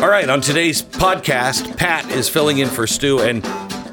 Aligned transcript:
All 0.00 0.10
right, 0.10 0.28
on 0.28 0.40
today's 0.40 0.82
podcast, 0.82 1.76
Pat 1.78 2.10
is 2.10 2.28
filling 2.28 2.58
in 2.58 2.68
for 2.68 2.86
Stu. 2.86 3.20
And, 3.20 3.44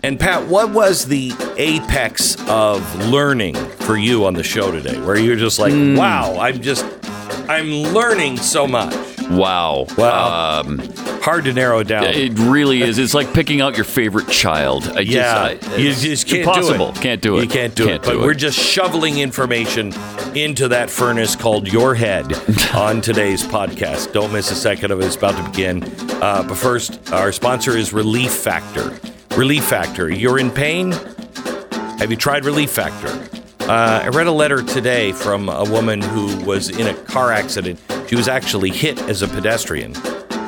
and 0.03 0.19
Pat, 0.19 0.45
what 0.47 0.71
was 0.71 1.05
the 1.05 1.31
apex 1.57 2.35
of 2.49 2.95
learning 3.07 3.55
for 3.55 3.95
you 3.97 4.25
on 4.25 4.33
the 4.33 4.43
show 4.43 4.71
today? 4.71 4.99
Where 4.99 5.17
you're 5.17 5.37
just 5.37 5.59
like, 5.59 5.71
hmm. 5.71 5.95
wow, 5.95 6.37
I'm 6.37 6.61
just, 6.61 6.85
I'm 7.47 7.69
learning 7.93 8.37
so 8.37 8.67
much. 8.67 9.10
Wow. 9.37 9.85
Wow. 9.97 10.61
Um, 10.61 10.79
Hard 11.21 11.45
to 11.45 11.53
narrow 11.53 11.83
down. 11.83 12.05
it 12.05 12.37
really 12.39 12.81
is. 12.81 12.97
It's 12.97 13.13
like 13.13 13.33
picking 13.33 13.61
out 13.61 13.75
your 13.75 13.85
favorite 13.85 14.27
child. 14.27 14.87
I 14.95 15.01
yeah, 15.01 15.53
just, 15.53 15.69
I, 15.69 15.75
you 15.77 15.89
it's 15.89 16.01
just 16.01 16.27
can't 16.27 16.39
impossible. 16.41 16.91
do 16.91 16.99
it. 16.99 17.03
Can't 17.03 17.21
do 17.21 17.37
it. 17.37 17.43
You 17.43 17.49
can't 17.49 17.75
do 17.75 17.89
it. 17.89 18.01
But 18.03 18.19
we're 18.19 18.33
just 18.33 18.57
shoveling 18.59 19.19
information 19.19 19.93
into 20.35 20.67
that 20.69 20.89
furnace 20.89 21.35
called 21.35 21.71
your 21.71 21.95
head 21.95 22.33
on 22.73 23.01
today's 23.01 23.43
podcast. 23.43 24.13
Don't 24.13 24.33
miss 24.33 24.49
a 24.51 24.55
second 24.55 24.91
of 24.91 24.99
it. 24.99 25.05
It's 25.05 25.15
about 25.15 25.37
to 25.43 25.49
begin. 25.49 25.83
Uh, 26.21 26.43
but 26.47 26.55
first, 26.55 27.11
our 27.11 27.31
sponsor 27.31 27.77
is 27.77 27.93
Relief 27.93 28.31
Factor. 28.31 28.97
Relief 29.37 29.63
Factor. 29.63 30.09
You're 30.09 30.39
in 30.39 30.49
pain? 30.51 30.91
Have 31.99 32.09
you 32.09 32.17
tried 32.17 32.45
Relief 32.45 32.71
Factor? 32.71 33.09
Uh, 33.61 34.01
I 34.03 34.07
read 34.09 34.27
a 34.27 34.31
letter 34.31 34.63
today 34.63 35.11
from 35.11 35.47
a 35.47 35.63
woman 35.63 36.01
who 36.01 36.43
was 36.45 36.69
in 36.69 36.87
a 36.87 36.93
car 36.93 37.31
accident. 37.31 37.79
She 38.11 38.17
was 38.17 38.27
actually 38.27 38.71
hit 38.71 38.99
as 39.03 39.21
a 39.21 39.27
pedestrian. 39.29 39.93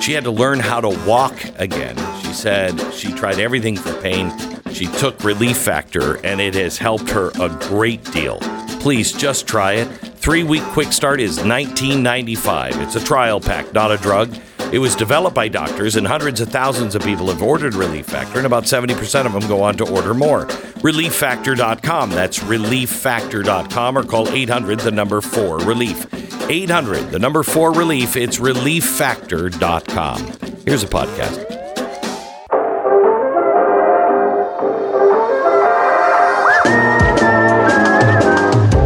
She 0.02 0.12
had 0.12 0.26
to 0.26 0.32
learn 0.32 0.60
how 0.60 0.82
to 0.82 0.90
walk 1.08 1.34
again. 1.56 1.96
She 2.22 2.34
said 2.34 2.78
she 2.92 3.14
tried 3.14 3.40
everything 3.40 3.78
for 3.78 3.94
pain. 4.02 4.34
She 4.74 4.88
took 4.88 5.24
Relief 5.24 5.56
Factor, 5.56 6.16
and 6.26 6.42
it 6.42 6.56
has 6.56 6.78
helped 6.78 7.10
her 7.12 7.32
a 7.40 7.48
great 7.70 8.04
deal. 8.12 8.40
Please 8.82 9.14
just 9.14 9.48
try 9.48 9.76
it. 9.76 9.86
Three 9.86 10.44
week 10.44 10.64
quick 10.74 10.92
start 10.92 11.22
is 11.22 11.40
$19.95. 11.40 12.84
It's 12.84 12.98
a 12.98 13.00
trial 13.06 13.40
pack, 13.40 13.72
not 13.72 13.94
a 13.94 13.98
drug. 13.98 14.36
It 14.74 14.80
was 14.80 14.94
developed 14.94 15.36
by 15.36 15.48
doctors, 15.48 15.96
and 15.96 16.06
hundreds 16.06 16.42
of 16.42 16.50
thousands 16.50 16.96
of 16.96 17.02
people 17.04 17.28
have 17.28 17.42
ordered 17.42 17.76
Relief 17.76 18.08
Factor, 18.08 18.40
and 18.40 18.46
about 18.46 18.66
70% 18.66 19.26
of 19.26 19.32
them 19.32 19.48
go 19.48 19.64
on 19.64 19.78
to 19.78 19.90
order 19.90 20.14
more. 20.14 20.48
ReliefFactor.com. 20.84 22.10
That's 22.10 22.40
ReliefFactor.com, 22.40 23.98
or 23.98 24.04
call 24.04 24.28
800 24.28 24.82
the 24.82 24.92
number 24.92 25.22
4 25.22 25.60
Relief. 25.60 26.06
800 26.50 27.12
the 27.12 27.20
number 27.20 27.44
4 27.44 27.74
Relief. 27.74 28.16
It's 28.16 28.40
ReliefFactor.com. 28.40 30.20
Here's 30.66 30.84
a 30.84 30.88
podcast. 30.88 31.50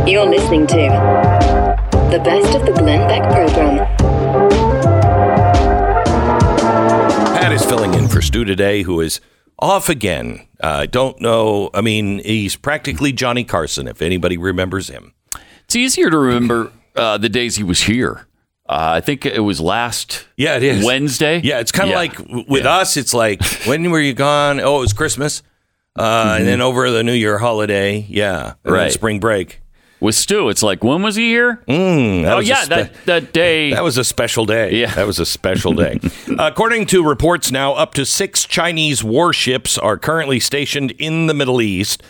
You're 0.07 0.25
listening 0.25 0.65
to 0.67 0.75
the 2.11 2.19
best 2.23 2.55
of 2.55 2.65
the 2.65 2.71
Glenn 2.71 3.07
Beck 3.07 3.23
program. 3.31 3.85
Pat 7.35 7.51
is 7.51 7.65
filling 7.65 7.93
in 7.93 8.07
for 8.07 8.21
Stu 8.21 8.45
today, 8.45 8.83
who 8.83 9.01
is 9.01 9.19
off 9.59 9.89
again. 9.89 10.47
I 10.61 10.85
don't 10.85 11.19
know. 11.19 11.69
I 11.73 11.81
mean, 11.81 12.19
he's 12.19 12.55
practically 12.55 13.11
Johnny 13.11 13.43
Carson, 13.43 13.87
if 13.87 14.01
anybody 14.01 14.37
remembers 14.37 14.87
him. 14.87 15.13
It's 15.65 15.75
easier 15.75 16.09
to 16.09 16.17
remember 16.17 16.71
uh, 16.97 17.17
the 17.17 17.29
days 17.29 17.55
he 17.55 17.63
was 17.63 17.81
here. 17.83 18.27
Uh, 18.69 18.95
I 18.97 19.01
think 19.01 19.25
it 19.25 19.39
was 19.39 19.61
last 19.61 20.27
Yeah, 20.35 20.57
it 20.57 20.63
is. 20.63 20.85
Wednesday. 20.85 21.39
Yeah, 21.41 21.59
it's 21.59 21.71
kind 21.71 21.87
of 21.89 21.91
Yeah. 21.91 21.97
like 21.97 22.47
with 22.49 22.65
us, 22.65 22.97
it's 22.97 23.13
like, 23.13 23.41
when 23.65 23.89
were 23.91 24.01
you 24.01 24.13
gone? 24.13 24.59
Oh, 24.59 24.77
it 24.77 24.81
was 24.81 24.93
Christmas. 24.93 25.41
Uh, 25.97 26.35
And 26.37 26.47
then 26.47 26.61
over 26.61 26.91
the 26.91 27.01
New 27.03 27.13
Year 27.13 27.37
holiday. 27.37 28.05
Yeah. 28.09 28.53
Right. 28.63 28.91
spring 28.91 29.19
break. 29.19 29.61
With 29.99 30.13
Stu, 30.13 30.49
it's 30.49 30.61
like, 30.61 30.83
when 30.83 31.01
was 31.01 31.15
he 31.15 31.29
here? 31.29 31.63
Mm, 31.67 32.23
oh, 32.25 32.37
yeah, 32.37 32.61
spe- 32.61 32.69
that, 32.69 33.05
that 33.05 33.33
day. 33.33 33.71
That 33.71 33.83
was 33.83 33.97
a 33.97 34.03
special 34.03 34.45
day. 34.45 34.79
Yeah. 34.79 34.93
That 34.93 35.07
was 35.07 35.17
a 35.17 35.25
special 35.25 35.73
day. 35.73 35.99
According 36.39 36.85
to 36.87 37.03
reports 37.03 37.51
now, 37.51 37.73
up 37.73 37.95
to 37.95 38.05
six 38.05 38.45
Chinese 38.45 39.03
warships 39.03 39.75
are 39.75 39.97
currently 39.97 40.39
stationed 40.39 40.91
in 40.91 41.25
the 41.25 41.33
Middle 41.33 41.61
East. 41.61 42.03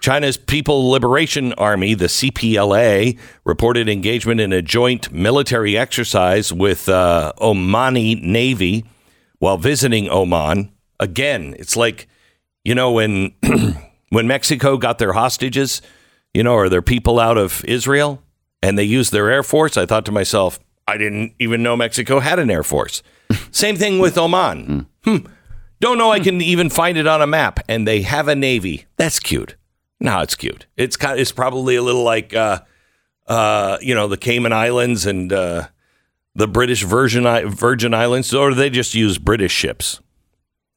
China's 0.00 0.36
People 0.36 0.90
Liberation 0.90 1.54
Army, 1.54 1.94
the 1.94 2.06
CPLA, 2.06 3.18
reported 3.44 3.88
engagement 3.88 4.38
in 4.40 4.52
a 4.52 4.60
joint 4.60 5.10
military 5.10 5.78
exercise 5.78 6.52
with 6.52 6.86
uh, 6.86 7.32
Omani 7.38 8.20
Navy 8.22 8.84
while 9.38 9.56
visiting 9.56 10.08
Oman. 10.10 10.70
Again, 11.00 11.56
it's 11.58 11.76
like, 11.76 12.08
you 12.62 12.74
know, 12.74 12.92
when 12.92 13.34
when 14.10 14.26
Mexico 14.26 14.76
got 14.76 14.98
their 14.98 15.14
hostages, 15.14 15.80
you 16.34 16.42
know, 16.42 16.56
are 16.56 16.68
there 16.68 16.82
people 16.82 17.18
out 17.20 17.38
of 17.38 17.64
Israel 17.64 18.22
and 18.62 18.78
they 18.78 18.84
use 18.84 19.10
their 19.10 19.30
air 19.30 19.42
force, 19.42 19.76
I 19.76 19.86
thought 19.86 20.04
to 20.06 20.12
myself, 20.12 20.58
I 20.86 20.96
didn't 20.96 21.34
even 21.38 21.62
know 21.62 21.76
Mexico 21.76 22.20
had 22.20 22.38
an 22.38 22.50
air 22.50 22.62
force. 22.62 23.02
Same 23.50 23.76
thing 23.76 23.98
with 23.98 24.18
Oman. 24.18 24.86
Hmm. 25.04 25.16
Don't 25.80 25.98
know 25.98 26.12
I 26.12 26.20
can 26.20 26.40
even 26.40 26.70
find 26.70 26.96
it 26.96 27.06
on 27.06 27.22
a 27.22 27.26
map. 27.26 27.60
And 27.68 27.86
they 27.86 28.02
have 28.02 28.28
a 28.28 28.34
navy. 28.34 28.86
That's 28.96 29.18
cute. 29.18 29.56
No, 30.00 30.20
it's 30.20 30.34
cute. 30.34 30.66
It's 30.76 30.96
kind. 30.96 31.18
It's 31.18 31.32
probably 31.32 31.76
a 31.76 31.82
little 31.82 32.02
like, 32.02 32.34
uh, 32.34 32.60
uh, 33.26 33.78
you 33.80 33.94
know, 33.94 34.08
the 34.08 34.16
Cayman 34.16 34.52
Islands 34.52 35.06
and 35.06 35.32
uh, 35.32 35.68
the 36.34 36.48
British 36.48 36.82
Virgin 36.82 37.26
I- 37.26 37.44
Virgin 37.44 37.94
Islands, 37.94 38.34
or 38.34 38.54
they 38.54 38.70
just 38.70 38.94
use 38.94 39.18
British 39.18 39.52
ships? 39.52 40.00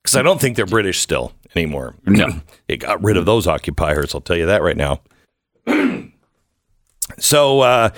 Because 0.03 0.15
I 0.15 0.21
don't 0.21 0.39
think 0.39 0.55
they're 0.55 0.67
British 0.67 0.99
still 0.99 1.33
anymore. 1.55 1.95
No. 2.05 2.41
they 2.67 2.77
got 2.77 3.03
rid 3.03 3.17
of 3.17 3.25
those 3.25 3.47
occupiers. 3.47 4.13
I'll 4.13 4.21
tell 4.21 4.37
you 4.37 4.45
that 4.45 4.61
right 4.61 4.77
now. 4.77 5.01
so 7.19 7.61
uh, 7.61 7.89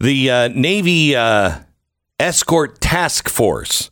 the 0.00 0.30
uh, 0.30 0.48
Navy 0.48 1.14
uh, 1.16 1.58
Escort 2.18 2.80
Task 2.80 3.28
Force 3.28 3.90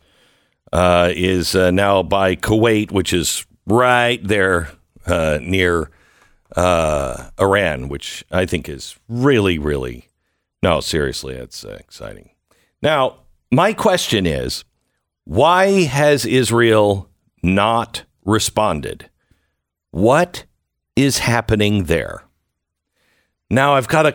uh, 0.72 1.10
is 1.14 1.54
uh, 1.54 1.70
now 1.70 2.02
by 2.02 2.36
Kuwait, 2.36 2.90
which 2.92 3.12
is 3.12 3.46
right 3.66 4.22
there 4.22 4.70
uh, 5.06 5.38
near 5.42 5.90
Iran, 6.56 7.88
which 7.88 8.24
I 8.30 8.46
think 8.46 8.68
is 8.68 8.98
really, 9.08 9.58
really 9.58 10.10
no, 10.62 10.80
seriously, 10.80 11.34
it's 11.34 11.64
exciting. 11.64 12.30
Now, 12.82 13.20
my 13.50 13.72
question 13.72 14.26
is, 14.26 14.64
why 15.24 15.82
has 15.84 16.26
Israel 16.26 17.08
not 17.42 18.04
responded? 18.24 19.08
What 19.90 20.44
is 20.96 21.18
happening 21.18 21.84
there? 21.84 22.24
Now, 23.50 23.74
I've 23.74 23.88
got 23.88 24.06
a 24.06 24.14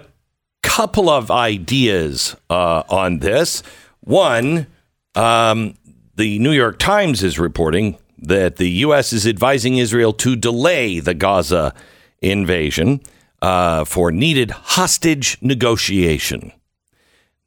couple 0.64 1.10
of 1.10 1.30
ideas 1.30 2.36
uh, 2.50 2.84
on 2.90 3.20
this. 3.20 3.62
One, 4.00 4.68
um, 5.14 5.76
the 6.16 6.40
New 6.40 6.52
York 6.54 6.80
Times 6.80 7.22
is 7.22 7.38
reporting 7.38 7.98
that 8.18 8.56
the 8.56 8.70
U.S. 8.70 9.12
is 9.12 9.28
advising 9.28 9.78
Israel 9.78 10.14
to 10.14 10.36
delay 10.36 11.00
the 11.00 11.14
Gaza 11.14 11.74
invasion 12.22 13.02
uh, 13.42 13.84
for 13.84 14.12
needed 14.12 14.52
hostage 14.52 15.38
negotiation. 15.42 16.54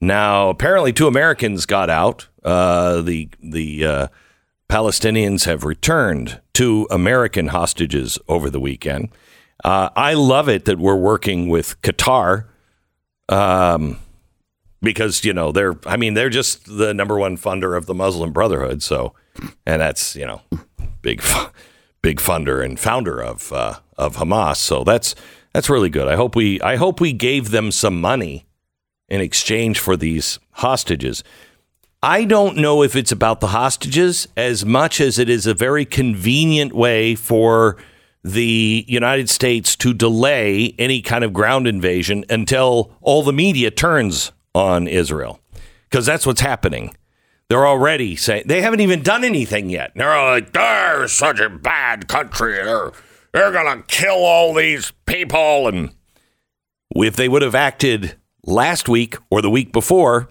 Now, 0.00 0.50
apparently, 0.50 0.92
two 0.92 1.08
Americans 1.08 1.66
got 1.66 1.90
out. 1.90 2.28
Uh, 2.44 3.00
the 3.00 3.28
the 3.42 3.84
uh, 3.84 4.06
Palestinians 4.68 5.44
have 5.46 5.64
returned 5.64 6.40
two 6.52 6.86
American 6.90 7.48
hostages 7.48 8.18
over 8.28 8.48
the 8.50 8.60
weekend. 8.60 9.08
Uh, 9.64 9.90
I 9.96 10.14
love 10.14 10.48
it 10.48 10.66
that 10.66 10.78
we're 10.78 10.96
working 10.96 11.48
with 11.48 11.80
Qatar, 11.82 12.44
um, 13.28 13.98
because 14.80 15.24
you 15.24 15.32
know 15.32 15.52
they're. 15.52 15.74
I 15.86 15.96
mean, 15.96 16.14
they're 16.14 16.30
just 16.30 16.64
the 16.66 16.94
number 16.94 17.18
one 17.18 17.36
funder 17.36 17.76
of 17.76 17.86
the 17.86 17.94
Muslim 17.94 18.32
Brotherhood. 18.32 18.82
So, 18.82 19.14
and 19.66 19.80
that's 19.82 20.14
you 20.14 20.26
know, 20.26 20.42
big, 21.02 21.22
big 22.02 22.18
funder 22.20 22.64
and 22.64 22.78
founder 22.78 23.20
of 23.20 23.52
uh, 23.52 23.80
of 23.96 24.16
Hamas. 24.16 24.56
So 24.56 24.84
that's 24.84 25.14
that's 25.52 25.68
really 25.68 25.90
good. 25.90 26.08
I 26.08 26.16
hope 26.16 26.36
we 26.36 26.60
I 26.60 26.76
hope 26.76 27.00
we 27.00 27.12
gave 27.12 27.50
them 27.50 27.72
some 27.72 28.00
money 28.00 28.46
in 29.08 29.20
exchange 29.20 29.78
for 29.78 29.96
these 29.96 30.38
hostages. 30.52 31.24
I 32.00 32.24
don't 32.24 32.56
know 32.56 32.84
if 32.84 32.94
it's 32.94 33.10
about 33.10 33.40
the 33.40 33.48
hostages 33.48 34.28
as 34.36 34.64
much 34.64 35.00
as 35.00 35.18
it 35.18 35.28
is 35.28 35.46
a 35.46 35.54
very 35.54 35.84
convenient 35.84 36.72
way 36.72 37.16
for 37.16 37.76
the 38.32 38.84
United 38.88 39.28
States 39.28 39.76
to 39.76 39.92
delay 39.94 40.74
any 40.78 41.00
kind 41.02 41.24
of 41.24 41.32
ground 41.32 41.66
invasion 41.66 42.24
until 42.28 42.92
all 43.00 43.22
the 43.22 43.32
media 43.32 43.70
turns 43.70 44.32
on 44.54 44.86
Israel. 44.88 45.40
Because 45.88 46.06
that's 46.06 46.26
what's 46.26 46.40
happening. 46.40 46.94
they're 47.48 47.66
already 47.66 48.14
saying 48.14 48.44
they 48.46 48.60
haven't 48.60 48.80
even 48.80 49.02
done 49.02 49.24
anything 49.24 49.70
yet. 49.70 49.92
They're 49.94 50.22
like, 50.30 50.52
they're 50.52 51.08
such 51.08 51.40
a 51.40 51.48
bad 51.48 52.08
country. 52.08 52.54
They're 52.54 52.92
they're 53.32 53.52
gonna 53.52 53.82
kill 53.88 54.24
all 54.24 54.54
these 54.54 54.92
people. 55.06 55.68
And 55.68 55.94
if 56.94 57.16
they 57.16 57.28
would 57.28 57.42
have 57.42 57.54
acted 57.54 58.16
last 58.44 58.88
week 58.88 59.16
or 59.30 59.40
the 59.42 59.50
week 59.50 59.72
before, 59.72 60.28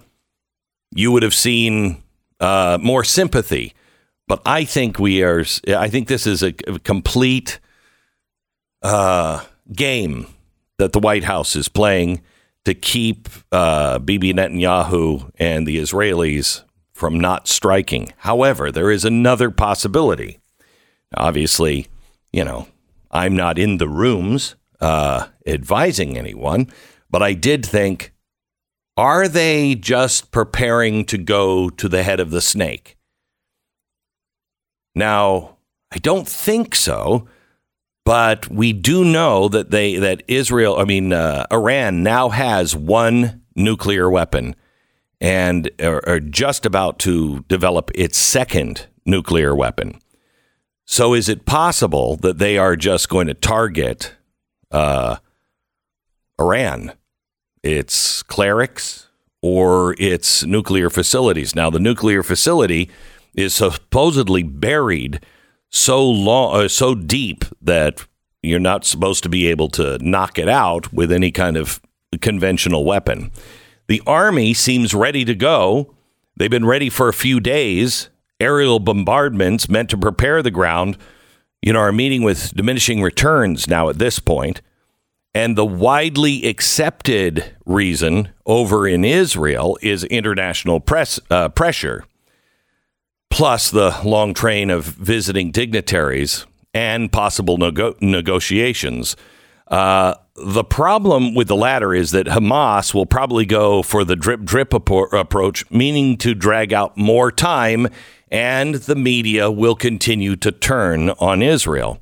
you 0.94 1.10
would 1.12 1.22
have 1.22 1.34
seen 1.34 2.02
uh, 2.40 2.78
more 2.80 3.04
sympathy. 3.04 3.74
But 4.28 4.42
I 4.44 4.64
think 4.64 4.98
we 4.98 5.22
are. 5.22 5.44
I 5.68 5.88
think 5.88 6.08
this 6.08 6.26
is 6.26 6.42
a 6.42 6.52
complete 6.52 7.58
uh, 8.82 9.44
game 9.72 10.26
that 10.78 10.92
the 10.92 11.00
White 11.00 11.24
House 11.24 11.56
is 11.56 11.68
playing 11.68 12.22
to 12.64 12.74
keep 12.74 13.28
uh, 13.50 13.98
Bibi 13.98 14.32
Netanyahu 14.32 15.30
and 15.38 15.66
the 15.66 15.78
Israelis 15.78 16.64
from 16.92 17.18
not 17.18 17.48
striking. 17.48 18.12
However, 18.18 18.70
there 18.70 18.90
is 18.90 19.04
another 19.04 19.50
possibility. 19.50 20.38
Obviously, 21.16 21.86
you 22.32 22.44
know, 22.44 22.68
I'm 23.10 23.34
not 23.34 23.58
in 23.58 23.78
the 23.78 23.88
rooms 23.88 24.56
uh, 24.80 25.28
advising 25.46 26.18
anyone, 26.18 26.68
but 27.10 27.22
I 27.22 27.32
did 27.32 27.64
think 27.64 28.12
are 28.96 29.28
they 29.28 29.76
just 29.76 30.32
preparing 30.32 31.04
to 31.04 31.18
go 31.18 31.70
to 31.70 31.88
the 31.88 32.02
head 32.02 32.18
of 32.18 32.30
the 32.30 32.40
snake? 32.40 32.96
Now, 34.94 35.58
I 35.92 35.98
don't 35.98 36.26
think 36.26 36.74
so, 36.74 37.28
but 38.08 38.48
we 38.48 38.72
do 38.72 39.04
know 39.04 39.48
that 39.48 39.70
they 39.70 39.96
that 39.96 40.22
Israel, 40.28 40.78
I 40.78 40.84
mean 40.84 41.12
uh, 41.12 41.46
Iran 41.52 42.02
now 42.02 42.30
has 42.30 42.74
one 42.74 43.42
nuclear 43.54 44.08
weapon 44.08 44.56
and 45.20 45.70
are, 45.78 46.02
are 46.08 46.20
just 46.20 46.64
about 46.64 46.98
to 47.00 47.40
develop 47.48 47.90
its 47.94 48.16
second 48.16 48.86
nuclear 49.04 49.54
weapon. 49.54 50.00
So, 50.86 51.12
is 51.12 51.28
it 51.28 51.44
possible 51.44 52.16
that 52.16 52.38
they 52.38 52.56
are 52.56 52.76
just 52.76 53.10
going 53.10 53.26
to 53.26 53.34
target 53.34 54.14
uh, 54.70 55.16
Iran? 56.40 56.94
its 57.62 58.22
clerics 58.22 59.08
or 59.42 59.94
its 59.98 60.44
nuclear 60.44 60.88
facilities. 60.88 61.54
Now, 61.54 61.70
the 61.70 61.80
nuclear 61.80 62.22
facility 62.22 62.88
is 63.34 63.52
supposedly 63.54 64.42
buried 64.42 65.20
so 65.70 66.08
long, 66.08 66.64
uh, 66.64 66.68
so 66.68 66.94
deep 66.94 67.44
that 67.60 68.04
you're 68.42 68.60
not 68.60 68.84
supposed 68.84 69.22
to 69.24 69.28
be 69.28 69.46
able 69.48 69.68
to 69.68 69.98
knock 70.00 70.38
it 70.38 70.48
out 70.48 70.92
with 70.92 71.12
any 71.12 71.30
kind 71.30 71.56
of 71.56 71.80
conventional 72.20 72.84
weapon. 72.84 73.30
The 73.88 74.02
army 74.06 74.54
seems 74.54 74.94
ready 74.94 75.24
to 75.24 75.34
go. 75.34 75.94
They've 76.36 76.50
been 76.50 76.66
ready 76.66 76.88
for 76.88 77.08
a 77.08 77.14
few 77.14 77.40
days. 77.40 78.10
Aerial 78.40 78.78
bombardments 78.78 79.68
meant 79.68 79.90
to 79.90 79.98
prepare 79.98 80.42
the 80.42 80.50
ground, 80.50 80.96
you 81.60 81.72
know, 81.72 81.80
are 81.80 81.92
meeting 81.92 82.22
with 82.22 82.54
diminishing 82.54 83.02
returns 83.02 83.66
now 83.66 83.88
at 83.88 83.98
this 83.98 84.18
point. 84.20 84.62
And 85.34 85.56
the 85.56 85.66
widely 85.66 86.46
accepted 86.46 87.56
reason 87.66 88.30
over 88.46 88.86
in 88.86 89.04
Israel 89.04 89.78
is 89.82 90.04
international 90.04 90.80
press, 90.80 91.20
uh, 91.30 91.48
pressure, 91.48 92.04
plus 93.30 93.70
the 93.70 93.98
long 94.04 94.34
train 94.34 94.70
of 94.70 94.84
visiting 94.84 95.50
dignitaries 95.50 96.46
and 96.74 97.12
possible 97.12 97.58
nego- 97.58 97.96
negotiations. 98.00 99.16
Uh, 99.66 100.14
the 100.36 100.64
problem 100.64 101.34
with 101.34 101.48
the 101.48 101.56
latter 101.56 101.94
is 101.94 102.12
that 102.12 102.26
Hamas 102.26 102.94
will 102.94 103.06
probably 103.06 103.44
go 103.44 103.82
for 103.82 104.04
the 104.04 104.16
drip 104.16 104.42
drip 104.42 104.72
approach, 104.72 105.70
meaning 105.70 106.16
to 106.18 106.34
drag 106.34 106.72
out 106.72 106.96
more 106.96 107.30
time, 107.30 107.88
and 108.30 108.76
the 108.76 108.94
media 108.96 109.50
will 109.50 109.74
continue 109.74 110.36
to 110.36 110.52
turn 110.52 111.10
on 111.10 111.42
Israel 111.42 112.00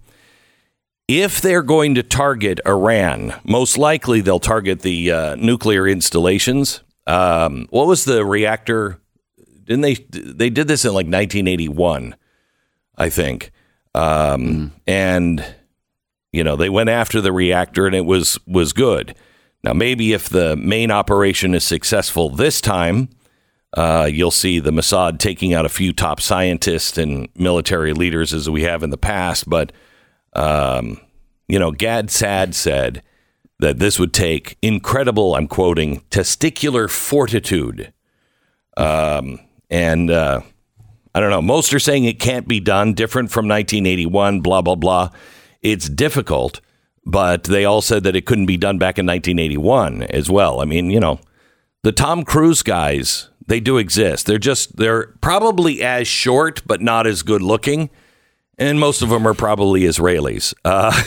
if 1.09 1.41
they're 1.41 1.63
going 1.63 1.95
to 1.95 2.03
target 2.03 2.61
Iran, 2.67 3.35
most 3.45 3.79
likely 3.79 4.21
they'll 4.21 4.41
target 4.41 4.81
the 4.81 5.13
uh, 5.13 5.35
nuclear 5.37 5.87
installations. 5.87 6.83
Um, 7.07 7.67
what 7.71 7.87
was 7.87 8.05
the 8.05 8.25
reactor? 8.25 9.01
Didn't 9.67 9.83
they? 9.83 9.95
They 9.95 10.51
did 10.51 10.69
this 10.69 10.85
in 10.85 10.91
like 10.91 11.07
1981, 11.07 12.17
I 12.97 13.11
think. 13.11 13.51
Um, 13.95 14.03
mm. 14.03 14.71
And 14.87 15.45
you 16.33 16.45
know 16.45 16.57
they 16.57 16.69
went 16.69 16.89
after 16.89 17.21
the 17.21 17.33
reactor, 17.33 17.87
and 17.87 17.95
it 17.95 18.05
was 18.05 18.39
was 18.47 18.73
good. 18.73 19.15
Now 19.65 19.73
maybe 19.73 20.13
if 20.13 20.29
the 20.29 20.57
main 20.57 20.91
operation 20.91 21.55
is 21.55 21.65
successful 21.65 22.31
this 22.31 22.61
time, 22.61 23.09
uh, 23.77 24.09
you'll 24.11 24.31
see 24.31 24.61
the 24.61 24.71
Mossad 24.71 25.19
taking 25.19 25.53
out 25.53 25.67
a 25.67 25.71
few 25.71 25.93
top 25.93 26.21
scientists 26.21 26.97
and 26.97 27.29
military 27.35 27.93
leaders 27.93 28.33
as 28.33 28.49
we 28.49 28.63
have 28.63 28.83
in 28.83 28.91
the 28.91 28.97
past, 28.97 29.49
but 29.49 29.73
um, 30.35 31.01
you 31.49 31.59
know, 31.59 31.71
Gad 31.71 32.11
Saad 32.11 32.55
said 32.55 33.03
that 33.59 33.79
this 33.79 33.99
would 33.99 34.13
take 34.13 34.59
incredible, 34.61 35.35
I'm 35.35 35.49
quoting, 35.49 36.01
testicular 36.11 36.91
fortitude. 36.91 37.93
Um, 38.77 39.41
and 39.71 40.11
uh, 40.11 40.41
I 41.15 41.21
don't 41.21 41.31
know, 41.31 41.43
most 41.43 41.73
are 41.75 41.79
saying 41.79 42.05
it 42.05 42.21
can't 42.21 42.47
be 42.47 42.61
done, 42.61 42.95
different 42.95 43.31
from 43.31 43.49
1981, 43.49 44.41
blah, 44.41 44.63
blah, 44.63 44.75
blah. 44.75 45.11
It's 45.63 45.89
difficult, 45.89 46.61
but 47.05 47.45
they 47.45 47.65
all 47.65 47.83
said 47.83 48.05
that 48.05 48.17
it 48.17 48.27
couldn't 48.27 48.47
be 48.47 48.57
done 48.57 48.79
back 48.79 48.99
in 48.99 49.07
1981 49.07 50.03
as 50.05 50.31
well. 50.31 50.61
I 50.61 50.65
mean, 50.65 50.91
you 50.91 51.01
know, 51.01 51.21
the 51.83 51.93
Tom 51.93 52.25
Cruise 52.25 52.63
guys, 52.63 53.29
they 53.47 53.61
do 53.61 53.79
exist. 53.79 54.27
They're 54.27 54.39
just, 54.39 54.77
they're 54.77 55.09
probably 55.21 55.83
as 55.83 56.07
short, 56.07 56.63
but 56.67 56.81
not 56.81 57.07
as 57.07 57.23
good 57.23 57.43
looking 57.43 57.91
and 58.59 58.81
most 58.81 59.03
of 59.03 59.09
them 59.09 59.27
are 59.27 59.35
probably 59.35 59.83
Israelis. 59.83 60.55
Uh, 60.65 61.03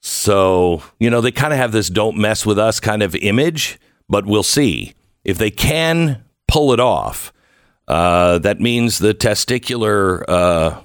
so, 0.00 0.82
you 0.98 1.10
know, 1.10 1.20
they 1.20 1.32
kind 1.32 1.52
of 1.52 1.58
have 1.58 1.72
this 1.72 1.88
don't 1.88 2.16
mess 2.16 2.44
with 2.44 2.58
us 2.58 2.80
kind 2.80 3.02
of 3.02 3.14
image, 3.16 3.78
but 4.08 4.26
we'll 4.26 4.42
see. 4.42 4.94
If 5.24 5.38
they 5.38 5.50
can 5.50 6.24
pull 6.48 6.72
it 6.72 6.80
off, 6.80 7.32
uh, 7.88 8.38
that 8.38 8.60
means 8.60 8.98
the 8.98 9.14
testicular 9.14 10.24
uh, 10.28 10.80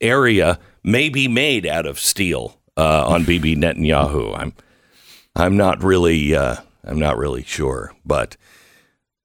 area 0.00 0.58
may 0.82 1.08
be 1.08 1.28
made 1.28 1.66
out 1.66 1.86
of 1.86 1.98
steel 1.98 2.58
uh, 2.76 3.06
on 3.06 3.24
Bibi 3.24 3.56
Netanyahu. 3.56 4.36
I'm, 4.36 4.54
I'm 5.36 5.56
not 5.56 5.82
really, 5.82 6.34
uh, 6.34 6.56
I'm 6.84 6.98
not 6.98 7.16
really 7.16 7.42
sure, 7.44 7.94
but 8.04 8.36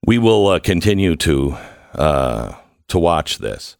we 0.06 0.18
will 0.18 0.48
uh, 0.48 0.60
continue 0.60 1.16
to 1.18 1.58
uh, 1.96 2.56
to 2.88 3.00
watch 3.00 3.40
this. 3.40 3.76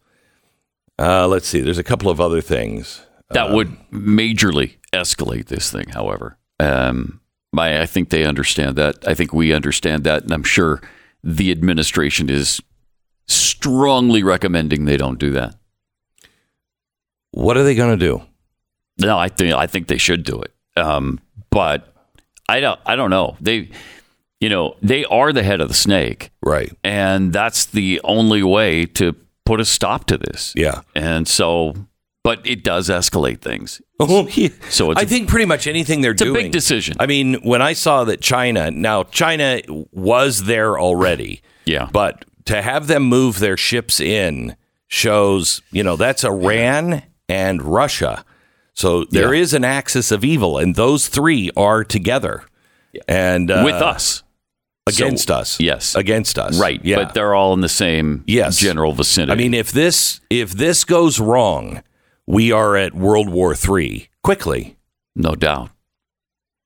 Uh, 0.98 1.28
let's 1.28 1.46
see. 1.46 1.60
There's 1.60 1.78
a 1.78 1.84
couple 1.84 2.10
of 2.10 2.20
other 2.20 2.40
things 2.40 3.06
that 3.30 3.48
um, 3.48 3.54
would 3.54 3.90
majorly 3.90 4.76
escalate 4.92 5.46
this 5.46 5.70
thing. 5.70 5.88
However, 5.90 6.36
um, 6.58 7.20
I, 7.56 7.82
I 7.82 7.86
think 7.86 8.10
they 8.10 8.24
understand 8.24 8.76
that. 8.76 9.06
I 9.06 9.14
think 9.14 9.32
we 9.32 9.52
understand 9.52 10.04
that, 10.04 10.24
and 10.24 10.32
I'm 10.32 10.42
sure 10.42 10.82
the 11.22 11.50
administration 11.50 12.28
is 12.28 12.60
strongly 13.28 14.22
recommending 14.22 14.84
they 14.84 14.96
don't 14.96 15.18
do 15.18 15.30
that. 15.32 15.54
What 17.32 17.56
are 17.56 17.62
they 17.62 17.74
going 17.74 17.98
to 17.98 18.04
do? 18.04 18.22
No, 18.98 19.18
I 19.18 19.28
think 19.28 19.54
I 19.54 19.66
think 19.66 19.86
they 19.86 19.98
should 19.98 20.24
do 20.24 20.40
it. 20.40 20.52
Um, 20.76 21.20
but 21.50 21.94
I 22.48 22.60
don't. 22.60 22.80
I 22.84 22.96
don't 22.96 23.10
know. 23.10 23.36
They, 23.40 23.70
you 24.40 24.48
know, 24.48 24.76
they 24.82 25.04
are 25.04 25.32
the 25.32 25.42
head 25.42 25.60
of 25.60 25.68
the 25.68 25.74
snake, 25.74 26.30
right? 26.42 26.72
And 26.82 27.32
that's 27.32 27.66
the 27.66 28.00
only 28.02 28.42
way 28.42 28.86
to 28.86 29.14
put 29.44 29.60
a 29.60 29.64
stop 29.64 30.06
to 30.06 30.18
this. 30.18 30.52
Yeah. 30.56 30.82
And 30.94 31.28
so, 31.28 31.74
but 32.24 32.44
it 32.46 32.64
does 32.64 32.88
escalate 32.88 33.40
things. 33.40 33.80
Oh, 34.00 34.28
so 34.70 34.92
I 34.94 35.04
think 35.04 35.28
pretty 35.28 35.44
much 35.44 35.66
anything 35.66 36.02
they're 36.02 36.12
it's 36.12 36.22
doing. 36.22 36.36
a 36.36 36.42
big 36.44 36.52
decision. 36.52 36.94
I 37.00 37.06
mean, 37.06 37.34
when 37.42 37.60
I 37.60 37.72
saw 37.72 38.04
that 38.04 38.20
China, 38.20 38.70
now 38.70 39.02
China 39.02 39.60
was 39.90 40.44
there 40.44 40.78
already. 40.78 41.42
Yeah. 41.64 41.88
But 41.92 42.24
to 42.48 42.62
have 42.62 42.86
them 42.86 43.02
move 43.02 43.40
their 43.40 43.58
ships 43.58 44.00
in 44.00 44.56
shows, 44.86 45.60
you 45.70 45.82
know, 45.82 45.96
that's 45.96 46.24
Iran 46.24 47.02
and 47.28 47.62
Russia. 47.62 48.24
So 48.72 49.04
there 49.04 49.34
yeah. 49.34 49.42
is 49.42 49.52
an 49.52 49.64
axis 49.64 50.10
of 50.10 50.24
evil, 50.24 50.56
and 50.56 50.74
those 50.74 51.08
three 51.08 51.50
are 51.58 51.84
together. 51.84 52.44
Yeah. 52.94 53.02
And 53.06 53.50
uh, 53.50 53.60
with 53.66 53.74
us 53.74 54.22
against 54.86 55.28
so, 55.28 55.34
us. 55.34 55.60
Yes, 55.60 55.94
against 55.94 56.38
us. 56.38 56.58
Right. 56.58 56.82
Yeah. 56.82 56.96
But 56.96 57.12
they're 57.12 57.34
all 57.34 57.52
in 57.52 57.60
the 57.60 57.68
same 57.68 58.24
yes. 58.26 58.58
general 58.58 58.94
vicinity. 58.94 59.32
I 59.32 59.34
mean, 59.34 59.52
if 59.52 59.70
this 59.70 60.20
if 60.30 60.52
this 60.52 60.84
goes 60.84 61.20
wrong, 61.20 61.82
we 62.26 62.50
are 62.50 62.76
at 62.76 62.94
World 62.94 63.28
War 63.28 63.54
III 63.54 64.08
quickly. 64.22 64.78
No 65.14 65.34
doubt. 65.34 65.70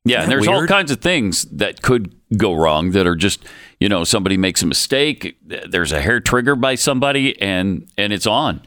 Yeah, 0.05 0.23
and 0.23 0.31
there's 0.31 0.47
weird? 0.47 0.63
all 0.63 0.67
kinds 0.67 0.91
of 0.91 1.01
things 1.01 1.45
that 1.45 1.83
could 1.83 2.15
go 2.37 2.55
wrong 2.55 2.91
that 2.91 3.07
are 3.07 3.15
just, 3.15 3.45
you 3.83 3.89
know, 3.89 4.05
somebody 4.05 4.37
makes 4.37 4.63
a 4.63 4.67
mistake, 4.67 5.37
there's 5.45 5.91
a 5.91 6.01
hair 6.01 6.21
trigger 6.21 6.55
by 6.55 6.77
somebody 6.77 7.41
and 7.43 7.89
and 7.99 8.13
it's 8.13 8.29
on. 8.29 8.63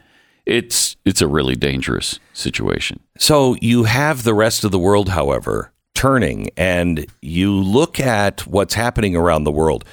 It's 0.45 0.98
it's 1.05 1.22
a 1.22 1.27
really 1.27 1.55
dangerous 1.55 2.19
situation. 2.34 3.00
So 3.17 3.55
you 3.62 3.86
have 3.86 4.24
the 4.24 4.34
rest 4.34 4.65
of 4.65 4.72
the 4.72 4.77
world, 4.77 5.07
however, 5.07 5.72
turning 5.93 6.50
and 6.57 7.05
you 7.22 7.55
look 7.55 7.98
at 7.98 8.45
what's 8.45 8.74
happening 8.74 9.15
around 9.15 9.45
the 9.45 9.53
world. 9.53 9.86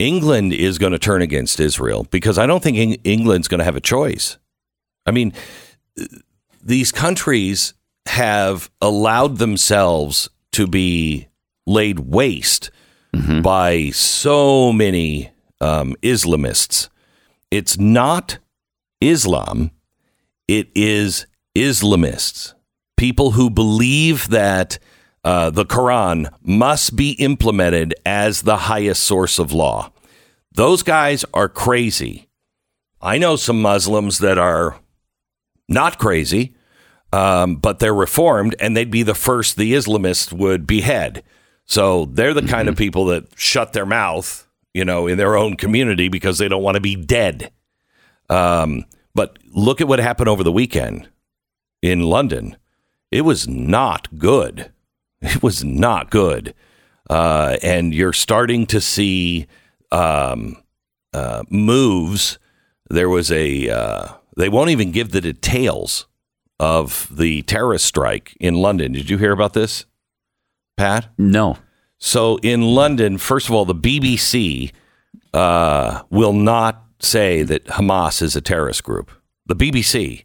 England 0.00 0.52
is 0.52 0.78
going 0.78 0.92
to 0.92 0.98
turn 0.98 1.22
against 1.22 1.60
Israel 1.60 2.04
because 2.10 2.36
I 2.36 2.46
don't 2.46 2.60
think 2.60 3.00
England's 3.04 3.46
going 3.46 3.60
to 3.60 3.64
have 3.64 3.76
a 3.76 3.80
choice. 3.80 4.36
I 5.06 5.12
mean, 5.12 5.32
these 6.60 6.90
countries 6.90 7.72
have 8.06 8.68
allowed 8.80 9.38
themselves 9.38 10.28
to 10.52 10.66
be 10.66 11.28
laid 11.66 12.00
waste 12.00 12.72
mm-hmm. 13.16 13.42
by 13.42 13.90
so 13.90 14.72
many 14.72 15.30
um, 15.60 15.94
Islamists. 16.02 16.88
It's 17.50 17.78
not 17.78 18.38
Islam, 19.00 19.70
it 20.48 20.68
is 20.74 21.26
Islamists, 21.56 22.54
people 22.96 23.32
who 23.32 23.50
believe 23.50 24.28
that 24.30 24.78
uh, 25.24 25.50
the 25.50 25.66
Quran 25.66 26.32
must 26.42 26.96
be 26.96 27.12
implemented 27.12 27.94
as 28.04 28.42
the 28.42 28.56
highest 28.56 29.02
source 29.02 29.38
of 29.38 29.52
law. 29.52 29.90
Those 30.52 30.82
guys 30.82 31.24
are 31.34 31.48
crazy. 31.48 32.28
I 33.02 33.18
know 33.18 33.36
some 33.36 33.60
Muslims 33.60 34.18
that 34.18 34.38
are 34.38 34.78
not 35.68 35.98
crazy, 35.98 36.54
um, 37.12 37.56
but 37.56 37.78
they're 37.78 37.94
reformed, 37.94 38.54
and 38.60 38.76
they'd 38.76 38.90
be 38.90 39.02
the 39.02 39.14
first 39.14 39.56
the 39.56 39.72
Islamists 39.72 40.32
would 40.32 40.66
behead. 40.66 41.22
So 41.66 42.06
they're 42.06 42.34
the 42.34 42.40
kind 42.40 42.62
mm-hmm. 42.62 42.68
of 42.70 42.76
people 42.76 43.06
that 43.06 43.26
shut 43.36 43.72
their 43.72 43.86
mouth, 43.86 44.46
you 44.72 44.84
know, 44.84 45.06
in 45.06 45.18
their 45.18 45.36
own 45.36 45.56
community 45.56 46.08
because 46.08 46.38
they 46.38 46.48
don't 46.48 46.62
want 46.62 46.76
to 46.76 46.80
be 46.80 46.96
dead. 46.96 47.50
Um, 48.30 48.84
but 49.14 49.38
look 49.52 49.80
at 49.80 49.88
what 49.88 49.98
happened 49.98 50.28
over 50.28 50.44
the 50.44 50.52
weekend 50.52 51.08
in 51.82 52.02
London. 52.02 52.56
It 53.10 53.22
was 53.22 53.46
not 53.46 54.18
good. 54.18 54.72
It 55.22 55.42
was 55.42 55.64
not 55.64 56.10
good. 56.10 56.54
Uh, 57.08 57.56
and 57.62 57.94
you're 57.94 58.12
starting 58.12 58.66
to 58.66 58.82
see 58.82 59.46
um, 59.90 60.62
uh, 61.14 61.42
moves. 61.48 62.38
There 62.90 63.08
was 63.08 63.32
a, 63.32 63.70
uh, 63.70 64.08
they 64.36 64.50
won't 64.50 64.70
even 64.70 64.92
give 64.92 65.10
the 65.10 65.22
details 65.22 66.06
of 66.60 67.08
the 67.10 67.42
terrorist 67.42 67.86
strike 67.86 68.36
in 68.38 68.56
London. 68.56 68.92
Did 68.92 69.08
you 69.08 69.16
hear 69.16 69.32
about 69.32 69.54
this, 69.54 69.86
Pat? 70.76 71.08
No. 71.18 71.58
So 71.98 72.36
in 72.38 72.62
London, 72.62 73.18
first 73.18 73.48
of 73.48 73.54
all, 73.54 73.64
the 73.64 73.74
BBC 73.74 74.72
uh, 75.32 76.02
will 76.10 76.32
not 76.32 76.84
say 76.98 77.42
that 77.42 77.64
Hamas 77.66 78.22
is 78.22 78.36
a 78.36 78.40
terrorist 78.40 78.84
group. 78.84 79.10
The 79.46 79.56
BBC. 79.56 80.24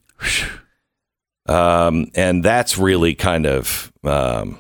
Um, 1.48 2.12
and 2.16 2.44
that's 2.44 2.78
really 2.78 3.16
kind 3.16 3.46
of 3.46 3.92
um, 4.04 4.60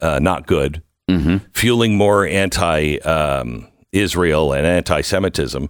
uh, 0.00 0.18
not 0.18 0.46
good, 0.46 0.82
mm-hmm. 1.08 1.36
fueling 1.52 1.96
more 1.96 2.26
anti 2.26 2.98
um, 3.00 3.68
Israel 3.92 4.52
and 4.52 4.66
anti 4.66 5.02
Semitism 5.02 5.68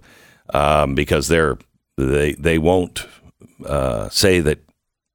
um, 0.53 0.95
because 0.95 1.27
they're, 1.27 1.57
they, 1.97 2.33
they 2.33 2.57
won't 2.57 3.05
uh, 3.65 4.09
say 4.09 4.39
that 4.39 4.59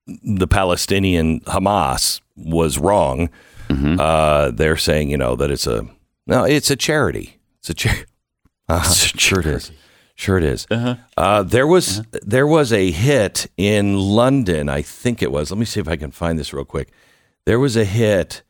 the 0.07 0.47
Palestinian 0.47 1.41
Hamas 1.41 2.21
was 2.37 2.79
wrong. 2.79 3.31
Mm-hmm. 3.71 4.01
Uh, 4.01 4.51
they're 4.51 4.77
saying, 4.77 5.11
you 5.11 5.17
know, 5.17 5.37
that 5.37 5.51
it's 5.51 5.67
a 5.67 5.87
no, 6.27 6.45
it's 6.45 6.71
a 6.71 6.77
charity. 6.77 7.39
It's 7.59 7.71
a 7.71 7.75
charity. 7.75 8.05
Uh, 8.69 8.85
sure 8.85 9.41
it 9.41 9.47
is. 9.47 9.73
Sure 10.15 10.39
it 10.39 10.45
is. 10.45 10.65
Uh-huh. 10.71 10.95
Uh, 11.17 11.43
there 11.43 11.67
was 11.67 11.99
uh-huh. 11.99 12.21
there 12.23 12.47
was 12.47 12.73
a 12.73 12.93
hit 12.93 13.49
in 13.57 13.99
London. 13.99 14.69
I 14.69 14.81
think 14.81 15.23
it 15.23 15.33
was. 15.33 15.51
Let 15.51 15.59
me 15.59 15.65
see 15.65 15.81
if 15.81 15.89
I 15.89 15.97
can 15.97 16.13
find 16.13 16.39
this 16.39 16.53
real 16.53 16.65
quick. 16.65 16.93
There 17.47 17.59
was 17.59 17.77
a 17.77 17.85
hit 17.85 18.43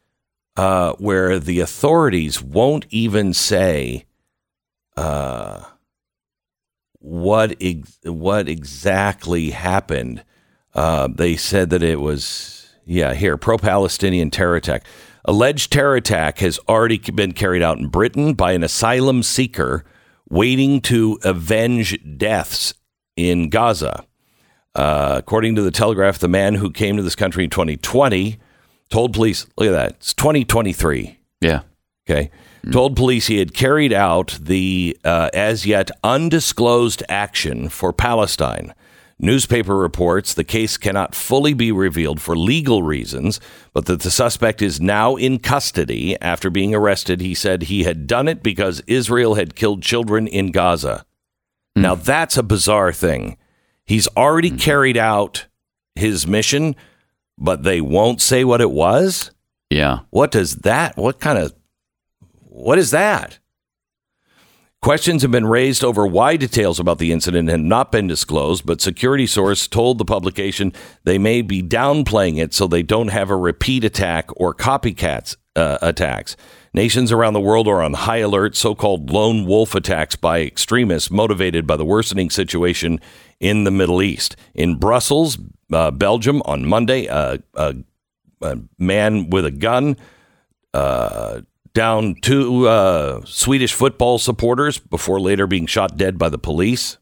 uh, 0.56 0.92
where 0.98 1.38
the 1.38 1.60
authorities 1.60 2.42
won't 2.42 2.86
even 2.90 3.32
say 3.32 4.04
uh, 4.96 5.64
what 6.98 7.56
ex- 7.60 7.98
what 8.02 8.48
exactly 8.48 9.50
happened. 9.50 10.22
Uh, 10.74 11.08
they 11.08 11.36
said 11.36 11.70
that 11.70 11.82
it 11.82 12.00
was 12.00 12.74
yeah 12.84 13.14
here 13.14 13.36
pro-Palestinian 13.36 14.30
terror 14.30 14.56
attack. 14.56 14.84
Alleged 15.24 15.72
terror 15.72 15.96
attack 15.96 16.38
has 16.38 16.58
already 16.68 16.98
been 16.98 17.32
carried 17.32 17.62
out 17.62 17.78
in 17.78 17.88
Britain 17.88 18.34
by 18.34 18.52
an 18.52 18.62
asylum 18.62 19.22
seeker 19.22 19.84
waiting 20.28 20.80
to 20.80 21.18
avenge 21.24 21.98
deaths 22.16 22.74
in 23.16 23.48
Gaza. 23.48 24.06
Uh, 24.74 25.16
according 25.18 25.56
to 25.56 25.62
the 25.62 25.70
Telegraph, 25.70 26.18
the 26.18 26.28
man 26.28 26.54
who 26.54 26.70
came 26.70 26.96
to 26.96 27.02
this 27.02 27.16
country 27.16 27.44
in 27.44 27.50
2020 27.50 28.38
told 28.88 29.12
police, 29.12 29.46
look 29.56 29.68
at 29.68 29.72
that, 29.72 29.92
it's 29.92 30.14
2023. 30.14 31.18
Yeah. 31.40 31.62
Okay. 32.08 32.30
Mm-hmm. 32.60 32.72
Told 32.72 32.96
police 32.96 33.26
he 33.26 33.38
had 33.38 33.54
carried 33.54 33.92
out 33.92 34.38
the 34.40 34.96
uh, 35.04 35.30
as 35.32 35.66
yet 35.66 35.90
undisclosed 36.04 37.02
action 37.08 37.68
for 37.68 37.92
Palestine. 37.92 38.74
Newspaper 39.22 39.76
reports 39.76 40.32
the 40.32 40.44
case 40.44 40.78
cannot 40.78 41.14
fully 41.14 41.52
be 41.52 41.70
revealed 41.70 42.22
for 42.22 42.34
legal 42.34 42.82
reasons, 42.82 43.38
but 43.74 43.84
that 43.84 44.00
the 44.00 44.10
suspect 44.10 44.62
is 44.62 44.80
now 44.80 45.16
in 45.16 45.38
custody 45.38 46.18
after 46.22 46.48
being 46.48 46.74
arrested. 46.74 47.20
He 47.20 47.34
said 47.34 47.64
he 47.64 47.84
had 47.84 48.06
done 48.06 48.28
it 48.28 48.42
because 48.42 48.82
Israel 48.86 49.34
had 49.34 49.54
killed 49.54 49.82
children 49.82 50.26
in 50.26 50.52
Gaza. 50.52 51.04
Mm. 51.76 51.82
Now, 51.82 51.94
that's 51.96 52.38
a 52.38 52.42
bizarre 52.42 52.94
thing. 52.94 53.36
He's 53.84 54.08
already 54.16 54.52
mm. 54.52 54.60
carried 54.60 54.96
out 54.96 55.46
his 55.94 56.26
mission, 56.26 56.74
but 57.36 57.62
they 57.62 57.82
won't 57.82 58.22
say 58.22 58.42
what 58.42 58.62
it 58.62 58.70
was? 58.70 59.32
Yeah. 59.68 60.00
What 60.08 60.30
does 60.30 60.56
that, 60.56 60.96
what 60.96 61.20
kind 61.20 61.38
of, 61.38 61.54
what 62.30 62.78
is 62.78 62.90
that? 62.90 63.38
Questions 64.82 65.20
have 65.20 65.30
been 65.30 65.44
raised 65.44 65.84
over 65.84 66.06
why 66.06 66.38
details 66.38 66.80
about 66.80 66.96
the 66.96 67.12
incident 67.12 67.50
had 67.50 67.60
not 67.60 67.92
been 67.92 68.06
disclosed, 68.06 68.64
but 68.64 68.80
security 68.80 69.26
source 69.26 69.68
told 69.68 69.98
the 69.98 70.06
publication 70.06 70.72
they 71.04 71.18
may 71.18 71.42
be 71.42 71.62
downplaying 71.62 72.38
it 72.38 72.54
so 72.54 72.66
they 72.66 72.82
don't 72.82 73.08
have 73.08 73.28
a 73.28 73.36
repeat 73.36 73.84
attack 73.84 74.30
or 74.36 74.54
copycats 74.54 75.36
uh, 75.54 75.76
attacks. 75.82 76.34
Nations 76.72 77.12
around 77.12 77.34
the 77.34 77.40
world 77.40 77.68
are 77.68 77.82
on 77.82 77.92
high 77.92 78.18
alert, 78.18 78.56
so 78.56 78.74
called 78.74 79.10
lone 79.10 79.44
wolf 79.44 79.74
attacks 79.74 80.16
by 80.16 80.40
extremists 80.40 81.10
motivated 81.10 81.66
by 81.66 81.76
the 81.76 81.84
worsening 81.84 82.30
situation 82.30 83.00
in 83.38 83.64
the 83.64 83.70
Middle 83.70 84.00
East. 84.00 84.34
In 84.54 84.76
Brussels, 84.76 85.36
uh, 85.70 85.90
Belgium, 85.90 86.40
on 86.46 86.64
Monday, 86.64 87.06
uh, 87.06 87.36
a 87.54 88.58
man 88.78 89.28
with 89.28 89.44
a 89.44 89.50
gun 89.50 89.98
uh, 90.72 91.42
down 91.72 92.16
two 92.20 92.68
uh, 92.68 93.22
Swedish 93.24 93.72
football 93.72 94.18
supporters 94.18 94.78
before 94.78 95.20
later 95.20 95.46
being 95.46 95.66
shot 95.66 95.96
dead 95.96 96.18
by 96.18 96.28
the 96.28 96.38
police. 96.38 96.98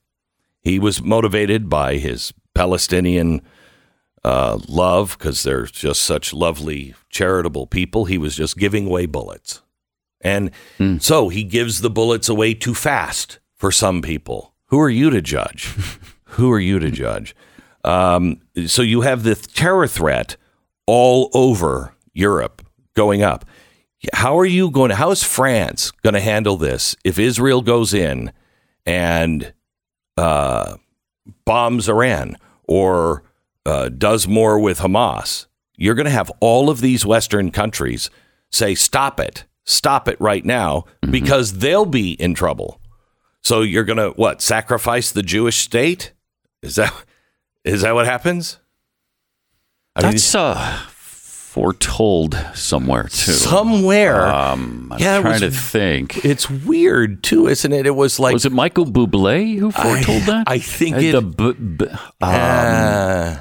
He 0.60 0.78
was 0.78 1.02
motivated 1.02 1.68
by 1.68 1.96
his 1.96 2.32
Palestinian 2.54 3.42
uh, 4.24 4.58
love 4.68 5.16
because 5.18 5.42
they're 5.42 5.66
just 5.66 6.02
such 6.02 6.34
lovely, 6.34 6.94
charitable 7.08 7.66
people. 7.66 8.04
He 8.04 8.18
was 8.18 8.36
just 8.36 8.58
giving 8.58 8.86
away 8.86 9.06
bullets. 9.06 9.62
And 10.20 10.50
mm. 10.78 11.00
so 11.00 11.28
he 11.28 11.44
gives 11.44 11.80
the 11.80 11.90
bullets 11.90 12.28
away 12.28 12.54
too 12.54 12.74
fast 12.74 13.38
for 13.54 13.70
some 13.70 14.02
people. 14.02 14.54
Who 14.66 14.80
are 14.80 14.90
you 14.90 15.10
to 15.10 15.22
judge? 15.22 15.74
Who 16.32 16.50
are 16.52 16.60
you 16.60 16.78
to 16.78 16.90
judge? 16.90 17.34
Um, 17.84 18.40
so 18.66 18.82
you 18.82 19.02
have 19.02 19.22
this 19.22 19.46
terror 19.46 19.86
threat 19.86 20.36
all 20.86 21.30
over 21.32 21.94
Europe 22.12 22.62
going 22.94 23.22
up. 23.22 23.44
How 24.12 24.38
are 24.38 24.46
you 24.46 24.70
going 24.70 24.90
to, 24.90 24.94
how 24.94 25.10
is 25.10 25.22
France 25.22 25.90
going 26.02 26.14
to 26.14 26.20
handle 26.20 26.56
this 26.56 26.94
if 27.04 27.18
Israel 27.18 27.62
goes 27.62 27.92
in 27.92 28.32
and 28.86 29.52
uh, 30.16 30.76
bombs 31.44 31.88
Iran 31.88 32.36
or 32.64 33.24
uh, 33.66 33.88
does 33.88 34.28
more 34.28 34.58
with 34.58 34.78
Hamas? 34.78 35.46
You're 35.76 35.94
going 35.94 36.06
to 36.06 36.10
have 36.10 36.30
all 36.40 36.70
of 36.70 36.80
these 36.80 37.04
Western 37.04 37.50
countries 37.50 38.08
say, 38.50 38.74
stop 38.74 39.18
it, 39.18 39.44
stop 39.64 40.08
it 40.08 40.20
right 40.20 40.44
now, 40.44 40.84
mm-hmm. 41.02 41.10
because 41.10 41.58
they'll 41.58 41.86
be 41.86 42.12
in 42.12 42.34
trouble. 42.34 42.80
So 43.42 43.62
you're 43.62 43.84
going 43.84 43.98
to, 43.98 44.10
what, 44.10 44.42
sacrifice 44.42 45.10
the 45.10 45.22
Jewish 45.22 45.56
state? 45.56 46.12
Is 46.62 46.76
that, 46.76 46.92
is 47.64 47.82
that 47.82 47.94
what 47.94 48.06
happens? 48.06 48.58
I 49.96 50.02
That's 50.02 50.34
mean, 50.34 50.42
uh, 50.42 50.86
foretold 51.48 52.38
somewhere 52.54 53.04
too. 53.04 53.32
Somewhere. 53.32 54.26
Um, 54.26 54.92
I'm 54.92 55.00
yeah, 55.00 55.20
trying 55.22 55.40
was, 55.40 55.40
to 55.40 55.50
think. 55.50 56.22
It's 56.22 56.50
weird 56.50 57.24
too, 57.24 57.48
isn't 57.48 57.72
it? 57.72 57.86
It 57.86 57.96
was 57.96 58.20
like 58.20 58.34
was 58.34 58.44
it 58.44 58.52
Michael 58.52 58.84
Bublé 58.84 59.58
who 59.58 59.70
foretold 59.70 60.22
I, 60.22 60.26
that? 60.26 60.44
I 60.46 60.58
think 60.58 60.96
uh, 60.96 61.00
it. 61.00 61.12
The, 61.12 61.22
b- 61.22 61.52
b- 61.52 61.86
um, 62.20 63.40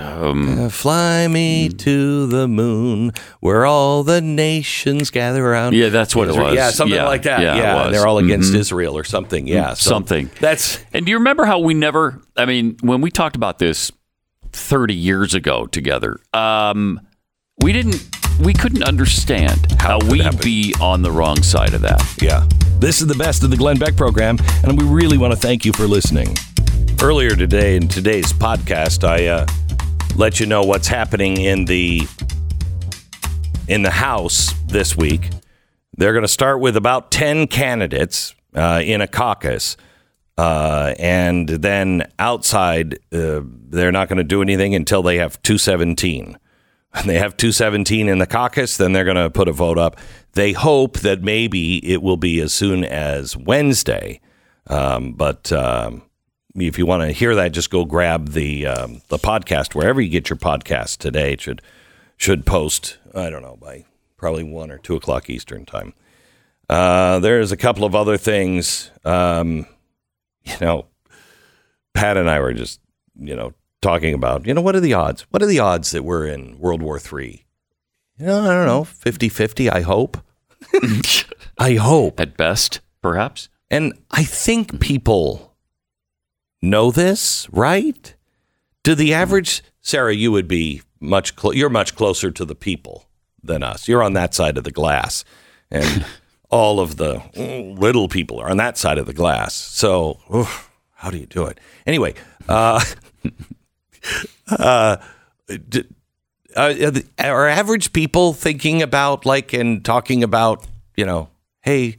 um, 0.00 0.64
uh, 0.64 0.68
fly 0.68 1.28
me 1.28 1.68
mm. 1.68 1.78
to 1.78 2.26
the 2.26 2.48
moon, 2.48 3.12
where 3.38 3.64
all 3.64 4.02
the 4.02 4.20
nations 4.20 5.10
gather 5.10 5.46
around. 5.46 5.74
Yeah, 5.74 5.90
that's 5.90 6.16
what 6.16 6.28
Israel. 6.28 6.48
it 6.48 6.50
was. 6.50 6.56
Yeah, 6.56 6.70
something 6.70 6.96
yeah, 6.96 7.06
like 7.06 7.22
that. 7.22 7.40
Yeah, 7.40 7.56
yeah 7.56 7.90
they're 7.90 8.06
all 8.06 8.18
against 8.18 8.50
mm-hmm. 8.50 8.60
Israel 8.60 8.98
or 8.98 9.04
something. 9.04 9.46
Yeah, 9.46 9.74
so 9.74 9.90
something. 9.90 10.28
That's. 10.40 10.84
And 10.92 11.06
do 11.06 11.12
you 11.12 11.18
remember 11.18 11.44
how 11.44 11.60
we 11.60 11.72
never? 11.72 12.20
I 12.36 12.46
mean, 12.46 12.78
when 12.80 13.00
we 13.00 13.12
talked 13.12 13.36
about 13.36 13.60
this 13.60 13.92
thirty 14.50 14.94
years 14.94 15.34
ago 15.34 15.66
together, 15.66 16.18
um, 16.32 17.00
we 17.64 17.72
didn't 17.72 18.06
we 18.40 18.52
couldn't 18.52 18.82
understand 18.82 19.72
how, 19.80 19.98
how 19.98 20.10
we'd 20.10 20.38
be 20.40 20.74
on 20.82 21.00
the 21.00 21.10
wrong 21.10 21.42
side 21.42 21.72
of 21.72 21.80
that. 21.80 22.04
Yeah. 22.20 22.46
This 22.78 23.00
is 23.00 23.06
the 23.06 23.14
best 23.14 23.42
of 23.42 23.48
the 23.48 23.56
Glenn 23.56 23.78
Beck 23.78 23.96
program, 23.96 24.36
and 24.64 24.78
we 24.78 24.86
really 24.86 25.16
want 25.16 25.32
to 25.32 25.38
thank 25.38 25.64
you 25.64 25.72
for 25.72 25.86
listening. 25.86 26.36
Earlier 27.02 27.30
today 27.30 27.76
in 27.76 27.88
today's 27.88 28.34
podcast, 28.34 29.02
I 29.02 29.28
uh, 29.28 29.46
let 30.14 30.40
you 30.40 30.46
know 30.46 30.62
what's 30.62 30.88
happening 30.88 31.38
in 31.38 31.64
the 31.64 32.02
in 33.66 33.82
the 33.82 33.90
House 33.90 34.52
this 34.66 34.94
week. 34.94 35.30
They're 35.96 36.12
going 36.12 36.20
to 36.20 36.28
start 36.28 36.60
with 36.60 36.76
about 36.76 37.10
ten 37.10 37.46
candidates 37.46 38.34
uh, 38.54 38.82
in 38.84 39.00
a 39.00 39.06
caucus. 39.06 39.78
Uh, 40.36 40.92
and 40.98 41.48
then 41.48 42.10
outside, 42.18 42.98
uh, 43.10 43.40
they're 43.44 43.92
not 43.92 44.08
going 44.08 44.18
to 44.18 44.24
do 44.24 44.42
anything 44.42 44.74
until 44.74 45.02
they 45.02 45.16
have 45.16 45.40
217 45.42 46.36
and 46.94 47.08
they 47.08 47.18
have 47.18 47.36
217 47.36 48.08
in 48.08 48.18
the 48.18 48.26
caucus, 48.26 48.76
then 48.76 48.92
they're 48.92 49.04
going 49.04 49.16
to 49.16 49.30
put 49.30 49.48
a 49.48 49.52
vote 49.52 49.78
up. 49.78 49.98
They 50.32 50.52
hope 50.52 51.00
that 51.00 51.22
maybe 51.22 51.84
it 51.84 52.02
will 52.02 52.16
be 52.16 52.40
as 52.40 52.52
soon 52.52 52.84
as 52.84 53.36
Wednesday. 53.36 54.20
Um, 54.68 55.12
but 55.12 55.50
um, 55.52 56.02
if 56.54 56.78
you 56.78 56.86
want 56.86 57.02
to 57.02 57.12
hear 57.12 57.34
that, 57.34 57.52
just 57.52 57.70
go 57.70 57.84
grab 57.84 58.30
the 58.30 58.66
um, 58.66 59.02
the 59.08 59.18
podcast 59.18 59.74
wherever 59.74 60.00
you 60.00 60.08
get 60.08 60.30
your 60.30 60.36
podcast 60.36 60.98
today. 60.98 61.32
It 61.32 61.40
should 61.40 61.62
should 62.16 62.46
post. 62.46 62.98
I 63.14 63.28
don't 63.28 63.42
know 63.42 63.56
by 63.60 63.84
probably 64.16 64.44
one 64.44 64.70
or 64.70 64.78
two 64.78 64.94
o'clock 64.94 65.28
Eastern 65.28 65.66
time. 65.66 65.94
Uh, 66.68 67.18
there's 67.18 67.52
a 67.52 67.56
couple 67.56 67.84
of 67.84 67.94
other 67.94 68.16
things. 68.16 68.90
Um, 69.04 69.66
you 70.44 70.56
know, 70.60 70.86
Pat 71.92 72.16
and 72.16 72.30
I 72.30 72.40
were 72.40 72.54
just 72.54 72.80
you 73.18 73.36
know 73.36 73.52
talking 73.84 74.14
about, 74.14 74.46
you 74.46 74.54
know, 74.54 74.62
what 74.62 74.74
are 74.74 74.80
the 74.80 74.94
odds? 74.94 75.26
What 75.30 75.42
are 75.42 75.46
the 75.46 75.60
odds 75.60 75.90
that 75.90 76.02
we're 76.02 76.26
in 76.26 76.58
World 76.58 76.80
War 76.82 76.98
III? 76.98 77.44
You 78.18 78.26
know, 78.26 78.40
I 78.40 78.54
don't 78.54 78.66
know, 78.66 78.84
50 78.84 79.28
50, 79.28 79.70
I 79.70 79.82
hope. 79.82 80.16
I 81.58 81.74
hope. 81.74 82.18
At 82.18 82.36
best, 82.36 82.80
perhaps. 83.02 83.50
And 83.70 83.92
I 84.10 84.24
think 84.24 84.80
people 84.80 85.54
know 86.62 86.90
this, 86.90 87.46
right? 87.50 88.14
To 88.84 88.94
the 88.94 89.12
average, 89.12 89.62
Sarah, 89.82 90.14
you 90.14 90.32
would 90.32 90.48
be 90.48 90.80
much, 90.98 91.36
clo- 91.36 91.52
you're 91.52 91.68
much 91.68 91.94
closer 91.94 92.30
to 92.30 92.44
the 92.44 92.54
people 92.54 93.06
than 93.42 93.62
us. 93.62 93.86
You're 93.86 94.02
on 94.02 94.14
that 94.14 94.32
side 94.32 94.56
of 94.56 94.64
the 94.64 94.70
glass. 94.70 95.24
And 95.70 96.06
all 96.50 96.80
of 96.80 96.96
the 96.96 97.22
little 97.78 98.08
people 98.08 98.40
are 98.40 98.48
on 98.48 98.56
that 98.56 98.78
side 98.78 98.96
of 98.96 99.04
the 99.04 99.12
glass. 99.12 99.54
So, 99.54 100.20
oof, 100.34 100.70
how 100.94 101.10
do 101.10 101.18
you 101.18 101.26
do 101.26 101.44
it? 101.44 101.58
Anyway, 101.86 102.14
uh, 102.48 102.82
uh, 104.50 104.96
d- 105.68 105.84
uh, 106.56 106.92
are 107.18 107.48
average 107.48 107.92
people 107.92 108.32
thinking 108.32 108.82
about 108.82 109.26
like 109.26 109.52
and 109.52 109.84
talking 109.84 110.22
about 110.22 110.66
you 110.96 111.04
know 111.04 111.28
hey. 111.62 111.96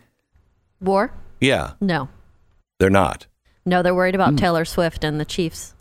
War? 0.81 1.11
yeah. 1.39 1.73
No. 1.81 2.09
they're 2.79 2.89
not. 2.89 3.27
No, 3.65 3.81
they're 3.81 3.95
worried 3.95 4.13
about 4.15 4.37
Taylor 4.37 4.63
Swift 4.65 5.03
and 5.03 5.19
the 5.19 5.25
Chiefs. 5.25 5.73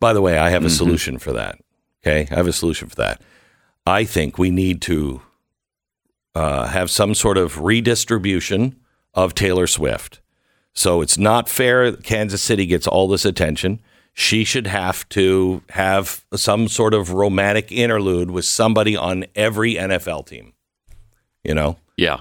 by 0.00 0.12
the 0.12 0.22
way 0.22 0.38
i 0.38 0.50
have 0.50 0.64
a 0.64 0.70
solution 0.70 1.18
for 1.18 1.32
that 1.32 1.58
okay? 2.02 2.28
I 2.30 2.34
have 2.36 2.46
a 2.46 2.52
solution 2.52 2.88
for 2.88 2.96
that. 2.96 3.20
I 3.86 4.04
think 4.04 4.38
we 4.38 4.50
need 4.50 4.82
to 4.82 5.22
uh, 6.34 6.66
have 6.66 6.90
some 6.90 7.14
sort 7.14 7.38
of 7.38 7.60
redistribution 7.60 8.76
of 9.14 9.34
taylor 9.34 9.66
swift. 9.66 10.20
So 10.72 11.02
it's 11.02 11.18
not 11.18 11.48
fair 11.48 11.90
that 11.90 12.04
kansas 12.04 12.42
city 12.42 12.66
gets 12.66 12.86
all 12.86 13.08
this 13.08 13.24
attention 13.24 13.80
she 14.14 14.44
should 14.44 14.66
have 14.66 15.08
to 15.08 15.62
have 15.70 16.24
some 16.34 16.68
sort 16.68 16.94
of 16.94 17.12
romantic 17.12 17.72
interlude 17.72 18.30
with 18.30 18.44
somebody 18.44 18.96
on 18.96 19.24
every 19.34 19.74
nfl 19.74 20.24
team 20.26 20.52
you 21.44 21.54
know 21.54 21.76
Yeah. 21.96 22.20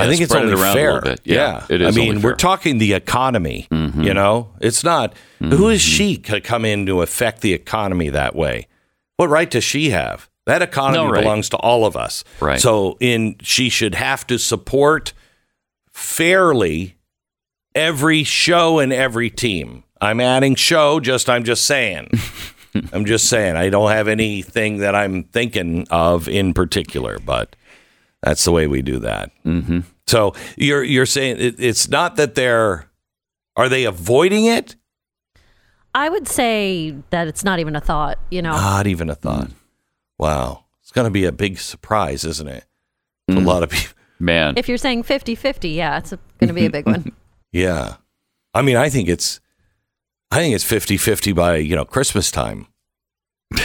I 0.00 0.04
Yeah, 0.04 0.10
think 0.10 0.20
it's 0.22 0.32
it 0.32 0.38
only 0.38 0.56
fair. 0.74 1.00
bit. 1.00 1.20
Yeah, 1.24 1.66
it 1.68 1.80
is. 1.80 1.96
I 1.96 2.00
mean, 2.00 2.22
we're 2.22 2.36
talking 2.36 2.78
the 2.78 2.92
economy. 2.92 3.66
Mm-hmm. 3.72 4.02
You 4.02 4.14
know, 4.14 4.50
it's 4.60 4.84
not 4.84 5.12
who 5.40 5.68
is 5.70 5.80
mm-hmm. 5.82 5.96
she 5.96 6.16
to 6.18 6.40
come 6.40 6.64
in 6.64 6.86
to 6.86 7.02
affect 7.02 7.40
the 7.40 7.52
economy 7.52 8.08
that 8.10 8.36
way. 8.36 8.68
What 9.16 9.28
right 9.28 9.50
does 9.50 9.64
she 9.64 9.90
have? 9.90 10.30
That 10.46 10.62
economy 10.62 11.04
No 11.04 11.10
right. 11.10 11.20
belongs 11.20 11.48
to 11.48 11.56
all 11.56 11.84
of 11.84 11.96
us. 11.96 12.22
Right. 12.38 12.60
So, 12.60 12.96
in 13.00 13.36
she 13.42 13.68
should 13.68 13.96
have 13.96 14.24
to 14.28 14.38
support 14.38 15.12
fairly 15.92 16.96
every 17.74 18.22
show 18.24 18.78
and 18.78 18.92
every 18.92 19.30
team. 19.30 19.82
I'm 20.00 20.20
adding 20.20 20.54
show. 20.54 21.00
Just 21.00 21.28
I'm 21.28 21.44
just 21.44 21.66
saying. 21.66 22.10
I'm 22.92 23.04
just 23.04 23.28
saying. 23.28 23.56
I 23.56 23.70
don't 23.70 23.90
have 23.90 24.08
anything 24.08 24.78
that 24.78 24.94
I'm 24.94 25.24
thinking 25.24 25.86
of 25.90 26.28
in 26.28 26.54
particular, 26.54 27.18
but 27.18 27.56
that's 28.22 28.44
the 28.44 28.52
way 28.52 28.66
we 28.66 28.82
do 28.82 28.98
that. 29.00 29.30
Mm-hmm. 29.44 29.80
So 30.06 30.34
you're 30.56 30.82
you're 30.82 31.06
saying 31.06 31.36
it, 31.38 31.56
it's 31.58 31.88
not 31.88 32.16
that 32.16 32.34
they're 32.34 32.88
are 33.56 33.68
they 33.68 33.84
avoiding 33.84 34.44
it? 34.44 34.76
I 35.94 36.08
would 36.08 36.28
say 36.28 36.94
that 37.10 37.26
it's 37.26 37.42
not 37.42 37.58
even 37.58 37.74
a 37.74 37.80
thought, 37.80 38.18
you 38.30 38.40
know. 38.40 38.52
Not 38.52 38.86
even 38.86 39.10
a 39.10 39.14
thought. 39.14 39.50
Wow, 40.18 40.64
it's 40.82 40.92
going 40.92 41.06
to 41.06 41.10
be 41.10 41.24
a 41.24 41.32
big 41.32 41.58
surprise, 41.58 42.24
isn't 42.24 42.48
it? 42.48 42.64
To 43.30 43.38
a 43.38 43.40
lot 43.40 43.62
of 43.62 43.70
people. 43.70 43.94
Man. 44.20 44.54
if 44.56 44.68
you're 44.68 44.78
saying 44.78 45.04
50-50, 45.04 45.74
yeah, 45.74 45.98
it's 45.98 46.10
going 46.10 46.48
to 46.48 46.52
be 46.52 46.66
a 46.66 46.70
big 46.70 46.86
one. 46.86 47.12
Yeah, 47.50 47.94
I 48.52 48.60
mean, 48.60 48.76
I 48.76 48.90
think 48.90 49.08
it's 49.08 49.40
I 50.30 50.36
think 50.36 50.54
it's 50.54 50.64
50-50 50.64 51.34
by 51.34 51.56
you 51.56 51.74
know 51.76 51.84
Christmas 51.84 52.30
time. 52.30 52.66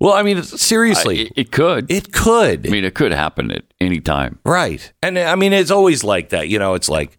well, 0.00 0.12
I 0.14 0.22
mean, 0.22 0.42
seriously, 0.42 1.18
I- 1.18 1.22
it, 1.22 1.32
it 1.36 1.52
could. 1.52 1.90
it 1.90 2.12
could. 2.12 2.66
I 2.66 2.70
mean, 2.70 2.84
it 2.84 2.94
could 2.94 3.12
happen 3.12 3.50
at 3.50 3.64
any 3.80 4.00
time. 4.00 4.38
Right. 4.44 4.92
And 5.02 5.18
I 5.18 5.34
mean, 5.34 5.52
it's 5.52 5.70
always 5.70 6.04
like 6.04 6.30
that. 6.30 6.48
You 6.48 6.58
know, 6.58 6.74
it's 6.74 6.88
like, 6.88 7.18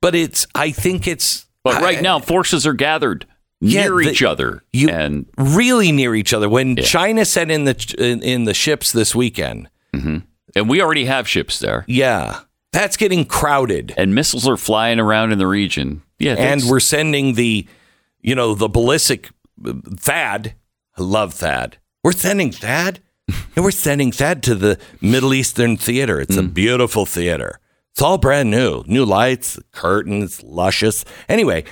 but 0.00 0.14
it's, 0.14 0.46
I 0.54 0.70
think 0.70 1.06
it's, 1.06 1.46
But 1.64 1.82
right 1.82 1.98
I- 1.98 2.02
now, 2.02 2.18
forces 2.20 2.66
are 2.66 2.72
gathered 2.72 3.26
Yeah, 3.60 3.82
near 3.82 3.96
the- 4.02 4.10
each 4.10 4.22
other. 4.22 4.62
you 4.72 4.88
and 4.88 5.26
really 5.36 5.92
near 5.92 6.14
each 6.14 6.32
other. 6.32 6.48
When 6.48 6.76
Yeah. 6.76 6.84
China 6.84 7.24
sent 7.24 7.50
in 7.50 7.64
the, 7.64 7.94
in, 7.98 8.22
in 8.22 8.44
the 8.44 8.54
ships 8.54 8.92
this 8.92 9.14
weekend, 9.14 9.68
mm-hmm. 9.94 10.18
and 10.54 10.68
we 10.70 10.80
already 10.80 11.04
have 11.06 11.28
ships 11.28 11.58
there, 11.58 11.84
yeah, 11.88 12.40
that's 12.72 12.96
getting 12.96 13.24
crowded. 13.24 13.92
and 13.96 14.14
missiles 14.14 14.46
are 14.48 14.56
flying 14.56 15.00
around 15.00 15.32
in 15.32 15.38
the 15.38 15.46
region. 15.46 16.02
Yeah, 16.18 16.34
And 16.34 16.62
we're 16.64 16.80
sending 16.80 17.34
the, 17.34 17.66
you 18.20 18.34
know, 18.34 18.54
the 18.54 18.68
ballistic 18.68 19.30
uh, 19.64 19.72
THAAD. 19.72 20.54
I 20.98 21.02
love 21.02 21.38
THAD. 21.38 21.78
We're 22.04 22.12
sending 22.12 22.50
THAD. 22.50 23.00
and 23.56 23.64
we're 23.64 23.70
sending 23.70 24.10
THAD 24.10 24.42
to 24.44 24.54
the 24.54 24.78
Middle 25.00 25.32
Eastern 25.34 25.76
Theater. 25.76 26.20
It's 26.20 26.36
a 26.36 26.42
beautiful 26.42 27.06
theater. 27.06 27.60
It's 27.92 28.02
all 28.02 28.18
brand 28.18 28.50
new. 28.50 28.82
New 28.86 29.04
lights, 29.04 29.58
curtains, 29.72 30.42
luscious. 30.42 31.04
Anyway, 31.28 31.64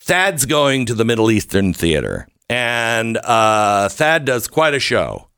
Thad's 0.00 0.46
going 0.46 0.86
to 0.86 0.94
the 0.94 1.04
Middle 1.04 1.30
Eastern 1.30 1.72
Theater, 1.74 2.28
and 2.48 3.18
uh, 3.18 3.88
Thad 3.88 4.24
does 4.24 4.48
quite 4.48 4.74
a 4.74 4.80
show. 4.80 5.28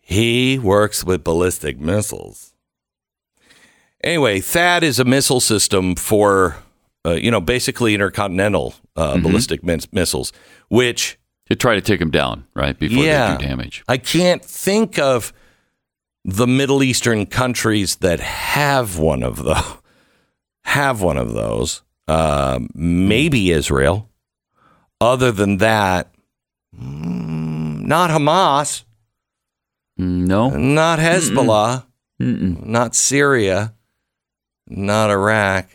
He 0.00 0.58
works 0.58 1.04
with 1.04 1.24
ballistic 1.24 1.78
missiles. 1.78 2.51
Anyway, 4.04 4.40
Thad 4.40 4.82
is 4.82 4.98
a 4.98 5.04
missile 5.04 5.40
system 5.40 5.94
for, 5.94 6.56
uh, 7.06 7.12
you 7.12 7.30
know, 7.30 7.40
basically 7.40 7.94
intercontinental 7.94 8.74
uh, 8.96 9.18
ballistic 9.20 9.62
mis- 9.62 9.90
missiles, 9.92 10.32
which 10.68 11.18
to 11.48 11.54
try 11.56 11.74
to 11.74 11.80
take 11.80 12.00
them 12.00 12.10
down, 12.10 12.44
right 12.54 12.78
before 12.78 13.04
Yeah. 13.04 13.36
they 13.36 13.42
do 13.44 13.48
damage. 13.48 13.84
I 13.88 13.98
can't 13.98 14.44
think 14.44 14.98
of 14.98 15.32
the 16.24 16.46
Middle 16.46 16.82
Eastern 16.82 17.26
countries 17.26 17.96
that 17.96 18.20
have 18.20 18.98
one 18.98 19.22
of 19.22 19.42
those. 19.44 19.76
Have 20.64 21.02
one 21.02 21.16
of 21.16 21.32
those. 21.34 21.82
Uh, 22.06 22.60
maybe 22.74 23.50
Israel. 23.50 24.08
Other 25.00 25.32
than 25.32 25.56
that, 25.58 26.14
mm, 26.74 27.82
not 27.82 28.10
Hamas, 28.10 28.84
Mm, 30.00 30.26
No, 30.26 30.48
not 30.50 30.98
Hezbollah, 31.00 31.84
Mm-mm. 32.20 32.64
not 32.64 32.94
Syria, 32.94 33.74
not 34.76 35.10
Iraq. 35.10 35.68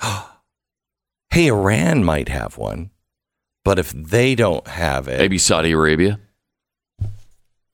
hey, 1.30 1.46
Iran 1.48 2.04
might 2.04 2.28
have 2.28 2.56
one, 2.58 2.90
but 3.64 3.78
if 3.78 3.90
they 3.92 4.34
don't 4.34 4.66
have 4.66 5.08
it, 5.08 5.18
maybe 5.18 5.38
Saudi 5.38 5.72
Arabia. 5.72 6.20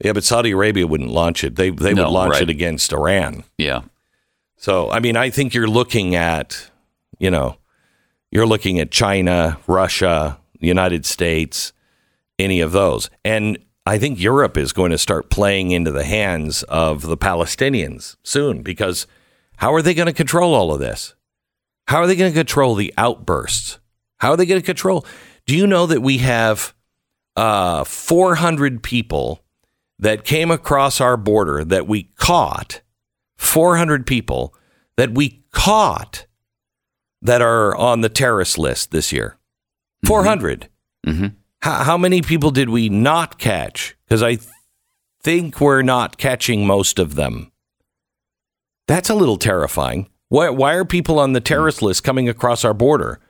Yeah, 0.04 0.12
but 0.12 0.22
Saudi 0.24 0.52
Arabia 0.52 0.86
wouldn't 0.86 1.10
launch 1.10 1.42
it. 1.42 1.56
They 1.56 1.70
they 1.70 1.92
No, 1.92 2.04
would 2.04 2.10
launch 2.12 2.32
right. 2.34 2.42
it 2.42 2.50
against 2.50 2.92
Iran. 2.92 3.44
Yeah, 3.56 3.82
So 4.56 4.90
I 4.90 5.00
mean, 5.00 5.16
I 5.16 5.30
think 5.30 5.54
you're 5.54 5.66
looking 5.68 6.14
at, 6.14 6.70
you 7.18 7.30
know, 7.30 7.56
you're 8.30 8.46
looking 8.46 8.78
at 8.78 8.90
China, 8.92 9.58
Russia, 9.66 10.38
United 10.60 11.04
States, 11.04 11.72
any 12.38 12.60
of 12.60 12.70
those, 12.72 13.10
and 13.24 13.58
I 13.86 13.98
think 13.98 14.20
Europe 14.20 14.56
is 14.58 14.72
going 14.74 14.90
to 14.90 14.98
start 14.98 15.30
playing 15.30 15.70
into 15.70 15.90
the 15.90 16.04
hands 16.04 16.62
of 16.64 17.02
the 17.02 17.16
Palestinians 17.16 18.16
soon 18.22 18.62
because 18.62 19.06
how 19.58 19.74
are 19.74 19.82
they 19.82 19.94
going 19.94 20.06
to 20.06 20.12
control 20.12 20.54
all 20.54 20.72
of 20.72 20.80
this? 20.80 21.14
How 21.86 21.98
are 21.98 22.06
they 22.06 22.16
going 22.16 22.32
to 22.32 22.38
control 22.38 22.74
the 22.74 22.92
outbursts? 22.96 23.78
How 24.18 24.30
are 24.30 24.36
they 24.36 24.46
going 24.46 24.60
to 24.60 24.66
control? 24.66 25.06
Do 25.46 25.56
you 25.56 25.66
know 25.66 25.86
that 25.86 26.00
we 26.02 26.18
have 26.18 26.74
uh, 27.36 27.84
400 27.84 28.82
people 28.82 29.44
that 29.98 30.24
came 30.24 30.50
across 30.50 31.00
our 31.00 31.16
border 31.16 31.64
that 31.64 31.86
we 31.86 32.04
caught 32.16 32.82
400 33.36 34.06
people 34.06 34.54
that 34.96 35.12
we 35.12 35.44
caught 35.52 36.26
that 37.22 37.40
are 37.40 37.74
on 37.76 38.00
the 38.00 38.08
terrorist 38.08 38.58
list 38.58 38.90
this 38.90 39.12
year. 39.12 39.38
400. 40.04 40.68
Mhm. 41.06 41.34
How, 41.62 41.84
how 41.84 41.98
many 41.98 42.22
people 42.22 42.50
did 42.50 42.68
we 42.68 42.88
not 42.88 43.38
catch? 43.38 43.96
Because 44.06 44.22
I 44.22 44.36
th- 44.36 44.48
think 45.22 45.60
we're 45.60 45.82
not 45.82 46.18
catching 46.18 46.66
most 46.66 46.98
of 46.98 47.14
them. 47.14 47.50
That's 48.88 49.08
a 49.08 49.14
little 49.14 49.36
terrifying. 49.36 50.08
Why, 50.30 50.50
why 50.50 50.74
are 50.74 50.84
people 50.84 51.20
on 51.20 51.32
the 51.32 51.40
terrorist 51.40 51.80
list 51.82 52.02
coming 52.02 52.28
across 52.28 52.64
our 52.64 52.74
border 52.74 53.20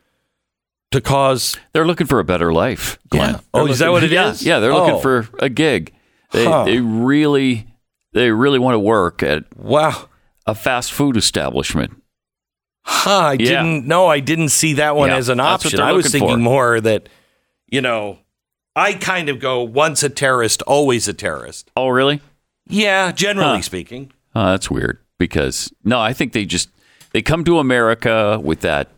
to 0.91 0.99
cause? 1.01 1.55
They're 1.73 1.85
looking 1.85 2.07
for 2.07 2.19
a 2.19 2.23
better 2.23 2.51
life, 2.51 2.97
Glenn. 3.09 3.35
Yeah. 3.35 3.39
Oh, 3.53 3.63
They're 3.65 3.73
is 3.73 3.79
that 3.79 3.85
looking- 3.91 3.93
what 3.93 4.03
it 4.05 4.11
yeah, 4.11 4.29
is? 4.31 4.43
Yeah, 4.43 4.59
they're 4.59 4.71
Oh. 4.73 4.85
looking 4.85 5.01
for 5.01 5.27
a 5.39 5.49
gig. 5.49 5.93
They, 6.31 6.45
Huh. 6.45 6.63
they 6.65 6.79
really, 6.79 7.67
they 8.13 8.31
really 8.31 8.57
want 8.59 8.73
to 8.75 8.79
work 8.79 9.21
at 9.21 9.43
Wow. 9.55 10.09
a 10.47 10.55
fast 10.55 10.91
food 10.91 11.15
establishment. 11.15 12.01
Huh, 12.85 13.17
I 13.17 13.33
Yeah. 13.33 13.63
didn't 13.63 13.85
know. 13.85 14.07
I 14.07 14.19
didn't 14.19 14.49
see 14.49 14.73
that 14.73 14.95
one 14.95 15.09
Yeah, 15.09 15.17
as 15.17 15.29
an 15.29 15.39
option. 15.39 15.79
I 15.79 15.91
was 15.91 16.11
thinking 16.11 16.35
for. 16.35 16.37
more 16.37 16.81
that, 16.81 17.07
you 17.67 17.81
know, 17.81 18.19
I 18.75 18.93
kind 18.93 19.29
of 19.29 19.39
go 19.39 19.61
once 19.61 20.03
a 20.03 20.09
terrorist, 20.09 20.61
always 20.63 21.07
a 21.07 21.13
terrorist. 21.13 21.69
Oh, 21.75 21.89
really? 21.89 22.21
Yeah, 22.67 23.11
generally 23.11 23.57
Huh. 23.57 23.61
speaking. 23.63 24.11
Oh, 24.35 24.45
that's 24.51 24.71
weird. 24.71 24.99
Because 25.19 25.71
no, 25.83 25.99
I 25.99 26.13
think 26.13 26.33
they 26.33 26.45
just 26.45 26.69
they 27.11 27.21
come 27.21 27.43
to 27.43 27.59
America 27.59 28.39
with 28.43 28.61
that 28.61 28.89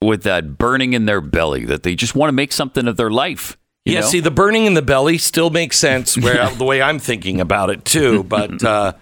with 0.00 0.22
that 0.22 0.56
burning 0.58 0.92
in 0.92 1.06
their 1.06 1.20
belly 1.20 1.64
that 1.64 1.82
they 1.82 1.94
just 1.94 2.14
want 2.14 2.28
to 2.28 2.32
make 2.32 2.52
something 2.52 2.86
of 2.86 2.96
their 2.96 3.10
life. 3.10 3.56
you 3.84 3.94
yeah, 3.94 4.00
know? 4.00 4.06
see, 4.06 4.20
the 4.20 4.30
burning 4.30 4.64
in 4.66 4.74
the 4.74 4.82
belly 4.82 5.18
still 5.18 5.50
makes 5.50 5.78
sense 5.78 6.16
where, 6.16 6.48
the 6.54 6.64
way 6.64 6.80
I'm 6.80 6.98
thinking 6.98 7.40
about 7.40 7.70
it 7.70 7.84
too. 7.84 8.22
But 8.22 8.62
uh, 8.74 8.92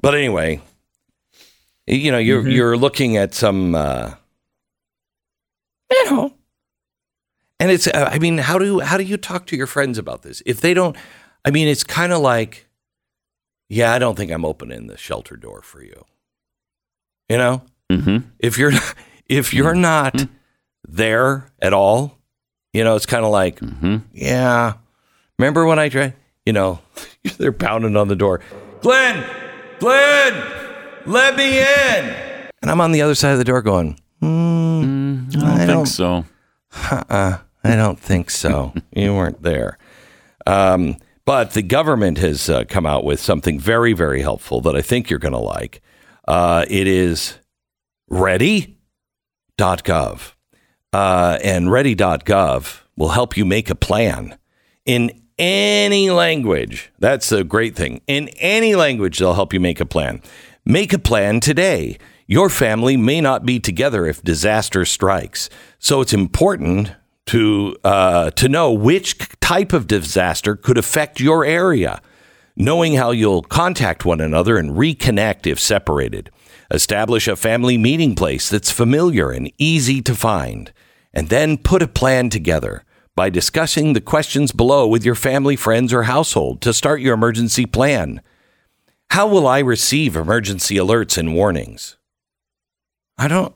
but 0.00 0.14
anyway, 0.14 0.60
you 1.86 2.10
know, 2.12 2.18
you're 2.18 2.42
Mm-hmm. 2.42 2.50
you're 2.50 2.76
looking 2.76 3.16
at 3.16 3.34
some, 3.34 3.74
uh, 3.74 4.14
you 5.90 6.10
know, 6.10 6.34
and 7.58 7.70
it's. 7.70 7.86
Uh, 7.86 8.08
I 8.12 8.18
mean, 8.18 8.38
how 8.38 8.58
do 8.58 8.80
how 8.80 8.96
do 8.96 9.04
you 9.04 9.16
talk 9.16 9.46
to 9.46 9.56
your 9.56 9.66
friends 9.66 9.98
about 9.98 10.22
this 10.22 10.42
if 10.46 10.60
they 10.60 10.74
don't? 10.74 10.96
I 11.44 11.50
mean, 11.50 11.68
it's 11.68 11.84
kind 11.84 12.12
of 12.12 12.20
like, 12.20 12.66
yeah, 13.70 13.92
I 13.94 13.98
don't 13.98 14.16
think 14.16 14.30
I'm 14.30 14.44
opening 14.44 14.86
the 14.88 14.98
shelter 14.98 15.36
door 15.36 15.62
for 15.62 15.82
you. 15.82 16.04
You 17.28 17.38
know, 17.38 17.62
Mhm. 17.90 18.24
if 18.38 18.58
you're 18.58 18.72
if 19.28 19.54
you're 19.54 19.72
Mm-hmm. 19.72 19.80
not 19.80 20.26
there 20.86 21.46
at 21.62 21.72
all, 21.72 22.18
you 22.72 22.82
know, 22.84 22.96
it's 22.96 23.06
kind 23.06 23.24
of 23.24 23.30
like, 23.30 23.60
Mhm. 23.60 24.02
yeah. 24.12 24.74
Remember 25.38 25.64
when 25.64 25.78
I 25.78 25.88
tried? 25.88 26.14
You 26.44 26.52
know, 26.52 26.80
they're 27.38 27.52
pounding 27.52 27.96
on 27.96 28.08
the 28.08 28.16
door. 28.16 28.40
Glenn, 28.82 29.24
Glenn, 29.78 30.34
let 31.06 31.36
me 31.36 31.58
in. 31.60 32.14
And 32.62 32.70
I'm 32.70 32.80
on 32.80 32.92
the 32.92 33.02
other 33.02 33.14
side 33.14 33.32
of 33.32 33.38
the 33.38 33.44
door 33.44 33.62
going, 33.62 33.98
hmm, 34.20 35.28
I 35.30 35.32
don't 35.32 35.44
I 35.44 35.56
think 35.58 35.68
don't- 35.68 35.86
so. 35.86 36.24
uh, 36.90 37.38
I 37.62 37.76
don't 37.76 37.98
think 38.00 38.30
so. 38.30 38.72
you 38.92 39.14
weren't 39.14 39.42
there. 39.42 39.78
Um, 40.46 40.96
but 41.24 41.52
the 41.52 41.62
government 41.62 42.18
has 42.18 42.48
uh, 42.48 42.64
come 42.64 42.86
out 42.86 43.04
with 43.04 43.20
something 43.20 43.58
very, 43.58 43.92
very 43.92 44.22
helpful 44.22 44.60
that 44.62 44.76
I 44.76 44.82
think 44.82 45.10
you're 45.10 45.18
going 45.18 45.32
to 45.32 45.38
like. 45.38 45.80
Uh, 46.26 46.64
it 46.68 46.86
is 46.86 47.38
ready.gov. 48.08 48.76
Uh, 50.92 51.38
and 51.44 51.70
ready.gov 51.70 52.80
will 52.96 53.10
help 53.10 53.36
you 53.36 53.44
make 53.44 53.70
a 53.70 53.74
plan 53.74 54.36
in 54.84 55.10
any 55.38 56.10
language. 56.10 56.90
That's 56.98 57.32
a 57.32 57.44
great 57.44 57.76
thing. 57.76 58.02
In 58.06 58.28
any 58.38 58.74
language, 58.74 59.18
they'll 59.18 59.34
help 59.34 59.52
you 59.52 59.60
make 59.60 59.80
a 59.80 59.86
plan. 59.86 60.20
Make 60.64 60.92
a 60.92 60.98
plan 60.98 61.40
today. 61.40 61.98
Your 62.26 62.48
family 62.48 62.96
may 62.96 63.20
not 63.20 63.46
be 63.46 63.58
together 63.58 64.06
if 64.06 64.22
disaster 64.22 64.84
strikes. 64.84 65.48
So 65.78 66.00
it's 66.00 66.12
important 66.12 66.92
to 67.30 67.76
uh, 67.84 68.30
to 68.32 68.48
know 68.48 68.72
which 68.72 69.16
type 69.40 69.72
of 69.72 69.86
disaster 69.86 70.56
could 70.56 70.76
affect 70.76 71.20
your 71.20 71.44
area. 71.44 72.02
Knowing 72.56 72.94
how 72.94 73.12
you'll 73.12 73.42
contact 73.42 74.04
one 74.04 74.20
another 74.20 74.56
and 74.56 74.72
reconnect 74.72 75.46
if 75.46 75.60
separated. 75.60 76.30
Establish 76.72 77.28
a 77.28 77.36
family 77.36 77.78
meeting 77.78 78.16
place 78.16 78.48
that's 78.48 78.72
familiar 78.72 79.30
and 79.30 79.52
easy 79.58 80.02
to 80.02 80.14
find. 80.14 80.72
And 81.14 81.28
then 81.28 81.56
put 81.56 81.82
a 81.82 81.88
plan 81.88 82.30
together 82.30 82.84
by 83.14 83.30
discussing 83.30 83.92
the 83.92 84.00
questions 84.00 84.50
below 84.50 84.88
with 84.88 85.04
your 85.04 85.14
family, 85.14 85.54
friends, 85.54 85.92
or 85.92 86.02
household 86.02 86.60
to 86.62 86.72
start 86.72 87.00
your 87.00 87.14
emergency 87.14 87.64
plan. 87.64 88.20
How 89.10 89.28
will 89.28 89.46
I 89.46 89.60
receive 89.60 90.16
emergency 90.16 90.74
alerts 90.74 91.16
and 91.16 91.34
warnings? 91.34 91.96
I 93.16 93.28
don't 93.28 93.54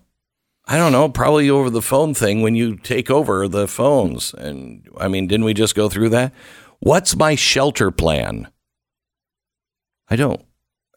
I 0.67 0.79
don't 0.79 0.93
know, 0.93 1.09
probably 1.09 1.51
over 1.51 1.69
the 1.69 1.83
phone 1.83 2.15
thing 2.15 2.41
when 2.41 2.55
you 2.55 2.77
take 2.77 3.11
over 3.11 3.47
the 3.49 3.69
phones. 3.69 4.33
And 4.33 4.89
I 4.99 5.09
mean, 5.09 5.27
didn't 5.27 5.45
we 5.45 5.55
just 5.55 5.75
go 5.75 5.89
through 5.89 6.09
that? 6.11 6.33
What's 6.81 7.17
my 7.17 7.35
shelter 7.35 7.91
plan? 7.91 8.49
I 10.09 10.17
don't 10.17 10.43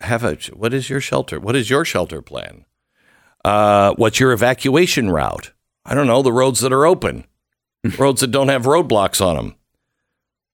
have 0.02 0.24
a 0.24 0.36
what 0.54 0.74
is 0.74 0.90
your 0.90 1.02
shelter? 1.02 1.40
What 1.40 1.56
is 1.56 1.70
your 1.70 1.84
shelter 1.84 2.22
plan? 2.22 2.66
Uh, 3.44 3.94
what's 3.96 4.20
your 4.20 4.32
evacuation 4.32 5.10
route? 5.10 5.52
I 5.86 5.96
don't 5.96 6.08
know, 6.08 6.22
the 6.22 6.34
roads 6.34 6.60
that 6.62 6.74
are 6.74 6.86
open. 6.86 7.26
roads 7.98 8.22
that 8.22 8.32
don't 8.32 8.50
have 8.50 8.64
roadblocks 8.64 9.26
on 9.26 9.36
them. 9.36 9.56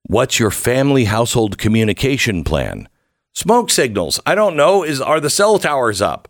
What's 0.03 0.39
your 0.39 0.51
family 0.51 1.05
household 1.05 1.57
communication 1.57 2.43
plan? 2.43 2.89
Smoke 3.33 3.69
signals. 3.69 4.19
I 4.25 4.35
don't 4.35 4.55
know. 4.55 4.83
Is 4.83 5.01
are 5.01 5.19
the 5.19 5.29
cell 5.29 5.57
towers 5.59 6.01
up? 6.01 6.27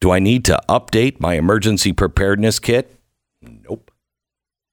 Do 0.00 0.10
I 0.10 0.18
need 0.18 0.44
to 0.46 0.60
update 0.68 1.20
my 1.20 1.34
emergency 1.34 1.92
preparedness 1.92 2.58
kit? 2.58 2.94
Nope. 3.42 3.90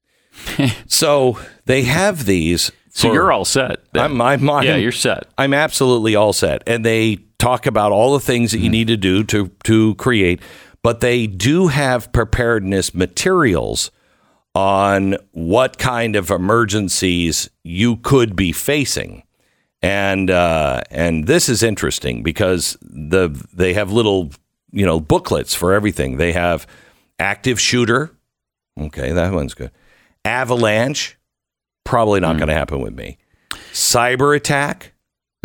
so 0.87 1.39
they 1.65 1.83
have 1.83 2.25
these. 2.25 2.71
So 2.89 3.11
you're 3.11 3.31
all 3.31 3.45
set. 3.45 3.79
I'm, 3.93 4.21
I'm, 4.21 4.49
I'm, 4.49 4.63
yeah, 4.63 4.75
you're 4.75 4.91
set. 4.91 5.27
I'm 5.37 5.53
absolutely 5.53 6.15
all 6.15 6.33
set. 6.33 6.63
And 6.65 6.85
they 6.85 7.17
talk 7.39 7.65
about 7.65 7.91
all 7.91 8.13
the 8.13 8.19
things 8.19 8.51
that 8.51 8.59
you 8.59 8.69
need 8.69 8.87
to 8.87 8.97
do 8.97 9.23
to 9.25 9.49
to 9.63 9.95
create, 9.95 10.41
but 10.81 11.01
they 11.01 11.27
do 11.27 11.67
have 11.67 12.11
preparedness 12.13 12.93
materials 12.93 13.91
on 14.53 15.17
what 15.31 15.77
kind 15.77 16.15
of 16.15 16.31
emergencies 16.31 17.49
you 17.63 17.97
could 17.97 18.35
be 18.35 18.53
facing. 18.53 19.23
And 19.81 20.31
uh, 20.31 20.81
and 20.89 21.27
this 21.27 21.49
is 21.49 21.61
interesting 21.61 22.23
because 22.23 22.77
the 22.81 23.29
they 23.53 23.73
have 23.73 23.91
little 23.91 24.31
you 24.75 24.85
know 24.85 24.99
booklets 24.99 25.55
for 25.55 25.73
everything. 25.73 26.17
They 26.17 26.33
have 26.33 26.67
active 27.17 27.59
shooter. 27.59 28.11
Okay, 28.79 29.11
that 29.13 29.33
one's 29.33 29.53
good. 29.53 29.71
Avalanche, 30.25 31.17
probably 31.83 32.19
not 32.19 32.37
going 32.37 32.49
to 32.49 32.53
happen 32.53 32.81
with 32.81 32.93
me. 32.93 33.17
Cyber 33.71 34.35
attack, 34.35 34.93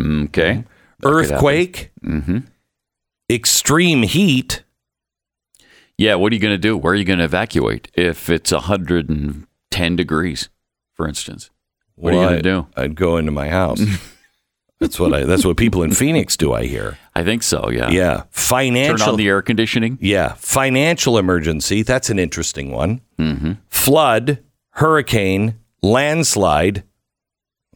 Okay. 0.01 0.63
earthquake, 1.03 1.91
Mm-hmm. 2.03 2.39
extreme 3.29 4.03
heat. 4.03 4.63
Yeah. 5.97 6.15
What 6.15 6.31
are 6.31 6.35
you 6.35 6.41
going 6.41 6.53
to 6.53 6.57
do? 6.57 6.75
Where 6.77 6.93
are 6.93 6.95
you 6.95 7.05
going 7.05 7.19
to 7.19 7.25
evacuate 7.25 7.89
if 7.93 8.29
it's 8.29 8.51
110 8.51 9.95
degrees, 9.95 10.49
for 10.93 11.07
instance? 11.07 11.49
What 11.95 12.13
are 12.13 12.17
you 12.17 12.23
going 12.23 12.35
to 12.37 12.41
do? 12.41 12.67
I'd 12.75 12.95
go 12.95 13.17
into 13.17 13.31
my 13.31 13.49
house. 13.49 13.81
that's 14.79 14.99
what 14.99 15.13
I. 15.13 15.23
That's 15.25 15.45
what 15.45 15.57
people 15.57 15.83
in 15.83 15.91
Phoenix 15.93 16.35
do. 16.35 16.51
I 16.53 16.65
hear. 16.65 16.97
I 17.13 17.23
think 17.23 17.43
so. 17.43 17.69
Yeah. 17.69 17.89
Yeah, 17.89 18.23
Financial. 18.31 18.97
Turn 18.97 19.09
on 19.09 19.17
the 19.17 19.27
air 19.27 19.41
conditioning. 19.41 19.97
yeah, 20.01 20.33
financial 20.37 21.17
emergency. 21.17 21.83
That's 21.83 22.09
an 22.09 22.19
interesting 22.19 22.71
one. 22.71 23.01
Mm-hmm. 23.19 23.53
Flood, 23.69 24.39
hurricane, 24.71 25.55
landslide. 25.81 26.83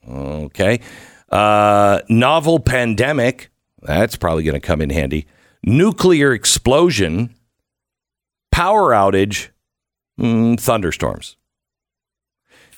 Okay, 0.10 0.80
uh, 1.32 2.00
novel 2.10 2.60
pandemic. 2.60 3.50
That's 3.82 4.16
probably 4.16 4.44
going 4.44 4.54
to 4.54 4.60
come 4.66 4.82
in 4.82 4.90
handy. 4.90 5.28
Nuclear 5.64 6.32
explosion, 6.34 7.36
power 8.52 8.92
outage, 8.92 9.50
mm, 10.20 10.60
thunderstorms. 10.60 11.38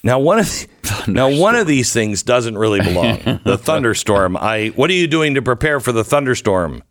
Now 0.04 0.20
one 0.20 0.40
of 0.40 0.46
the, 0.46 1.04
now 1.08 1.30
one 1.36 1.56
of 1.56 1.68
these 1.68 1.92
things 1.94 2.24
doesn't 2.24 2.58
really 2.58 2.80
belong. 2.80 3.42
the 3.44 3.58
thunderstorm. 3.58 4.38
I. 4.38 4.68
What 4.76 4.90
are 4.90 4.94
you 4.94 5.08
doing 5.08 5.36
to 5.36 5.42
prepare 5.42 5.80
for 5.80 5.92
the 5.92 6.04
thunderstorm? 6.04 6.84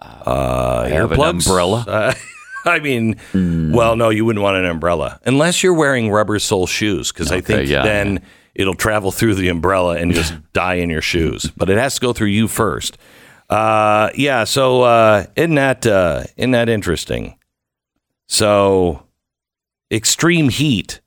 Uh, 0.00 0.88
have 0.88 1.12
an 1.12 1.20
umbrella. 1.20 1.84
Uh, 1.86 2.14
I 2.64 2.80
mean, 2.80 3.16
well, 3.32 3.94
no, 3.94 4.10
you 4.10 4.24
wouldn't 4.24 4.42
want 4.42 4.56
an 4.56 4.64
umbrella 4.64 5.20
unless 5.24 5.62
you're 5.62 5.74
wearing 5.74 6.10
rubber 6.10 6.38
sole 6.40 6.66
shoes, 6.66 7.12
because 7.12 7.30
I 7.30 7.40
think 7.40 7.68
yeah, 7.68 7.84
then 7.84 8.20
it'll 8.56 8.74
travel 8.74 9.12
through 9.12 9.36
the 9.36 9.48
umbrella 9.48 9.96
and 9.96 10.12
just 10.12 10.34
die 10.52 10.74
in 10.74 10.90
your 10.90 11.00
shoes. 11.00 11.50
But 11.56 11.70
it 11.70 11.78
has 11.78 11.94
to 11.94 12.00
go 12.00 12.12
through 12.12 12.28
you 12.28 12.48
first. 12.48 12.98
Uh, 13.48 14.10
yeah. 14.16 14.44
So 14.44 14.82
uh, 14.82 15.26
isn't 15.36 15.54
that 15.54 15.86
uh, 15.86 16.24
isn't 16.36 16.50
that 16.50 16.68
interesting? 16.68 17.38
So 18.28 19.04
extreme 19.90 20.48
heat. 20.48 21.00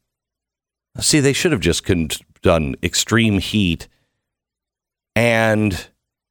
See, 0.99 1.19
they 1.19 1.33
should 1.33 1.51
have 1.51 1.61
just 1.61 1.83
con- 1.85 2.09
done 2.41 2.75
extreme 2.83 3.39
heat 3.39 3.87
and 5.15 5.87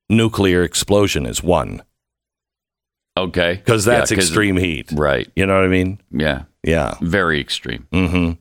nuclear 0.09 0.62
explosion 0.62 1.27
is 1.27 1.42
one 1.42 1.83
Okay. 3.16 3.55
because 3.55 3.87
Yeah, 3.87 3.99
that's 3.99 4.12
extreme 4.12 4.57
heat. 4.57 4.90
Right. 4.92 5.29
You 5.35 5.44
know 5.47 5.55
what 5.57 5.64
I 5.64 5.68
mean? 5.68 6.01
Yeah. 6.11 6.44
Yeah. 6.62 6.94
Very 7.01 7.40
extreme. 7.40 7.87
Mm-hmm. 7.92 8.33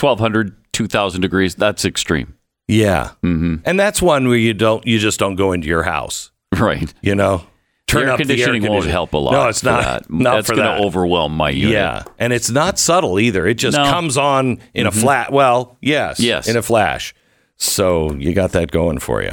1200, 0.00 0.56
2000 0.72 1.20
degrees. 1.20 1.54
That's 1.54 1.84
extreme. 1.84 2.34
Yeah. 2.66 3.10
Mm-hmm. 3.22 3.56
And 3.64 3.78
that's 3.78 4.00
one 4.00 4.26
where 4.28 4.38
you 4.38 4.54
don't 4.54 4.86
you 4.86 4.98
just 4.98 5.18
don't 5.20 5.36
go 5.36 5.52
into 5.52 5.68
your 5.68 5.82
house. 5.82 6.30
Right. 6.58 6.92
You 7.02 7.14
know, 7.14 7.44
air 7.92 8.10
up 8.10 8.18
the 8.18 8.24
conditioning 8.24 8.62
won't 8.66 8.86
help 8.86 9.12
a 9.12 9.18
lot. 9.18 9.32
No, 9.32 9.48
it's 9.48 9.62
not. 9.62 10.02
That. 10.02 10.10
Not 10.10 10.34
That's 10.36 10.48
for 10.48 10.54
going 10.56 10.66
that. 10.66 10.78
to 10.78 10.84
overwhelm 10.84 11.36
my 11.36 11.50
unit. 11.50 11.72
Yeah, 11.72 12.02
and 12.18 12.32
it's 12.32 12.50
not 12.50 12.78
subtle 12.78 13.18
either. 13.20 13.46
It 13.46 13.54
just 13.54 13.76
No. 13.76 13.84
Mm-hmm. 13.84 13.92
comes 13.92 14.16
on 14.16 14.58
in 14.74 14.86
a 14.86 14.90
flat. 14.92 15.32
Well, 15.32 15.76
yes, 15.80 16.18
Yes. 16.20 16.48
in 16.48 16.56
a 16.56 16.62
flash. 16.62 17.14
So 17.56 18.12
you 18.14 18.32
got 18.34 18.52
that 18.52 18.70
going 18.72 18.98
for 18.98 19.22
you. 19.22 19.32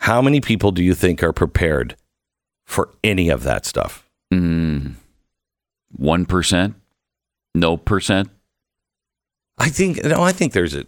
How 0.00 0.20
many 0.20 0.40
people 0.40 0.70
do 0.72 0.82
you 0.84 0.94
think 0.94 1.22
are 1.22 1.32
prepared 1.32 1.96
for 2.66 2.90
any 3.02 3.30
of 3.30 3.42
that 3.44 3.64
stuff? 3.64 4.08
Mm. 4.32 4.94
1%? 5.98 6.74
No 7.54 7.76
percent? 7.76 8.28
I 9.56 9.68
think 9.68 10.02
no. 10.04 10.22
I 10.22 10.32
think 10.32 10.52
there's 10.52 10.74
a. 10.74 10.84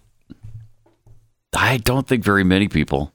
I 1.55 1.77
don't 1.79 2.07
think 2.07 2.25
very 2.25 2.43
many 2.45 2.67
people. 2.69 3.13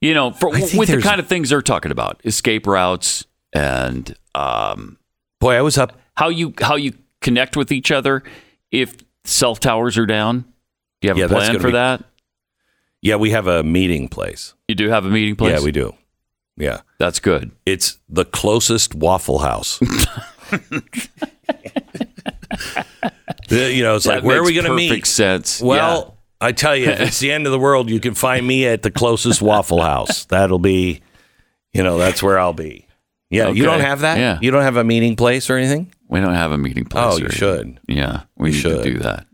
You 0.00 0.14
know, 0.14 0.30
for, 0.30 0.50
with 0.50 0.88
the 0.88 1.00
kind 1.02 1.18
of 1.20 1.26
things 1.26 1.50
they're 1.50 1.60
talking 1.62 1.90
about, 1.90 2.20
escape 2.24 2.66
routes 2.66 3.26
and 3.52 4.14
um, 4.34 4.96
Boy, 5.40 5.54
I 5.56 5.60
was 5.62 5.76
up. 5.78 5.98
how 6.16 6.28
you 6.28 6.54
how 6.60 6.76
you 6.76 6.92
connect 7.20 7.56
with 7.56 7.72
each 7.72 7.90
other 7.90 8.22
if 8.70 8.94
cell 9.24 9.56
towers 9.56 9.98
are 9.98 10.06
down. 10.06 10.40
Do 11.00 11.08
you 11.08 11.08
have 11.10 11.18
Yeah, 11.18 11.24
a 11.24 11.28
plan 11.28 11.58
for 11.58 11.68
be- 11.68 11.72
that? 11.72 12.04
Yeah, 13.00 13.16
we 13.16 13.30
have 13.30 13.46
a 13.46 13.62
meeting 13.62 14.08
place. 14.08 14.54
You 14.68 14.74
do 14.74 14.88
have 14.88 15.04
a 15.04 15.08
meeting 15.10 15.36
place. 15.36 15.58
Yeah, 15.58 15.64
we 15.64 15.72
do. 15.72 15.94
Yeah, 16.56 16.80
That's 16.98 17.20
good. 17.20 17.52
it's 17.66 17.98
the 18.08 18.24
closest 18.24 18.94
Waffle 18.94 19.38
House. 19.38 19.78
You 23.50 23.82
know, 23.82 23.96
it's 23.96 24.04
like 24.04 24.22
where 24.24 24.38
are 24.40 24.44
we 24.44 24.52
going 24.52 24.64
to 24.66 24.70
perfect 24.72 24.90
meet? 24.92 25.06
Sense. 25.06 25.62
Well, 25.62 26.17
I 26.40 26.52
tell 26.52 26.76
you, 26.76 26.88
if 26.90 27.00
it's 27.00 27.18
the 27.18 27.32
end 27.32 27.46
of 27.46 27.52
the 27.52 27.58
world, 27.58 27.90
you 27.90 27.98
can 28.00 28.14
find 28.14 28.46
me 28.46 28.66
at 28.66 28.82
the 28.82 28.90
closest 28.90 29.42
Waffle 29.42 29.82
House. 29.82 30.24
That'll 30.26 30.58
be, 30.60 31.00
you 31.72 31.82
know, 31.82 31.98
that's 31.98 32.22
where 32.22 32.38
I'll 32.38 32.52
be. 32.52 32.86
Yeah, 33.30 33.48
you 33.48 33.64
don't 33.64 33.80
have 33.80 34.00
that. 34.00 34.18
Yeah. 34.18 34.38
you 34.40 34.50
don't 34.50 34.62
have 34.62 34.76
a 34.76 34.84
meeting 34.84 35.16
place 35.16 35.50
or 35.50 35.56
anything. 35.56 35.92
we 36.08 36.20
don't 36.20 36.34
have 36.34 36.52
a 36.52 36.58
meeting 36.58 36.84
place. 36.86 37.14
Oh, 37.14 37.18
you 37.18 37.26
or- 37.26 37.30
should. 37.30 37.80
Yeah, 37.88 38.22
we 38.36 38.52
should. 38.52 38.82
to 38.84 38.90
do 38.92 38.98
that. 39.00 39.26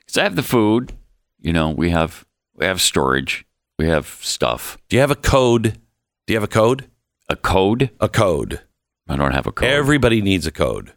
Because 0.00 0.18
I 0.18 0.22
have 0.22 0.36
the 0.36 0.42
food. 0.42 0.92
You 1.40 1.52
know, 1.52 1.70
we 1.70 1.90
have 1.90 2.24
we 2.54 2.64
have 2.64 2.80
storage. 2.80 3.44
We 3.78 3.86
have 3.88 4.06
stuff. 4.22 4.78
Do 4.88 4.96
you 4.96 5.00
have 5.00 5.10
a 5.10 5.16
code? 5.16 5.78
Do 6.26 6.32
you 6.32 6.36
have 6.36 6.44
a 6.44 6.48
code? 6.48 6.88
A 7.28 7.36
code? 7.36 7.90
A 8.00 8.08
code. 8.08 8.60
I 9.08 9.16
don't 9.16 9.32
have 9.32 9.46
a 9.46 9.52
code. 9.52 9.68
Everybody 9.68 10.22
needs 10.22 10.46
a 10.46 10.50
code. 10.52 10.92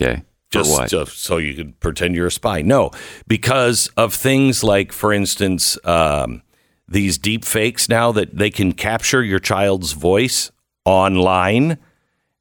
okay. 0.00 0.22
Just, 0.50 0.90
just 0.90 1.22
so 1.22 1.38
you 1.38 1.54
can 1.54 1.72
pretend 1.74 2.14
you're 2.14 2.28
a 2.28 2.30
spy. 2.30 2.62
No, 2.62 2.90
because 3.26 3.88
of 3.96 4.14
things 4.14 4.62
like, 4.62 4.92
for 4.92 5.12
instance, 5.12 5.76
um, 5.84 6.42
these 6.88 7.18
deep 7.18 7.44
fakes 7.44 7.88
now 7.88 8.12
that 8.12 8.36
they 8.36 8.50
can 8.50 8.72
capture 8.72 9.22
your 9.22 9.40
child's 9.40 9.92
voice 9.92 10.52
online, 10.84 11.78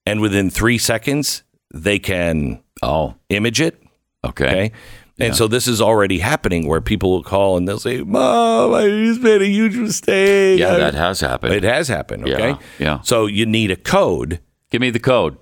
and 0.06 0.22
within 0.22 0.50
three 0.50 0.78
seconds 0.78 1.44
they 1.74 2.00
can 2.00 2.64
oh, 2.82 3.16
image 3.30 3.60
it. 3.60 3.82
okay. 4.24 4.72
Okay. 5.18 5.28
And 5.28 5.36
so 5.36 5.48
this 5.48 5.66
is 5.66 5.82
already 5.82 6.20
happening 6.20 6.68
where 6.68 6.82
people 6.82 7.12
will 7.12 7.24
call 7.24 7.56
and 7.56 7.66
they'll 7.66 7.80
say, 7.80 8.02
Mom, 8.02 8.74
I 8.74 8.86
just 8.88 9.22
made 9.22 9.42
a 9.42 9.48
huge 9.48 9.78
mistake. 9.78 10.60
Yeah, 10.60 10.74
I-" 10.74 10.78
that 10.78 10.94
has 10.94 11.22
happened. 11.22 11.54
it 11.54 11.64
has 11.64 11.88
happened. 11.88 12.24
Okay. 12.24 12.50
Yeah, 12.50 12.58
yeah. 12.80 13.02
So 13.02 13.26
you 13.26 13.46
need 13.46 13.72
a 13.72 13.78
code. 13.78 14.42
Give 14.72 14.82
me 14.82 14.90
the 14.90 15.00
code, 15.00 15.38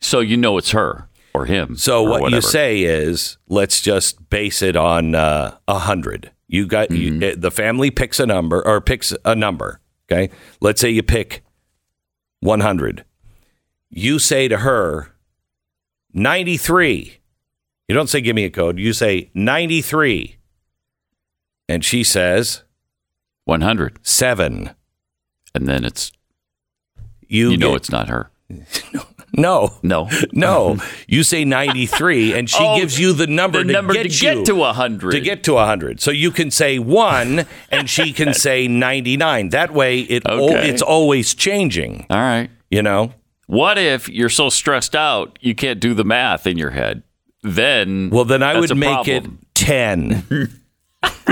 so 0.00 0.20
you 0.20 0.38
know 0.38 0.56
it's 0.56 0.70
her 0.70 1.09
or 1.34 1.46
him. 1.46 1.76
So 1.76 2.04
or 2.04 2.20
what 2.20 2.32
you 2.32 2.40
say 2.40 2.82
is, 2.82 3.36
let's 3.48 3.80
just 3.80 4.28
base 4.30 4.62
it 4.62 4.76
on 4.76 5.14
uh, 5.14 5.56
a 5.68 5.78
hundred. 5.80 6.30
You 6.48 6.66
got 6.66 6.88
Mm-hmm. 6.88 7.22
eh, 7.22 7.34
the 7.38 7.50
family 7.50 7.90
picks 7.90 8.18
a 8.20 8.26
number 8.26 8.66
or 8.66 8.80
picks 8.80 9.12
a 9.24 9.34
number. 9.34 9.80
Okay. 10.10 10.32
Let's 10.60 10.80
say 10.80 10.90
you 10.90 11.02
pick 11.04 11.44
100. 12.40 13.04
You 13.90 14.18
say 14.18 14.48
to 14.48 14.58
her, 14.58 15.14
93. 16.12 17.18
You 17.88 17.94
don't 17.94 18.08
say, 18.08 18.20
give 18.20 18.36
me 18.36 18.44
a 18.44 18.50
code. 18.50 18.78
You 18.78 18.92
say 18.92 19.30
93. 19.34 20.36
And 21.68 21.84
she 21.84 22.02
says, 22.04 22.62
one 23.44 23.60
hundred, 23.60 23.98
seven. 24.02 24.70
and 25.54 25.66
then 25.68 25.84
it's 25.84 26.10
You, 27.28 27.50
you 27.52 27.56
know 27.56 27.70
get- 27.70 27.76
it's 27.76 27.90
not 27.90 28.08
her. 28.08 28.30
no, 28.92 29.02
No, 29.36 29.70
no. 29.82 30.08
No. 30.32 30.76
you 31.06 31.22
say 31.22 31.44
93, 31.44 32.32
and 32.34 32.48
she 32.50 32.58
Oh, 32.60 32.78
gives 32.78 32.98
you 32.98 33.12
the 33.12 33.26
number, 33.26 33.58
the 33.58 33.64
to, 33.66 33.72
number 33.72 33.92
get 33.94 34.10
to 34.10 34.26
you, 34.38 34.44
to 34.44 34.64
a 34.64 34.72
hundred. 34.72 35.12
to 35.12 35.20
get 35.20 35.42
to 35.44 35.54
100. 35.54 36.00
So 36.00 36.10
you 36.10 36.30
can 36.30 36.50
say 36.50 36.78
1 36.78 37.46
and 37.70 37.88
she 37.90 38.12
can 38.20 38.34
say 38.34 38.66
99. 38.68 39.50
That 39.50 39.72
way 39.72 40.00
it 40.00 40.26
Okay. 40.26 40.68
it's 40.68 40.82
always 40.82 41.34
changing, 41.34 42.06
All 42.10 42.18
right. 42.18 42.50
you 42.70 42.82
know? 42.82 43.12
What 43.46 43.78
if 43.78 44.08
you're 44.08 44.28
so 44.28 44.48
stressed 44.48 44.94
out 44.94 45.38
you 45.40 45.54
can't 45.54 45.80
do 45.80 45.94
the 45.94 46.04
math 46.04 46.46
in 46.46 46.56
your 46.58 46.70
head? 46.70 47.02
Then 47.42 48.10
Well, 48.10 48.24
then 48.24 48.42
I 48.42 48.58
would 48.60 48.76
make 48.76 48.88
problem. 49.06 49.38
it 49.42 49.54
10. 49.54 50.50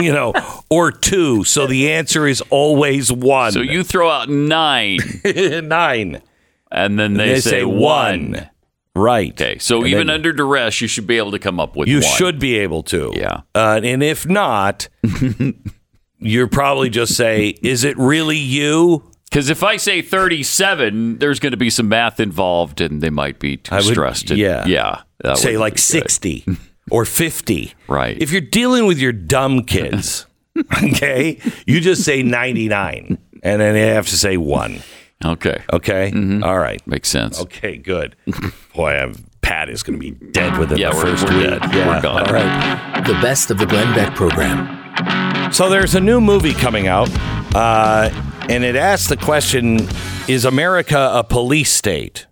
you 0.00 0.12
know, 0.12 0.32
or 0.70 0.90
2. 0.90 1.44
So 1.44 1.66
the 1.66 1.92
answer 1.92 2.26
is 2.26 2.40
always 2.50 3.12
1. 3.12 3.52
So 3.52 3.60
you 3.60 3.82
throw 3.84 4.08
out 4.10 4.28
nine, 4.28 4.98
9. 5.24 6.22
And 6.70 6.98
then 6.98 7.14
they, 7.14 7.34
They 7.34 7.40
say, 7.40 7.50
say 7.50 7.64
one. 7.64 8.32
one. 8.32 8.50
Right. 8.94 9.30
Okay, 9.32 9.58
so 9.58 9.78
And 9.78 9.86
even 9.88 10.06
then 10.08 10.14
under 10.14 10.32
duress, 10.32 10.80
you 10.80 10.88
should 10.88 11.06
be 11.06 11.18
able 11.18 11.30
to 11.30 11.38
come 11.38 11.60
up 11.60 11.76
with 11.76 11.88
you 11.88 12.00
one. 12.00 12.02
should 12.16 12.38
be 12.40 12.58
able 12.58 12.82
to. 12.84 13.12
Yeah. 13.14 13.42
Uh, 13.54 13.80
and 13.84 14.02
if 14.02 14.26
not, 14.26 14.88
you're 16.18 16.48
probably 16.48 16.90
just 16.90 17.14
say, 17.16 17.48
is 17.62 17.84
it 17.84 17.96
really 17.96 18.38
you? 18.38 19.08
Because 19.30 19.50
if 19.50 19.62
I 19.62 19.76
say 19.76 20.02
37, 20.02 21.18
there's 21.18 21.38
going 21.38 21.50
to 21.52 21.56
be 21.58 21.70
some 21.70 21.88
math 21.88 22.18
involved, 22.18 22.80
and 22.80 23.00
they 23.02 23.10
might 23.10 23.38
be 23.38 23.56
too 23.58 23.74
would- 23.76 23.84
stressed. 23.84 24.30
And- 24.30 24.38
yeah. 24.38 24.66
yeah. 24.66 25.34
say 25.34 25.56
like 25.58 25.78
60 25.78 26.44
or 26.90 27.04
50. 27.04 27.74
Right. 27.86 28.20
If 28.20 28.32
you're 28.32 28.40
dealing 28.40 28.86
with 28.86 28.98
your 28.98 29.12
dumb 29.12 29.64
kids, 29.64 30.26
okay, 30.82 31.38
you 31.66 31.80
just 31.80 32.02
say 32.04 32.22
99 32.22 33.18
and 33.44 33.60
then 33.60 33.74
they 33.74 33.86
have 33.88 34.08
to 34.08 34.16
say 34.16 34.36
1. 34.36 34.80
Okay, 35.24 35.62
Okay? 35.72 36.10
Mm-hmm. 36.12 36.44
All 36.44 36.58
right. 36.58 36.84
makes 36.86 37.08
sense. 37.08 37.40
Okay, 37.40 37.76
good. 37.76 38.14
Boy, 38.74 38.92
I'm, 38.92 39.14
Pat 39.40 39.68
is 39.68 39.82
going 39.82 39.98
to 39.98 40.12
be 40.12 40.12
dead 40.30 40.56
within 40.58 40.78
Yeah, 40.78 40.90
the 40.90 40.96
we're- 40.96 41.12
1st 41.16 41.28
we're 41.30 41.38
week. 41.38 41.60
dead. 41.60 41.74
Yeah. 41.74 41.88
We're 41.88 42.02
gone. 42.02 42.26
All 42.28 42.32
right. 42.32 43.02
The 43.06 43.14
best 43.14 43.50
of 43.50 43.58
the 43.58 43.66
Glenn 43.66 43.92
Beck 43.94 44.14
program. 44.14 45.52
So 45.52 45.68
there's 45.70 45.94
a 45.94 46.00
new 46.00 46.20
movie 46.20 46.52
coming 46.52 46.86
out, 46.86 47.08
uh, 47.54 48.10
and 48.48 48.62
it 48.64 48.76
asks 48.76 49.08
the 49.08 49.16
question 49.16 49.80
Is 50.28 50.44
America 50.44 51.10
a 51.14 51.24
police 51.24 51.72
state? 51.72 52.26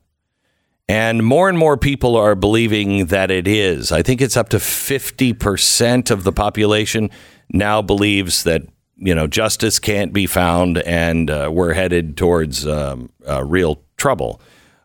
And 0.88 1.24
more 1.24 1.48
and 1.48 1.58
more 1.58 1.76
people 1.76 2.14
are 2.16 2.36
believing 2.36 3.06
that 3.06 3.30
it 3.32 3.48
is. 3.48 3.90
I 3.90 4.02
think 4.02 4.20
it's 4.20 4.36
up 4.36 4.50
to 4.50 4.58
50% 4.58 6.10
of 6.12 6.22
the 6.22 6.30
population 6.32 7.10
now 7.50 7.82
believes 7.82 8.44
that, 8.44 8.62
you 8.96 9.14
know, 9.14 9.26
justice 9.26 9.78
can't 9.78 10.12
be 10.12 10.26
found 10.26 10.78
and 10.78 11.30
uh, 11.30 11.50
we're 11.52 11.74
headed 11.74 12.16
towards 12.16 12.66
um, 12.66 13.10
uh, 13.28 13.44
real 13.44 13.82
trouble. 13.96 14.40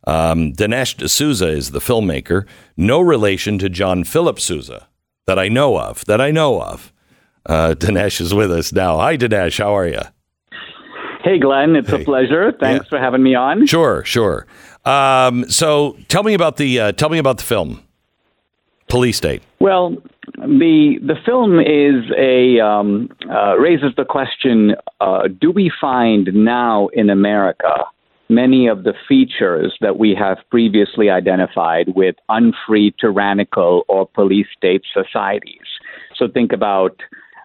Um, 0.07 0.51
Dinesh 0.53 0.97
D'Souza 0.97 1.47
is 1.47 1.71
the 1.71 1.79
filmmaker, 1.79 2.45
no 2.75 2.99
relation 2.99 3.57
to 3.59 3.69
John 3.69 4.03
Philip 4.03 4.39
Sousa 4.39 4.87
that 5.27 5.37
I 5.39 5.47
know 5.47 5.79
of, 5.79 6.03
that 6.05 6.19
I 6.19 6.31
know 6.31 6.61
of. 6.61 6.91
Uh, 7.45 7.75
Dinesh 7.77 8.19
is 8.19 8.33
with 8.33 8.51
us 8.51 8.73
now. 8.73 8.97
Hi, 8.97 9.15
Dinesh. 9.17 9.59
How 9.59 9.75
are 9.77 9.87
you? 9.87 10.01
Hey, 11.23 11.37
Glenn, 11.39 11.75
it's 11.75 11.89
Hey. 11.89 12.01
a 12.01 12.05
pleasure. 12.05 12.51
Thanks 12.59 12.85
Yeah. 12.85 12.89
for 12.89 12.99
having 12.99 13.21
me 13.21 13.35
on. 13.35 13.67
Sure, 13.67 14.03
sure. 14.03 14.47
Um, 14.85 15.47
so 15.49 15.95
tell 16.07 16.23
me 16.23 16.33
about 16.33 16.57
the 16.57 16.79
uh, 16.79 16.91
tell 16.93 17.09
me 17.09 17.19
about 17.19 17.37
the 17.37 17.43
film, 17.43 17.81
Police 18.89 19.17
State. 19.17 19.43
Well, 19.59 19.97
the 20.37 20.99
the 21.01 21.15
film 21.25 21.59
is 21.59 22.11
a 22.17 22.59
um, 22.59 23.09
uh, 23.29 23.57
raises 23.57 23.91
the 23.97 24.05
question: 24.05 24.75
uh, 24.99 25.27
Do 25.39 25.51
we 25.51 25.71
find 25.81 26.29
now 26.33 26.87
in 26.89 27.09
America 27.09 27.85
many 28.29 28.67
of 28.67 28.83
the 28.83 28.93
features 29.07 29.75
that 29.81 29.97
we 29.97 30.15
have 30.15 30.37
previously 30.49 31.09
identified 31.09 31.93
with 31.95 32.15
unfree, 32.29 32.93
tyrannical, 32.99 33.83
or 33.87 34.07
police 34.07 34.47
state 34.55 34.83
societies? 34.93 35.67
So 36.15 36.27
think 36.27 36.53
about 36.53 36.95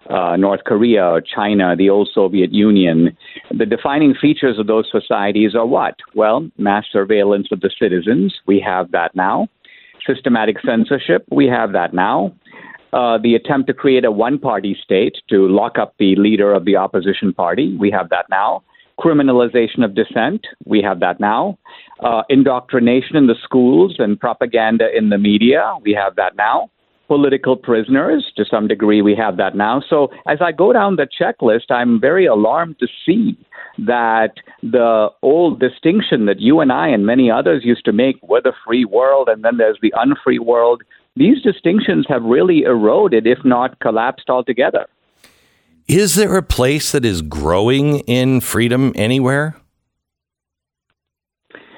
uh, 0.09 0.35
North 0.37 0.61
Korea 0.65 1.19
China, 1.35 1.75
the 1.75 1.89
old 1.89 2.09
Soviet 2.13 2.53
Union. 2.53 3.17
The 3.57 3.65
defining 3.65 4.13
features 4.13 4.59
of 4.59 4.67
those 4.67 4.87
societies 4.91 5.55
are 5.55 5.65
what? 5.65 5.95
Well, 6.15 6.49
mass 6.57 6.85
surveillance 6.91 7.47
of 7.51 7.61
the 7.61 7.71
citizens. 7.79 8.35
We 8.45 8.59
have 8.65 8.91
that 8.91 9.15
now. 9.15 9.47
Systematic 10.05 10.57
censorship. 10.65 11.25
We 11.31 11.47
have 11.47 11.73
that 11.73 11.93
now. 11.93 12.33
Uh, 12.93 13.17
the 13.17 13.35
attempt 13.35 13.67
to 13.67 13.73
create 13.73 14.05
a 14.05 14.11
one 14.11 14.39
party 14.39 14.77
state 14.81 15.17
to 15.29 15.47
lock 15.47 15.77
up 15.77 15.95
the 15.99 16.15
leader 16.15 16.53
of 16.53 16.65
the 16.65 16.75
opposition 16.75 17.33
party. 17.33 17.75
We 17.77 17.91
have 17.91 18.09
that 18.09 18.25
now. 18.29 18.63
Criminalization 18.99 19.83
of 19.83 19.93
dissent. 19.93 20.47
We 20.65 20.81
have 20.81 20.99
that 21.01 21.19
now. 21.19 21.59
Uh, 21.99 22.23
indoctrination 22.29 23.15
in 23.15 23.27
the 23.27 23.35
schools 23.43 23.95
and 23.99 24.19
propaganda 24.19 24.85
in 24.95 25.09
the 25.09 25.17
media. 25.17 25.73
We 25.81 25.93
have 25.93 26.15
that 26.15 26.35
now. 26.35 26.71
Political 27.07 27.57
prisoners, 27.57 28.25
to 28.35 28.43
some 28.43 28.67
degree, 28.67 29.01
we 29.01 29.15
have 29.15 29.37
that 29.37 29.55
now. 29.55 29.81
So 29.87 30.09
as 30.27 30.39
I 30.41 30.51
go 30.51 30.73
down 30.73 30.97
the 30.97 31.07
checklist, 31.07 31.69
I'm 31.71 32.01
very 32.01 32.25
alarmed 32.25 32.79
to 32.79 32.87
see 33.05 33.37
that 33.77 34.33
the 34.61 35.09
old 35.21 35.59
distinction 35.59 36.25
that 36.25 36.39
you 36.39 36.59
and 36.59 36.71
I 36.71 36.87
and 36.87 37.05
many 37.05 37.29
others 37.29 37.63
used 37.63 37.85
to 37.85 37.93
make 37.93 38.17
with 38.23 38.43
the 38.43 38.53
free 38.65 38.85
world 38.85 39.29
and 39.29 39.43
then 39.43 39.57
there's 39.57 39.77
the 39.81 39.93
unfree 39.95 40.39
world 40.39 40.81
these 41.17 41.41
distinctions 41.41 42.05
have 42.09 42.23
really 42.23 42.63
eroded, 42.63 43.27
if 43.27 43.39
not 43.43 43.79
collapsed 43.79 44.29
altogether. 44.29 44.87
Is 45.87 46.15
there 46.15 46.35
a 46.35 46.43
place 46.43 46.91
that 46.91 47.05
is 47.05 47.21
growing 47.21 47.99
in 48.01 48.41
freedom 48.41 48.91
anywhere? 48.95 49.55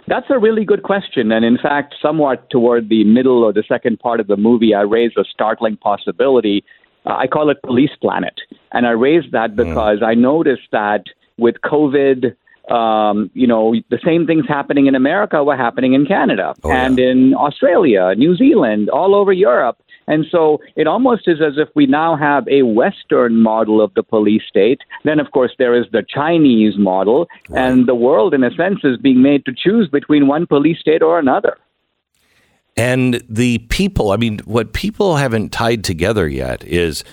That's 0.07 0.25
a 0.31 0.39
really 0.39 0.65
good 0.65 0.81
question. 0.81 1.31
And 1.31 1.45
in 1.45 1.59
fact, 1.59 1.93
somewhat 2.01 2.49
toward 2.49 2.89
the 2.89 3.03
middle 3.03 3.43
or 3.43 3.53
the 3.53 3.63
second 3.67 3.99
part 3.99 4.19
of 4.19 4.25
the 4.25 4.37
movie, 4.37 4.73
I 4.73 4.81
raise 4.81 5.11
a 5.15 5.23
startling 5.23 5.77
possibility. 5.77 6.63
Uh, 7.05 7.13
I 7.13 7.27
call 7.27 7.51
it 7.51 7.61
Police 7.61 7.95
Planet. 8.01 8.33
And 8.71 8.87
I 8.87 8.91
raise 8.91 9.29
that 9.31 9.51
hmm. 9.51 9.57
because 9.57 9.99
mm. 9.99 10.07
I 10.07 10.15
noticed 10.15 10.69
that 10.71 11.03
with 11.37 11.55
COVID, 11.63 12.35
um, 12.69 13.29
you 13.33 13.47
know, 13.47 13.73
the 13.89 13.99
same 14.03 14.25
things 14.25 14.45
happening 14.47 14.87
in 14.87 14.95
America 14.95 15.43
were 15.43 15.57
happening 15.57 15.93
in 15.93 16.05
Canada 16.05 16.53
oh, 16.63 16.71
and 16.71 16.97
yeah. 16.97 17.09
in 17.09 17.33
Australia, 17.33 18.13
New 18.15 18.35
Zealand, 18.35 18.89
all 18.89 19.15
over 19.15 19.33
Europe. 19.33 19.77
And 20.07 20.25
so 20.31 20.59
it 20.75 20.87
almost 20.87 21.27
is 21.27 21.39
as 21.39 21.53
if 21.57 21.69
we 21.75 21.85
now 21.85 22.15
have 22.15 22.47
a 22.47 22.63
Western 22.63 23.37
model 23.37 23.79
of 23.79 23.93
the 23.93 24.01
police 24.01 24.41
state. 24.47 24.81
Then, 25.03 25.19
of 25.19 25.31
course, 25.31 25.51
there 25.59 25.79
is 25.79 25.85
the 25.91 26.03
Chinese 26.07 26.77
model, 26.77 27.27
right. 27.47 27.61
and 27.61 27.87
the 27.87 27.93
world, 27.95 28.33
in 28.33 28.43
a 28.43 28.51
sense, 28.55 28.79
is 28.83 28.97
being 28.97 29.21
made 29.21 29.45
to 29.45 29.53
choose 29.55 29.87
between 29.87 30.27
one 30.27 30.47
police 30.47 30.79
state 30.79 31.03
or 31.03 31.19
another. 31.19 31.57
And 32.75 33.21
the 33.29 33.59
people, 33.69 34.11
I 34.11 34.17
mean, 34.17 34.39
what 34.45 34.73
people 34.73 35.17
haven't 35.17 35.51
tied 35.51 35.83
together 35.83 36.27
yet 36.27 36.63
is 36.63 37.03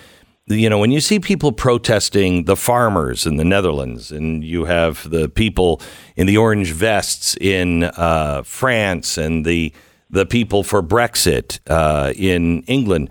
you 0.47 0.71
know, 0.71 0.79
when 0.79 0.93
you 0.93 1.01
see 1.01 1.19
people 1.19 1.51
protesting 1.51 2.45
the 2.45 2.57
farmers 2.57 3.27
in 3.27 3.37
the 3.37 3.45
Netherlands, 3.45 4.13
and 4.13 4.45
you 4.45 4.65
have 4.65 5.09
the 5.11 5.29
people 5.29 5.81
in 6.15 6.27
the 6.27 6.37
orange 6.37 6.71
vests 6.71 7.37
in 7.41 7.85
uh, 7.85 8.43
France, 8.45 9.19
and 9.19 9.45
the 9.45 9.73
the 10.09 10.25
people 10.25 10.63
for 10.63 10.83
Brexit 10.83 11.59
uh, 11.67 12.13
in 12.15 12.63
England, 12.63 13.11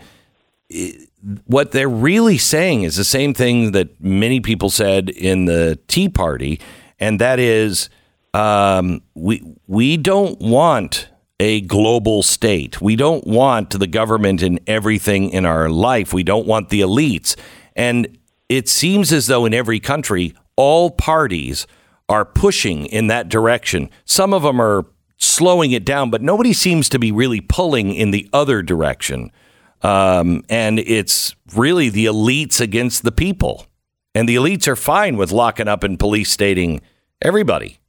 what 1.45 1.71
they're 1.71 1.89
really 1.89 2.37
saying 2.37 2.83
is 2.83 2.95
the 2.95 3.03
same 3.03 3.33
thing 3.33 3.73
that 3.73 3.99
many 4.01 4.39
people 4.39 4.69
said 4.69 5.09
in 5.09 5.43
the 5.45 5.77
Tea 5.87 6.07
Party, 6.07 6.61
and 7.01 7.19
that 7.19 7.37
is, 7.39 7.89
um, 8.33 9.01
we 9.13 9.43
we 9.67 9.97
don't 9.97 10.39
want 10.39 11.09
a 11.39 11.61
global 11.61 12.23
state. 12.23 12.81
We 12.81 12.95
don't 12.95 13.25
want 13.27 13.77
the 13.77 13.87
government 13.87 14.41
in 14.41 14.59
everything 14.67 15.29
in 15.29 15.45
our 15.45 15.69
life. 15.69 16.13
We 16.13 16.23
don't 16.23 16.47
want 16.47 16.69
the 16.69 16.81
elites. 16.81 17.35
And 17.75 18.17
it 18.47 18.69
seems 18.69 19.11
as 19.11 19.27
though 19.27 19.45
in 19.45 19.53
every 19.53 19.79
country, 19.79 20.33
all 20.55 20.91
parties 20.91 21.67
are 22.07 22.23
pushing 22.23 22.85
in 22.85 23.07
that 23.07 23.29
direction. 23.29 23.89
Some 24.05 24.33
of 24.33 24.43
them 24.43 24.61
are 24.61 24.85
slowing 25.17 25.71
it 25.71 25.85
down, 25.85 26.09
but 26.09 26.21
nobody 26.21 26.53
seems 26.53 26.87
to 26.89 26.99
be 26.99 27.11
really 27.11 27.41
pulling 27.41 27.93
in 27.93 28.11
the 28.11 28.29
other 28.31 28.61
direction. 28.61 29.31
Um, 29.81 30.43
and 30.49 30.79
it's 30.79 31.35
really 31.55 31.89
the 31.89 32.05
elites 32.05 32.61
against 32.61 33.03
the 33.03 33.11
people. 33.11 33.65
And 34.13 34.29
the 34.29 34.35
elites 34.35 34.67
are 34.67 34.75
fine 34.75 35.17
with 35.17 35.31
locking 35.31 35.67
up 35.67 35.83
and 35.83 35.99
police 35.99 36.31
stating 36.31 36.81
everybody. 37.21 37.79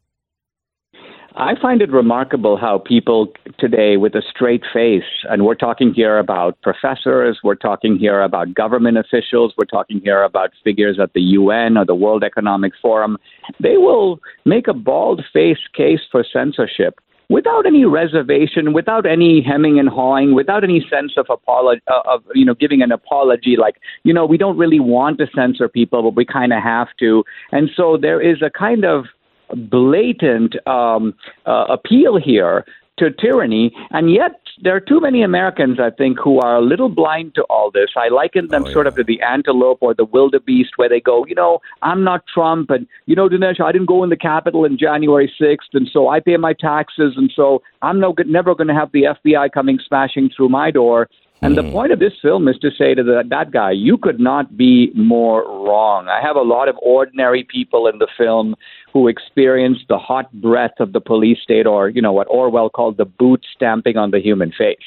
I 1.39 1.53
find 1.61 1.83
it 1.83 1.93
remarkable 1.93 2.57
how 2.57 2.79
people 2.79 3.31
today, 3.59 3.99
with 3.99 4.15
a 4.15 4.23
straight 4.23 4.63
face, 4.73 5.05
and 5.29 5.45
we're 5.45 5.55
talking 5.55 5.93
here 5.93 6.19
about 6.19 6.59
professors, 6.63 7.41
we're 7.45 7.57
talking 7.57 7.99
here 7.99 8.23
about 8.23 8.55
government 8.55 8.97
officials, 8.97 9.53
we're 9.59 9.67
talking 9.67 10.01
here 10.03 10.23
about 10.23 10.53
figures 10.65 10.99
at 10.99 11.13
the 11.13 11.21
UN 11.21 11.77
or 11.77 11.85
the 11.85 11.95
World 11.95 12.25
Economic 12.25 12.73
Forum, 12.81 13.19
they 13.61 13.77
will 13.77 14.19
make 14.47 14.67
a 14.67 14.73
bald 14.73 15.23
faced 15.31 15.75
case 15.75 16.01
for 16.11 16.25
censorship 16.25 17.01
without 17.29 17.67
any 17.67 17.85
reservation, 17.85 18.73
without 18.73 19.05
any 19.05 19.43
hemming 19.43 19.79
and 19.79 19.91
hawing, 19.91 20.35
without 20.35 20.65
any 20.65 20.87
sense 20.89 21.13
of 21.17 21.27
apology, 21.29 21.83
uh, 21.89 22.01
of 22.07 22.23
you 22.35 22.47
know, 22.47 22.55
giving 22.55 22.81
an 22.81 22.93
apology, 22.93 23.57
like 23.59 23.77
you 24.05 24.15
know, 24.15 24.25
we 24.25 24.39
don't 24.39 24.57
really 24.57 24.81
want 24.81 25.19
to 25.19 25.27
censor 25.35 25.69
people, 25.69 26.03
but 26.03 26.17
we 26.17 26.25
kind 26.25 26.55
of 26.55 26.63
have 26.63 26.89
to. 26.99 27.25
And 27.53 27.69
so 27.77 27.99
there 28.01 28.23
is 28.23 28.43
a 28.43 28.49
kind 28.49 28.85
of 28.85 29.05
blatant 29.55 30.57
um, 30.67 31.15
uh, 31.47 31.67
appeal 31.69 32.19
here 32.19 32.65
to 32.99 33.11
tyranny, 33.11 33.73
and 33.91 34.11
yet 34.11 34.41
there 34.63 34.75
are 34.75 34.81
too 34.81 35.01
many 35.01 35.23
Americans, 35.23 35.79
I 35.79 35.91
think, 35.91 36.19
who 36.19 36.41
are 36.41 36.57
a 36.57 36.63
little 36.63 36.89
blind 36.89 37.35
to 37.35 37.43
all 37.45 37.71
this. 37.71 37.91
I 37.95 38.09
liken 38.09 38.49
them 38.49 38.65
oh, 38.65 38.69
yeah. 38.69 38.73
sort 38.73 38.87
of 38.87 38.97
to 38.97 39.05
the 39.05 39.21
antelope 39.21 39.79
or 39.83 39.93
the 39.93 40.07
wildebeest, 40.07 40.73
where 40.77 40.89
they 40.89 41.01
go, 41.01 41.27
you 41.27 41.35
know, 41.35 41.61
I'm 41.83 42.03
not 42.05 42.25
Trump, 42.33 42.71
and 42.71 42.87
you 43.05 43.15
know, 43.15 43.29
Dinesh, 43.29 43.61
I 43.61 43.73
didn't 43.73 43.89
go 43.89 44.03
in 44.03 44.09
the 44.09 44.17
Capitol 44.17 44.65
in 44.65 44.79
January 44.79 45.31
6th, 45.41 45.75
and 45.75 45.89
so 45.93 46.09
I 46.09 46.21
pay 46.21 46.37
my 46.39 46.55
taxes, 46.55 47.15
and 47.17 47.31
so 47.35 47.63
I'm 47.83 48.01
no, 48.01 48.15
never 48.27 48.55
going 48.55 48.69
to 48.69 48.75
have 48.75 48.93
the 48.93 49.03
FBI 49.03 49.53
coming 49.53 49.79
smashing 49.87 50.31
through 50.35 50.49
my 50.49 50.71
door. 50.71 51.09
And 51.43 51.57
the 51.57 51.63
hmm. 51.63 51.73
point 51.73 51.93
of 51.93 51.99
this 51.99 52.15
film 52.23 52.49
is 52.49 52.57
to 52.59 52.71
say 52.71 52.95
to 52.95 53.03
the, 53.03 53.23
that 53.29 53.51
guy, 53.51 53.71
you 53.71 53.99
could 53.99 54.19
not 54.19 54.57
be 54.57 54.91
more 54.95 55.43
wrong. 55.43 56.09
I 56.09 56.21
have 56.21 56.37
a 56.37 56.43
lot 56.43 56.69
of 56.69 56.77
ordinary 56.81 57.45
people 57.45 57.87
in 57.87 57.99
the 57.99 58.09
film 58.17 58.57
who 58.93 59.07
experience 59.07 59.79
the 59.89 59.99
hot 59.99 60.33
breath 60.41 60.81
of 60.81 60.93
the 60.93 61.01
police 61.01 61.39
state, 61.43 61.67
or 61.67 61.91
you 61.91 62.01
know 62.01 62.13
what 62.13 62.27
Orwell 62.29 62.71
called 62.71 62.97
the 62.97 63.05
boot 63.05 63.45
stamping 63.55 63.97
on 63.99 64.13
the 64.13 64.19
human 64.19 64.51
face. 64.51 64.79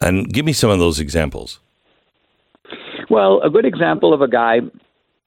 And 0.00 0.32
give 0.32 0.44
me 0.44 0.52
some 0.52 0.70
of 0.70 0.80
those 0.80 0.98
examples. 0.98 1.60
Well, 3.08 3.40
a 3.42 3.50
good 3.50 3.64
example 3.64 4.12
of 4.12 4.20
a 4.20 4.28
guy 4.28 4.60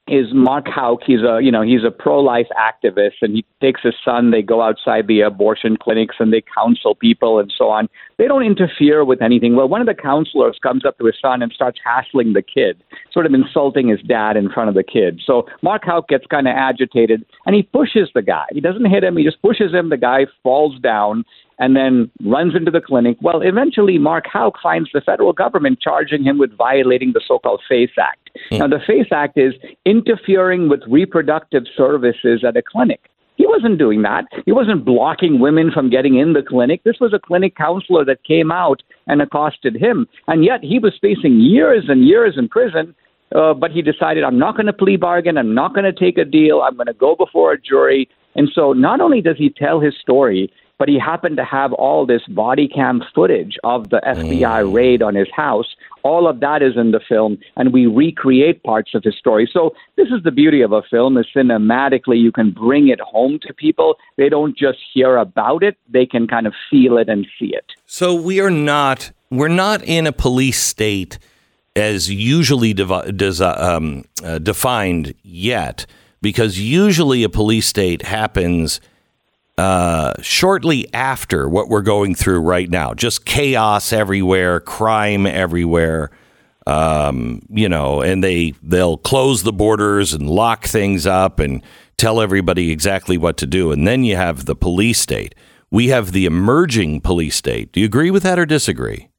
is 0.07 0.27
Mark 0.33 0.67
Houck. 0.67 1.01
He's 1.05 1.21
a 1.21 1.39
you 1.41 1.51
know 1.51 1.61
he's 1.61 1.83
a 1.85 1.91
pro 1.91 2.19
life 2.19 2.47
activist, 2.57 3.21
and 3.21 3.35
he 3.35 3.45
takes 3.61 3.81
his 3.81 3.93
son. 4.03 4.31
They 4.31 4.41
go 4.41 4.61
outside 4.61 5.07
the 5.07 5.21
abortion 5.21 5.77
clinics 5.77 6.15
and 6.19 6.33
they 6.33 6.41
counsel 6.41 6.95
people 6.95 7.39
and 7.39 7.53
so 7.55 7.69
on. 7.69 7.87
They 8.17 8.27
don't 8.27 8.43
interfere 8.43 9.05
with 9.05 9.21
anything. 9.21 9.55
Well, 9.55 9.67
one 9.67 9.81
of 9.81 9.87
the 9.87 9.93
counselors 9.93 10.59
comes 10.61 10.85
up 10.85 10.97
to 10.97 11.05
his 11.05 11.15
son 11.21 11.41
and 11.41 11.51
starts 11.51 11.79
hassling 11.83 12.33
the 12.33 12.41
kid, 12.41 12.83
sort 13.11 13.25
of 13.25 13.33
insulting 13.33 13.87
his 13.87 14.01
dad 14.01 14.37
in 14.37 14.49
front 14.49 14.69
of 14.69 14.75
the 14.75 14.83
kid. 14.83 15.21
So 15.25 15.47
Mark 15.61 15.83
Houck 15.85 16.07
gets 16.07 16.25
kind 16.25 16.47
of 16.47 16.55
agitated 16.55 17.25
and 17.45 17.55
he 17.55 17.63
pushes 17.63 18.09
the 18.13 18.21
guy. 18.21 18.45
He 18.51 18.61
doesn't 18.61 18.89
hit 18.89 19.03
him. 19.03 19.17
He 19.17 19.23
just 19.23 19.41
pushes 19.41 19.71
him. 19.71 19.89
The 19.89 19.97
guy 19.97 20.25
falls 20.43 20.79
down 20.79 21.23
and 21.61 21.75
then 21.75 22.09
runs 22.25 22.55
into 22.55 22.71
the 22.71 22.81
clinic. 22.81 23.17
Well, 23.21 23.41
eventually, 23.41 23.99
Mark 23.99 24.25
Houck 24.25 24.55
finds 24.61 24.89
the 24.93 24.99
federal 24.99 25.31
government 25.31 25.79
charging 25.79 26.23
him 26.23 26.39
with 26.39 26.57
violating 26.57 27.11
the 27.13 27.21
so 27.25 27.37
called 27.37 27.61
FACE 27.69 27.91
Act. 27.99 28.31
Mm. 28.51 28.59
Now, 28.59 28.67
the 28.67 28.79
FACE 28.85 29.11
Act 29.11 29.37
is 29.37 29.53
interfering 29.85 30.69
with 30.69 30.81
reproductive 30.89 31.63
services 31.77 32.43
at 32.45 32.57
a 32.57 32.63
clinic. 32.63 33.01
He 33.35 33.45
wasn't 33.45 33.77
doing 33.77 34.01
that. 34.01 34.25
He 34.45 34.51
wasn't 34.51 34.83
blocking 34.85 35.39
women 35.39 35.71
from 35.71 35.91
getting 35.91 36.17
in 36.17 36.33
the 36.33 36.41
clinic. 36.41 36.83
This 36.83 36.99
was 36.99 37.13
a 37.13 37.19
clinic 37.19 37.55
counselor 37.55 38.03
that 38.05 38.23
came 38.23 38.51
out 38.51 38.81
and 39.05 39.21
accosted 39.21 39.75
him. 39.75 40.07
And 40.27 40.43
yet 40.43 40.63
he 40.63 40.79
was 40.79 40.93
facing 40.99 41.39
years 41.39 41.85
and 41.87 42.05
years 42.05 42.35
in 42.37 42.49
prison. 42.49 42.95
Uh, 43.35 43.53
but 43.53 43.71
he 43.71 43.81
decided, 43.81 44.23
I'm 44.23 44.37
not 44.37 44.55
going 44.55 44.65
to 44.65 44.73
plea 44.73 44.97
bargain. 44.97 45.37
I'm 45.37 45.53
not 45.53 45.73
going 45.73 45.85
to 45.85 45.93
take 45.93 46.17
a 46.17 46.25
deal. 46.25 46.61
I'm 46.61 46.75
going 46.75 46.87
to 46.87 46.93
go 46.93 47.15
before 47.15 47.53
a 47.53 47.61
jury. 47.61 48.09
And 48.35 48.49
so 48.53 48.73
not 48.73 48.99
only 48.99 49.21
does 49.21 49.37
he 49.37 49.49
tell 49.49 49.79
his 49.79 49.93
story, 50.01 50.51
but 50.81 50.89
he 50.89 50.97
happened 50.97 51.37
to 51.37 51.45
have 51.45 51.73
all 51.73 52.07
this 52.07 52.23
body 52.29 52.67
cam 52.67 53.03
footage 53.13 53.55
of 53.63 53.91
the 53.91 54.01
FBI 54.03 54.63
mm. 54.63 54.73
raid 54.73 55.03
on 55.03 55.13
his 55.13 55.27
house. 55.31 55.67
All 56.01 56.27
of 56.27 56.39
that 56.39 56.63
is 56.63 56.75
in 56.75 56.89
the 56.89 56.99
film, 57.07 57.37
and 57.55 57.71
we 57.71 57.85
recreate 57.85 58.63
parts 58.63 58.95
of 58.95 59.03
his 59.03 59.15
story. 59.15 59.47
So 59.53 59.75
this 59.95 60.07
is 60.07 60.23
the 60.23 60.31
beauty 60.31 60.63
of 60.63 60.71
a 60.71 60.81
film: 60.81 61.19
is 61.19 61.27
cinematically 61.35 62.19
you 62.19 62.31
can 62.31 62.49
bring 62.49 62.87
it 62.87 62.99
home 62.99 63.37
to 63.43 63.53
people. 63.53 63.97
They 64.17 64.27
don't 64.27 64.57
just 64.57 64.79
hear 64.91 65.17
about 65.17 65.61
it; 65.61 65.77
they 65.87 66.07
can 66.07 66.27
kind 66.27 66.47
of 66.47 66.55
feel 66.67 66.97
it 66.97 67.09
and 67.09 67.27
see 67.37 67.53
it. 67.53 67.65
So 67.85 68.15
we 68.15 68.39
are 68.39 68.49
not 68.49 69.11
we're 69.29 69.49
not 69.49 69.83
in 69.83 70.07
a 70.07 70.11
police 70.11 70.59
state 70.59 71.19
as 71.75 72.09
usually 72.09 72.73
devi- 72.73 73.11
desi- 73.11 73.61
um, 73.61 74.05
uh, 74.23 74.39
defined 74.39 75.13
yet, 75.21 75.85
because 76.23 76.59
usually 76.59 77.21
a 77.21 77.29
police 77.29 77.67
state 77.67 78.01
happens 78.01 78.81
uh, 79.57 80.13
shortly 80.21 80.91
after 80.93 81.47
what 81.47 81.69
we're 81.69 81.81
going 81.81 82.15
through 82.15 82.39
right 82.39 82.69
now. 82.69 82.93
Just 82.93 83.25
chaos 83.25 83.93
everywhere, 83.93 84.59
crime 84.59 85.25
everywhere. 85.25 86.11
Um, 86.67 87.41
you 87.49 87.67
know, 87.67 88.01
and 88.01 88.23
they 88.23 88.53
they'll 88.63 88.97
close 88.97 89.43
the 89.43 89.53
borders 89.53 90.13
and 90.13 90.29
lock 90.29 90.65
things 90.65 91.05
up 91.07 91.39
and 91.39 91.63
tell 91.97 92.21
everybody 92.21 92.71
exactly 92.71 93.17
what 93.17 93.37
to 93.37 93.45
do. 93.45 93.71
And 93.71 93.87
then 93.87 94.03
you 94.03 94.15
have 94.15 94.45
the 94.45 94.55
police 94.55 94.99
state. 94.99 95.35
We 95.69 95.87
have 95.87 96.11
the 96.11 96.25
emerging 96.25 97.01
police 97.01 97.35
state. 97.35 97.71
Do 97.71 97.79
you 97.79 97.85
agree 97.85 98.11
with 98.11 98.23
that 98.23 98.39
or 98.39 98.45
disagree? 98.45 99.10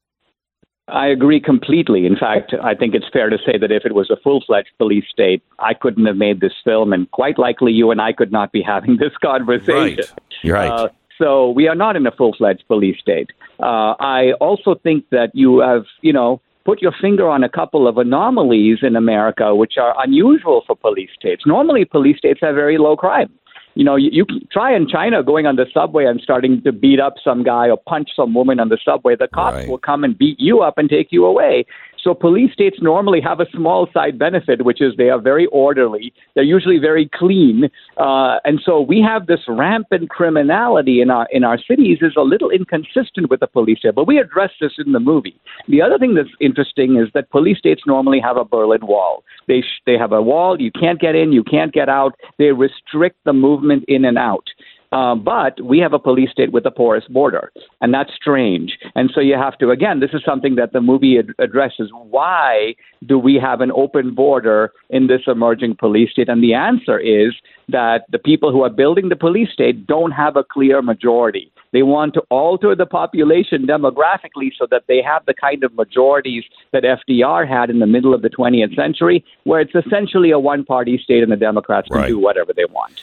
I 0.92 1.06
agree 1.06 1.40
completely. 1.40 2.04
In 2.04 2.16
fact, 2.16 2.54
I 2.62 2.74
think 2.74 2.94
it's 2.94 3.06
fair 3.12 3.30
to 3.30 3.38
say 3.38 3.56
that 3.56 3.72
if 3.72 3.86
it 3.86 3.94
was 3.94 4.10
a 4.10 4.16
full 4.16 4.42
fledged 4.46 4.72
police 4.76 5.04
state, 5.10 5.42
I 5.58 5.72
couldn't 5.72 6.04
have 6.04 6.16
made 6.16 6.40
this 6.40 6.52
film, 6.62 6.92
and 6.92 7.10
quite 7.12 7.38
likely 7.38 7.72
you 7.72 7.90
and 7.90 8.00
I 8.00 8.12
could 8.12 8.30
not 8.30 8.52
be 8.52 8.62
having 8.66 8.98
this 8.98 9.16
conversation. 9.22 10.04
Right. 10.44 10.52
Right. 10.52 10.70
Uh, 10.70 10.88
so 11.18 11.50
we 11.50 11.66
are 11.68 11.74
not 11.74 11.96
in 11.96 12.06
a 12.06 12.10
full 12.10 12.34
fledged 12.36 12.64
police 12.68 12.98
state. 13.00 13.30
Uh, 13.60 13.94
I 14.00 14.32
also 14.40 14.74
think 14.74 15.08
that 15.10 15.30
you 15.34 15.60
have, 15.60 15.84
you 16.02 16.12
know, 16.12 16.40
put 16.64 16.82
your 16.82 16.92
finger 17.00 17.28
on 17.28 17.42
a 17.42 17.48
couple 17.48 17.88
of 17.88 17.96
anomalies 17.96 18.78
in 18.82 18.96
America 18.96 19.54
which 19.54 19.74
are 19.78 19.94
unusual 20.02 20.62
for 20.66 20.76
police 20.76 21.10
states. 21.18 21.44
Normally, 21.46 21.84
police 21.84 22.18
states 22.18 22.40
have 22.42 22.54
very 22.54 22.76
low 22.76 22.96
crime 22.96 23.30
you 23.74 23.84
know, 23.84 23.96
you, 23.96 24.10
you 24.12 24.26
try 24.50 24.74
in 24.74 24.86
China 24.88 25.22
going 25.22 25.46
on 25.46 25.56
the 25.56 25.66
subway 25.72 26.04
and 26.04 26.20
starting 26.20 26.62
to 26.62 26.72
beat 26.72 27.00
up 27.00 27.14
some 27.22 27.42
guy 27.42 27.68
or 27.68 27.76
punch 27.76 28.10
some 28.14 28.34
woman 28.34 28.60
on 28.60 28.68
the 28.68 28.78
subway. 28.84 29.16
The 29.16 29.28
cops 29.28 29.56
right. 29.56 29.68
will 29.68 29.78
come 29.78 30.04
and 30.04 30.16
beat 30.16 30.38
you 30.38 30.60
up 30.60 30.78
and 30.78 30.88
take 30.88 31.08
you 31.10 31.24
away. 31.24 31.64
So 32.02 32.14
police 32.14 32.52
states 32.52 32.78
normally 32.80 33.20
have 33.20 33.38
a 33.38 33.46
small 33.54 33.88
side 33.94 34.18
benefit, 34.18 34.64
which 34.64 34.80
is 34.80 34.94
they 34.96 35.10
are 35.10 35.20
very 35.20 35.46
orderly. 35.46 36.12
They're 36.34 36.42
usually 36.42 36.78
very 36.78 37.08
clean, 37.14 37.70
uh, 37.96 38.38
and 38.44 38.60
so 38.64 38.80
we 38.80 39.00
have 39.00 39.26
this 39.26 39.40
rampant 39.46 40.10
criminality 40.10 41.00
in 41.00 41.10
our 41.10 41.28
in 41.30 41.44
our 41.44 41.58
cities 41.58 41.98
is 42.02 42.14
a 42.16 42.22
little 42.22 42.50
inconsistent 42.50 43.30
with 43.30 43.40
the 43.40 43.46
police 43.46 43.78
state. 43.78 43.94
But 43.94 44.08
we 44.08 44.18
address 44.18 44.50
this 44.60 44.72
in 44.84 44.92
the 44.92 45.00
movie. 45.00 45.38
The 45.68 45.80
other 45.80 45.98
thing 45.98 46.14
that's 46.14 46.28
interesting 46.40 46.96
is 46.96 47.08
that 47.14 47.30
police 47.30 47.58
states 47.58 47.82
normally 47.86 48.20
have 48.20 48.36
a 48.36 48.44
Berlin 48.44 48.84
Wall. 48.86 49.22
They 49.46 49.60
sh- 49.60 49.82
they 49.86 49.96
have 49.96 50.12
a 50.12 50.22
wall. 50.22 50.60
You 50.60 50.72
can't 50.72 51.00
get 51.00 51.14
in. 51.14 51.32
You 51.32 51.44
can't 51.44 51.72
get 51.72 51.88
out. 51.88 52.14
They 52.38 52.50
restrict 52.50 53.18
the 53.24 53.32
movement 53.32 53.84
in 53.86 54.04
and 54.04 54.18
out. 54.18 54.48
Uh, 54.92 55.14
but 55.14 55.58
we 55.64 55.78
have 55.78 55.94
a 55.94 55.98
police 55.98 56.30
state 56.30 56.52
with 56.52 56.66
a 56.66 56.70
porous 56.70 57.04
border, 57.08 57.50
and 57.80 57.94
that's 57.94 58.12
strange. 58.14 58.78
And 58.94 59.10
so 59.14 59.20
you 59.20 59.34
have 59.34 59.56
to, 59.58 59.70
again, 59.70 60.00
this 60.00 60.10
is 60.12 60.22
something 60.24 60.56
that 60.56 60.72
the 60.72 60.82
movie 60.82 61.18
ad- 61.18 61.34
addresses. 61.38 61.90
Why 61.92 62.74
do 63.06 63.18
we 63.18 63.36
have 63.36 63.62
an 63.62 63.72
open 63.74 64.14
border 64.14 64.72
in 64.90 65.06
this 65.06 65.22
emerging 65.26 65.76
police 65.76 66.10
state? 66.10 66.28
And 66.28 66.42
the 66.42 66.52
answer 66.52 66.98
is 66.98 67.32
that 67.68 68.04
the 68.10 68.18
people 68.18 68.52
who 68.52 68.62
are 68.62 68.70
building 68.70 69.08
the 69.08 69.16
police 69.16 69.50
state 69.50 69.86
don't 69.86 70.12
have 70.12 70.36
a 70.36 70.44
clear 70.44 70.82
majority. 70.82 71.50
They 71.72 71.82
want 71.82 72.12
to 72.14 72.20
alter 72.28 72.74
the 72.74 72.84
population 72.84 73.66
demographically 73.66 74.50
so 74.58 74.66
that 74.70 74.84
they 74.88 75.00
have 75.00 75.24
the 75.24 75.32
kind 75.32 75.64
of 75.64 75.74
majorities 75.74 76.44
that 76.72 76.82
FDR 76.82 77.48
had 77.48 77.70
in 77.70 77.78
the 77.78 77.86
middle 77.86 78.12
of 78.12 78.20
the 78.20 78.28
20th 78.28 78.76
century, 78.76 79.24
where 79.44 79.60
it's 79.60 79.74
essentially 79.74 80.30
a 80.30 80.38
one 80.38 80.64
party 80.64 81.00
state 81.02 81.22
and 81.22 81.32
the 81.32 81.36
Democrats 81.36 81.88
can 81.88 81.96
right. 81.96 82.08
do 82.08 82.18
whatever 82.18 82.52
they 82.52 82.66
want. 82.66 83.02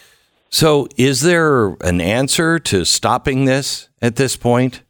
So, 0.50 0.88
is 0.98 1.22
there 1.22 1.78
an 1.82 2.02
answer 2.02 2.58
to 2.60 2.84
stopping 2.84 3.46
this 3.46 3.90
at 4.02 4.16
this 4.16 4.36
point? 4.36 4.82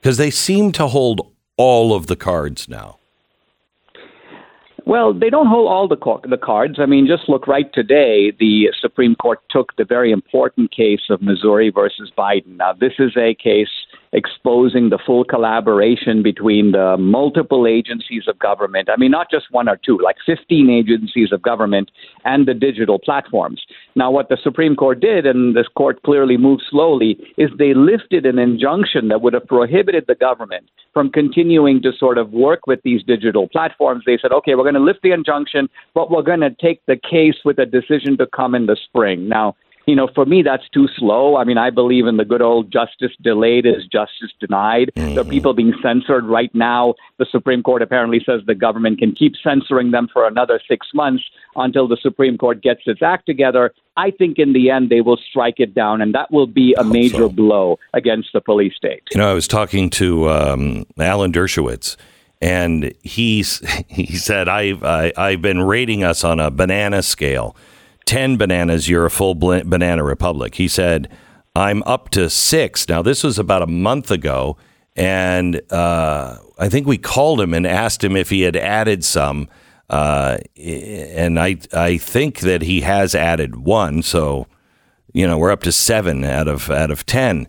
Because 0.00 0.16
they 0.16 0.30
seem 0.30 0.70
to 0.72 0.86
hold 0.86 1.32
all 1.56 1.92
of 1.92 2.06
the 2.06 2.16
cards 2.16 2.68
now. 2.68 2.98
Well, 4.88 5.12
they 5.12 5.28
don't 5.28 5.48
hold 5.48 5.68
all 5.70 5.86
the, 5.86 5.98
the 6.26 6.38
cards. 6.38 6.78
I 6.78 6.86
mean, 6.86 7.06
just 7.06 7.28
look 7.28 7.46
right 7.46 7.70
today. 7.74 8.30
The 8.30 8.72
Supreme 8.80 9.16
Court 9.16 9.38
took 9.50 9.76
the 9.76 9.84
very 9.84 10.10
important 10.10 10.70
case 10.74 11.10
of 11.10 11.20
Missouri 11.20 11.68
versus 11.68 12.10
Biden. 12.16 12.56
Now, 12.56 12.72
this 12.72 12.94
is 12.98 13.14
a 13.14 13.34
case 13.34 13.68
exposing 14.14 14.88
the 14.88 14.98
full 15.04 15.24
collaboration 15.24 16.22
between 16.22 16.72
the 16.72 16.96
multiple 16.98 17.66
agencies 17.66 18.22
of 18.28 18.38
government. 18.38 18.88
I 18.88 18.96
mean, 18.96 19.10
not 19.10 19.30
just 19.30 19.50
one 19.50 19.68
or 19.68 19.76
two, 19.76 19.98
like 20.02 20.16
15 20.24 20.70
agencies 20.70 21.32
of 21.32 21.42
government 21.42 21.90
and 22.24 22.48
the 22.48 22.54
digital 22.54 22.98
platforms. 22.98 23.60
Now, 23.96 24.10
what 24.10 24.28
the 24.28 24.38
Supreme 24.42 24.76
Court 24.76 25.00
did, 25.00 25.26
and 25.26 25.56
this 25.56 25.66
court 25.76 26.02
clearly 26.02 26.36
moved 26.36 26.62
slowly, 26.70 27.18
is 27.36 27.50
they 27.58 27.74
lifted 27.74 28.26
an 28.26 28.38
injunction 28.38 29.08
that 29.08 29.22
would 29.22 29.32
have 29.32 29.46
prohibited 29.46 30.04
the 30.06 30.14
government 30.14 30.68
from 30.94 31.10
continuing 31.10 31.82
to 31.82 31.92
sort 31.98 32.18
of 32.18 32.32
work 32.32 32.66
with 32.66 32.80
these 32.82 33.02
digital 33.02 33.48
platforms. 33.48 34.04
They 34.06 34.18
said, 34.20 34.32
okay, 34.32 34.54
we're 34.54 34.62
going 34.62 34.74
to 34.74 34.80
lift 34.80 35.02
the 35.02 35.12
injunction, 35.12 35.68
but 35.94 36.10
we're 36.10 36.22
going 36.22 36.40
to 36.40 36.50
take 36.50 36.84
the 36.86 36.96
case 36.96 37.36
with 37.44 37.58
a 37.58 37.66
decision 37.66 38.16
to 38.18 38.26
come 38.26 38.54
in 38.54 38.66
the 38.66 38.76
spring. 38.76 39.28
Now, 39.28 39.56
you 39.88 39.96
know, 39.96 40.08
for 40.14 40.26
me, 40.26 40.42
that's 40.42 40.68
too 40.68 40.86
slow. 40.98 41.36
I 41.36 41.44
mean, 41.44 41.56
I 41.56 41.70
believe 41.70 42.06
in 42.06 42.18
the 42.18 42.24
good 42.24 42.42
old 42.42 42.70
justice 42.70 43.12
delayed 43.22 43.64
is 43.64 43.86
justice 43.90 44.30
denied. 44.38 44.90
Mm-hmm. 44.94 45.14
There 45.14 45.22
are 45.22 45.28
people 45.28 45.54
being 45.54 45.72
censored 45.82 46.24
right 46.24 46.54
now. 46.54 46.94
The 47.18 47.24
Supreme 47.30 47.62
Court 47.62 47.80
apparently 47.80 48.20
says 48.24 48.42
the 48.46 48.54
government 48.54 48.98
can 48.98 49.12
keep 49.12 49.32
censoring 49.42 49.90
them 49.90 50.06
for 50.12 50.26
another 50.26 50.60
six 50.68 50.88
months 50.92 51.24
until 51.56 51.88
the 51.88 51.96
Supreme 52.02 52.36
Court 52.36 52.62
gets 52.62 52.82
its 52.84 53.00
act 53.02 53.24
together. 53.24 53.72
I 53.96 54.10
think 54.10 54.38
in 54.38 54.52
the 54.52 54.70
end 54.70 54.90
they 54.90 55.00
will 55.00 55.18
strike 55.30 55.58
it 55.58 55.74
down, 55.74 56.02
and 56.02 56.14
that 56.14 56.30
will 56.30 56.46
be 56.46 56.74
a 56.78 56.84
major 56.84 57.16
so. 57.16 57.28
blow 57.30 57.78
against 57.94 58.28
the 58.34 58.42
police 58.42 58.76
state. 58.76 59.02
You 59.12 59.18
know, 59.18 59.30
I 59.30 59.34
was 59.34 59.48
talking 59.48 59.88
to 59.90 60.28
um, 60.28 60.86
Alan 60.98 61.32
Dershowitz 61.32 61.96
and 62.40 62.92
he's 63.02 63.60
he 63.88 64.16
said 64.16 64.48
I've 64.48 64.84
I, 64.84 65.12
i 65.16 65.32
have 65.32 65.42
been 65.42 65.60
rating 65.60 66.04
us 66.04 66.22
on 66.22 66.38
a 66.38 66.52
banana 66.52 67.02
scale 67.02 67.56
10 68.08 68.38
bananas, 68.38 68.88
you're 68.88 69.04
a 69.04 69.10
full 69.10 69.34
banana 69.34 70.02
republic. 70.02 70.54
He 70.54 70.66
said, 70.66 71.10
I'm 71.54 71.82
up 71.82 72.08
to 72.10 72.30
six. 72.30 72.88
Now, 72.88 73.02
this 73.02 73.22
was 73.22 73.38
about 73.38 73.60
a 73.60 73.66
month 73.66 74.10
ago. 74.10 74.56
And 74.96 75.60
uh, 75.70 76.38
I 76.58 76.70
think 76.70 76.86
we 76.86 76.96
called 76.96 77.38
him 77.38 77.52
and 77.52 77.66
asked 77.66 78.02
him 78.02 78.16
if 78.16 78.30
he 78.30 78.40
had 78.40 78.56
added 78.56 79.04
some. 79.04 79.46
Uh, 79.90 80.38
and 80.56 81.38
I, 81.38 81.58
I 81.74 81.98
think 81.98 82.40
that 82.40 82.62
he 82.62 82.80
has 82.80 83.14
added 83.14 83.56
one. 83.56 84.00
So, 84.00 84.46
you 85.12 85.26
know, 85.26 85.36
we're 85.36 85.52
up 85.52 85.62
to 85.64 85.72
seven 85.72 86.24
out 86.24 86.48
of, 86.48 86.70
out 86.70 86.90
of 86.90 87.04
10. 87.04 87.46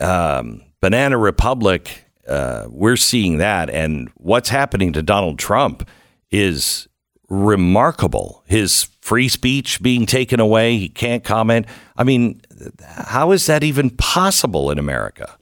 Um, 0.00 0.62
banana 0.80 1.18
Republic, 1.18 2.06
uh, 2.26 2.64
we're 2.70 2.96
seeing 2.96 3.36
that. 3.36 3.68
And 3.68 4.10
what's 4.14 4.48
happening 4.48 4.94
to 4.94 5.02
Donald 5.02 5.38
Trump 5.38 5.86
is 6.30 6.87
remarkable. 7.28 8.42
His 8.46 8.88
free 9.00 9.28
speech 9.28 9.82
being 9.82 10.06
taken 10.06 10.40
away, 10.40 10.76
he 10.76 10.88
can't 10.88 11.24
comment. 11.24 11.66
I 11.96 12.04
mean, 12.04 12.40
how 12.86 13.32
is 13.32 13.46
that 13.46 13.62
even 13.62 13.90
possible 13.90 14.70
in 14.70 14.78
America? 14.78 15.36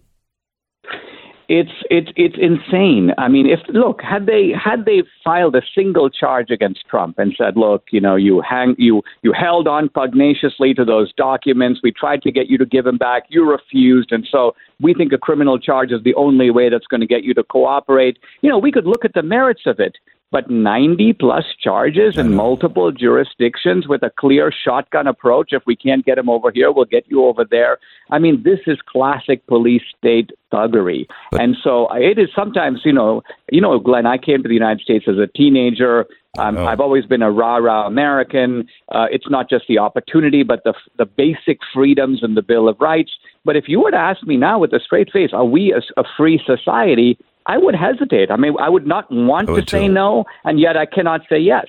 It's 1.48 1.70
it's 1.90 2.10
it's 2.16 2.34
insane. 2.36 3.12
I 3.18 3.28
mean, 3.28 3.46
if 3.46 3.60
look 3.68 4.02
had 4.02 4.26
they 4.26 4.50
had 4.52 4.84
they 4.84 5.04
filed 5.22 5.54
a 5.54 5.62
single 5.76 6.10
charge 6.10 6.50
against 6.50 6.84
Trump 6.90 7.20
and 7.20 7.36
said, 7.38 7.56
look, 7.56 7.84
you 7.92 8.00
know, 8.00 8.16
you 8.16 8.40
hang 8.40 8.74
you 8.78 9.02
you 9.22 9.32
held 9.32 9.68
on 9.68 9.88
pugnaciously 9.88 10.74
to 10.74 10.84
those 10.84 11.12
documents. 11.12 11.80
We 11.84 11.92
tried 11.92 12.22
to 12.22 12.32
get 12.32 12.48
you 12.48 12.58
to 12.58 12.66
give 12.66 12.84
them 12.84 12.98
back. 12.98 13.26
You 13.28 13.48
refused, 13.48 14.10
and 14.10 14.26
so 14.28 14.56
we 14.80 14.92
think 14.92 15.12
a 15.12 15.18
criminal 15.18 15.56
charge 15.56 15.92
is 15.92 16.02
the 16.02 16.14
only 16.14 16.50
way 16.50 16.68
that's 16.68 16.88
going 16.88 17.00
to 17.00 17.06
get 17.06 17.22
you 17.22 17.32
to 17.34 17.44
cooperate. 17.44 18.18
You 18.42 18.50
know, 18.50 18.58
we 18.58 18.72
could 18.72 18.86
look 18.86 19.04
at 19.04 19.14
the 19.14 19.22
merits 19.22 19.62
of 19.66 19.78
it 19.78 19.96
but 20.32 20.50
90 20.50 21.12
plus 21.14 21.44
charges 21.62 22.18
in 22.18 22.34
multiple 22.34 22.90
jurisdictions 22.90 23.86
with 23.86 24.02
a 24.02 24.10
clear 24.18 24.52
shotgun 24.52 25.06
approach. 25.06 25.52
If 25.52 25.62
we 25.66 25.76
can't 25.76 26.04
get 26.04 26.18
him 26.18 26.28
over 26.28 26.50
here, 26.50 26.72
we'll 26.72 26.84
get 26.84 27.04
you 27.08 27.24
over 27.24 27.44
there. 27.48 27.78
I 28.10 28.18
mean, 28.18 28.42
this 28.42 28.58
is 28.66 28.78
classic 28.86 29.46
police 29.46 29.82
state 29.96 30.30
thuggery. 30.52 31.06
But, 31.30 31.40
and 31.40 31.56
so 31.62 31.88
it 31.94 32.18
is 32.18 32.28
sometimes, 32.34 32.80
you 32.84 32.92
know, 32.92 33.22
you 33.50 33.60
know, 33.60 33.78
Glenn, 33.78 34.06
I 34.06 34.18
came 34.18 34.42
to 34.42 34.48
the 34.48 34.54
United 34.54 34.80
States 34.82 35.06
as 35.08 35.16
a 35.18 35.28
teenager. 35.28 36.06
Um, 36.38 36.58
I've 36.58 36.80
always 36.80 37.06
been 37.06 37.22
a 37.22 37.30
rah 37.30 37.56
rah 37.56 37.86
American. 37.86 38.68
Uh, 38.90 39.06
it's 39.10 39.30
not 39.30 39.48
just 39.48 39.64
the 39.68 39.78
opportunity, 39.78 40.42
but 40.42 40.64
the 40.64 40.74
the 40.98 41.06
basic 41.06 41.60
freedoms 41.72 42.22
and 42.22 42.36
the 42.36 42.42
Bill 42.42 42.68
of 42.68 42.78
Rights. 42.78 43.12
But 43.44 43.56
if 43.56 43.68
you 43.68 43.80
were 43.80 43.90
to 43.90 43.96
ask 43.96 44.22
me 44.24 44.36
now 44.36 44.58
with 44.58 44.72
a 44.72 44.80
straight 44.80 45.10
face, 45.10 45.30
are 45.32 45.46
we 45.46 45.72
a, 45.72 45.80
a 45.98 46.04
free 46.16 46.40
society? 46.44 47.16
I 47.46 47.58
would 47.58 47.74
hesitate. 47.74 48.30
I 48.30 48.36
mean, 48.36 48.54
I 48.60 48.68
would 48.68 48.86
not 48.86 49.10
want 49.10 49.48
would 49.48 49.66
to 49.66 49.70
say 49.70 49.86
too. 49.86 49.92
no, 49.92 50.24
and 50.44 50.58
yet 50.58 50.76
I 50.76 50.84
cannot 50.86 51.22
say 51.28 51.38
yes. 51.38 51.66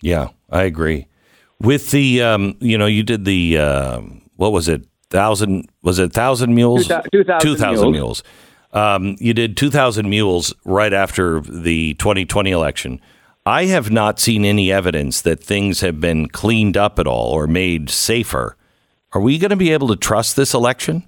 Yeah, 0.00 0.28
I 0.50 0.62
agree. 0.62 1.06
With 1.60 1.90
the, 1.90 2.22
um, 2.22 2.56
you 2.60 2.78
know, 2.78 2.86
you 2.86 3.02
did 3.02 3.24
the, 3.24 3.58
uh, 3.58 4.00
what 4.36 4.52
was 4.52 4.68
it? 4.68 4.86
Thousand, 5.10 5.68
was 5.82 5.98
it 5.98 6.12
thousand 6.12 6.54
mules? 6.54 6.86
2,000 6.86 7.40
2, 7.40 7.56
mules. 7.56 7.92
mules. 7.92 8.22
Um, 8.72 9.16
you 9.18 9.32
did 9.32 9.56
2,000 9.56 10.08
mules 10.08 10.54
right 10.64 10.92
after 10.92 11.40
the 11.40 11.94
2020 11.94 12.50
election. 12.50 13.00
I 13.46 13.64
have 13.66 13.90
not 13.90 14.20
seen 14.20 14.44
any 14.44 14.70
evidence 14.70 15.22
that 15.22 15.42
things 15.42 15.80
have 15.80 16.00
been 16.00 16.28
cleaned 16.28 16.76
up 16.76 16.98
at 16.98 17.06
all 17.06 17.32
or 17.32 17.46
made 17.46 17.88
safer. 17.88 18.56
Are 19.12 19.20
we 19.22 19.38
going 19.38 19.50
to 19.50 19.56
be 19.56 19.72
able 19.72 19.88
to 19.88 19.96
trust 19.96 20.36
this 20.36 20.52
election? 20.52 21.04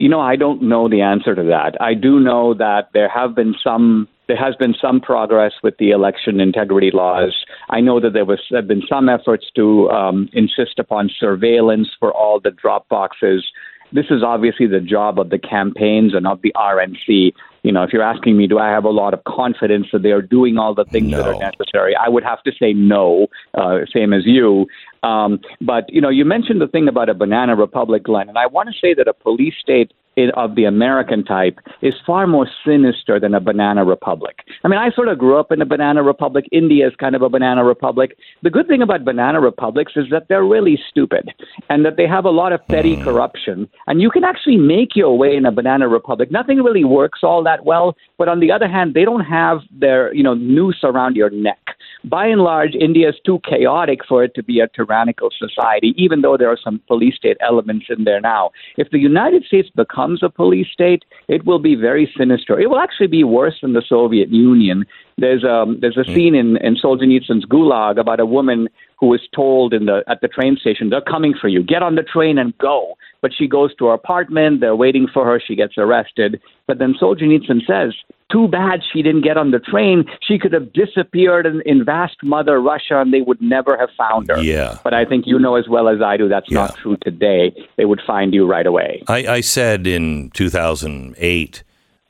You 0.00 0.08
know, 0.08 0.20
I 0.20 0.34
don't 0.34 0.62
know 0.62 0.88
the 0.88 1.02
answer 1.02 1.34
to 1.34 1.42
that. 1.42 1.76
I 1.78 1.92
do 1.92 2.20
know 2.20 2.54
that 2.54 2.88
there 2.94 3.08
have 3.10 3.34
been 3.34 3.54
some 3.62 4.08
there 4.28 4.36
has 4.36 4.54
been 4.56 4.74
some 4.80 4.98
progress 4.98 5.52
with 5.62 5.76
the 5.78 5.90
election 5.90 6.40
integrity 6.40 6.90
laws. 6.90 7.44
I 7.68 7.80
know 7.80 8.00
that 8.00 8.14
there 8.14 8.24
was 8.24 8.40
have 8.50 8.66
been 8.66 8.82
some 8.88 9.10
efforts 9.10 9.50
to 9.56 9.90
um, 9.90 10.30
insist 10.32 10.78
upon 10.78 11.10
surveillance 11.18 11.88
for 12.00 12.12
all 12.12 12.40
the 12.40 12.50
drop 12.50 12.88
boxes. 12.88 13.44
This 13.92 14.06
is 14.08 14.22
obviously 14.22 14.66
the 14.66 14.80
job 14.80 15.20
of 15.20 15.28
the 15.28 15.38
campaigns 15.38 16.14
and 16.14 16.26
of 16.26 16.40
the 16.40 16.52
RNC. 16.56 17.34
You 17.62 17.72
know, 17.72 17.82
if 17.82 17.92
you're 17.92 18.02
asking 18.02 18.36
me, 18.36 18.46
do 18.46 18.58
I 18.58 18.68
have 18.68 18.84
a 18.84 18.90
lot 18.90 19.12
of 19.12 19.22
confidence 19.24 19.88
that 19.92 20.02
they 20.02 20.12
are 20.12 20.22
doing 20.22 20.56
all 20.56 20.74
the 20.74 20.84
things 20.84 21.10
no. 21.10 21.18
that 21.18 21.26
are 21.26 21.38
necessary? 21.38 21.94
I 21.94 22.08
would 22.08 22.24
have 22.24 22.42
to 22.44 22.52
say 22.58 22.72
no, 22.72 23.26
uh, 23.54 23.80
same 23.92 24.12
as 24.12 24.22
you. 24.24 24.66
Um, 25.02 25.40
but 25.60 25.84
you 25.92 26.00
know, 26.00 26.08
you 26.08 26.24
mentioned 26.24 26.60
the 26.60 26.68
thing 26.68 26.88
about 26.88 27.08
a 27.08 27.14
banana 27.14 27.56
republic, 27.56 28.04
Glenn, 28.04 28.28
and 28.28 28.38
I 28.38 28.46
want 28.46 28.68
to 28.68 28.74
say 28.80 28.94
that 28.94 29.08
a 29.08 29.14
police 29.14 29.54
state 29.60 29.92
of 30.34 30.54
the 30.54 30.64
American 30.64 31.24
type 31.24 31.58
is 31.82 31.94
far 32.06 32.26
more 32.26 32.48
sinister 32.66 33.18
than 33.18 33.34
a 33.34 33.40
banana 33.40 33.84
republic. 33.84 34.40
I 34.64 34.68
mean, 34.68 34.78
I 34.78 34.90
sort 34.90 35.08
of 35.08 35.18
grew 35.18 35.38
up 35.38 35.52
in 35.52 35.62
a 35.62 35.66
banana 35.66 36.02
republic. 36.02 36.46
India 36.52 36.86
is 36.86 36.94
kind 36.96 37.14
of 37.14 37.22
a 37.22 37.28
banana 37.28 37.64
republic. 37.64 38.16
The 38.42 38.50
good 38.50 38.66
thing 38.66 38.82
about 38.82 39.04
banana 39.04 39.40
republics 39.40 39.92
is 39.96 40.06
that 40.10 40.28
they're 40.28 40.44
really 40.44 40.78
stupid 40.90 41.30
and 41.68 41.84
that 41.84 41.96
they 41.96 42.06
have 42.06 42.24
a 42.24 42.30
lot 42.30 42.52
of 42.52 42.66
petty 42.66 42.96
corruption. 42.96 43.68
And 43.86 44.02
you 44.02 44.10
can 44.10 44.24
actually 44.24 44.56
make 44.56 44.96
your 44.96 45.16
way 45.16 45.36
in 45.36 45.46
a 45.46 45.52
banana 45.52 45.88
republic. 45.88 46.30
Nothing 46.30 46.58
really 46.58 46.84
works 46.84 47.20
all 47.22 47.42
that 47.44 47.64
well, 47.64 47.96
but 48.18 48.28
on 48.28 48.40
the 48.40 48.52
other 48.52 48.68
hand, 48.68 48.94
they 48.94 49.04
don't 49.04 49.24
have 49.24 49.60
their, 49.70 50.12
you 50.12 50.22
know, 50.22 50.34
noose 50.34 50.80
around 50.82 51.16
your 51.16 51.30
neck. 51.30 51.58
By 52.04 52.26
and 52.26 52.40
large, 52.40 52.74
India 52.74 53.10
is 53.10 53.16
too 53.24 53.40
chaotic 53.48 54.00
for 54.08 54.24
it 54.24 54.34
to 54.34 54.42
be 54.42 54.60
a 54.60 54.68
tyrannical 54.68 55.28
society, 55.38 55.94
even 55.96 56.22
though 56.22 56.36
there 56.36 56.50
are 56.50 56.58
some 56.62 56.80
police 56.88 57.16
state 57.16 57.36
elements 57.40 57.86
in 57.90 58.04
there 58.04 58.20
now. 58.20 58.50
If 58.76 58.90
the 58.90 58.98
United 58.98 59.44
States 59.44 59.68
becomes 59.74 59.99
becomes 60.00 60.22
a 60.22 60.30
police 60.30 60.68
state, 60.72 61.04
it 61.28 61.44
will 61.44 61.58
be 61.58 61.74
very 61.74 62.10
sinister. 62.16 62.58
It 62.58 62.70
will 62.70 62.78
actually 62.78 63.08
be 63.08 63.24
worse 63.24 63.56
than 63.60 63.74
the 63.74 63.82
Soviet 63.86 64.30
Union. 64.30 64.84
There's 65.18 65.44
a 65.44 65.50
um, 65.50 65.78
there's 65.80 65.98
a 65.98 66.04
hmm. 66.04 66.14
scene 66.14 66.34
in, 66.34 66.56
in 66.58 66.76
Solzhenitsyn's 66.76 67.44
Gulag 67.44 67.98
about 67.98 68.20
a 68.20 68.26
woman 68.26 68.68
who 68.98 69.08
was 69.08 69.20
told 69.34 69.74
in 69.74 69.86
the 69.86 70.02
at 70.08 70.20
the 70.22 70.28
train 70.28 70.56
station, 70.56 70.88
"They're 70.90 71.00
coming 71.02 71.34
for 71.38 71.48
you. 71.48 71.62
Get 71.62 71.82
on 71.82 71.96
the 71.96 72.02
train 72.02 72.38
and 72.38 72.56
go." 72.58 72.96
But 73.22 73.32
she 73.36 73.46
goes 73.46 73.74
to 73.76 73.86
her 73.86 73.92
apartment. 73.92 74.60
They're 74.60 74.76
waiting 74.76 75.06
for 75.12 75.24
her. 75.26 75.40
She 75.44 75.54
gets 75.54 75.74
arrested. 75.76 76.40
But 76.66 76.78
then 76.78 76.94
Solzhenitsyn 77.00 77.66
says, 77.66 77.94
"Too 78.32 78.48
bad 78.48 78.80
she 78.92 79.02
didn't 79.02 79.22
get 79.22 79.36
on 79.36 79.50
the 79.50 79.58
train. 79.58 80.04
She 80.22 80.38
could 80.38 80.52
have 80.52 80.72
disappeared 80.72 81.46
in, 81.46 81.62
in 81.66 81.84
vast 81.84 82.16
Mother 82.22 82.60
Russia, 82.60 83.00
and 83.00 83.12
they 83.12 83.20
would 83.20 83.42
never 83.42 83.76
have 83.76 83.90
found 83.96 84.28
her." 84.30 84.40
Yeah. 84.40 84.78
But 84.82 84.94
I 84.94 85.04
think 85.04 85.26
you 85.26 85.38
know 85.38 85.56
as 85.56 85.68
well 85.68 85.88
as 85.88 86.00
I 86.00 86.16
do 86.16 86.28
that's 86.28 86.50
yeah. 86.50 86.60
not 86.60 86.76
true 86.76 86.96
today. 87.02 87.52
They 87.76 87.84
would 87.84 88.00
find 88.06 88.32
you 88.32 88.46
right 88.46 88.66
away. 88.66 89.02
I, 89.08 89.26
I 89.26 89.40
said 89.40 89.86
in 89.86 90.30
2008 90.30 91.62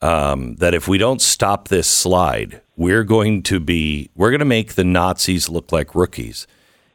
um, 0.02 0.56
that 0.56 0.74
if 0.74 0.88
we 0.88 0.98
don't 0.98 1.20
stop 1.20 1.68
this 1.68 1.88
slide, 1.88 2.61
we're 2.76 3.04
going 3.04 3.42
to 3.44 3.61
be 3.61 4.11
we're 4.14 4.30
going 4.30 4.40
to 4.40 4.44
make 4.44 4.74
the 4.74 4.84
Nazis 4.84 5.48
look 5.48 5.72
like 5.72 5.94
rookies. 5.94 6.46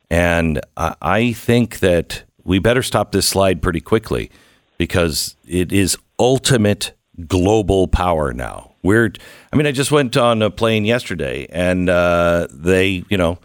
And 0.10 0.60
I, 0.78 0.96
I 1.02 1.34
think 1.34 1.80
that 1.80 2.24
we 2.46 2.60
better 2.60 2.84
stop 2.84 3.12
this 3.12 3.28
slide 3.28 3.62
pretty 3.62 3.82
quickly 3.82 4.32
because 4.78 5.36
it 5.48 5.74
is 5.74 5.98
ultimate 6.20 6.94
global 7.28 7.88
power 7.88 8.32
now. 8.32 8.72
We're, 8.84 9.12
I 9.52 9.56
mean, 9.56 9.66
I 9.66 9.72
just 9.72 9.92
went 9.92 10.16
on 10.16 10.42
a 10.42 10.52
plane 10.52 10.86
yesterday 10.86 11.48
and 11.50 11.90
uh, 11.90 12.48
they, 12.52 13.04
you 13.10 13.18
know, 13.18 13.40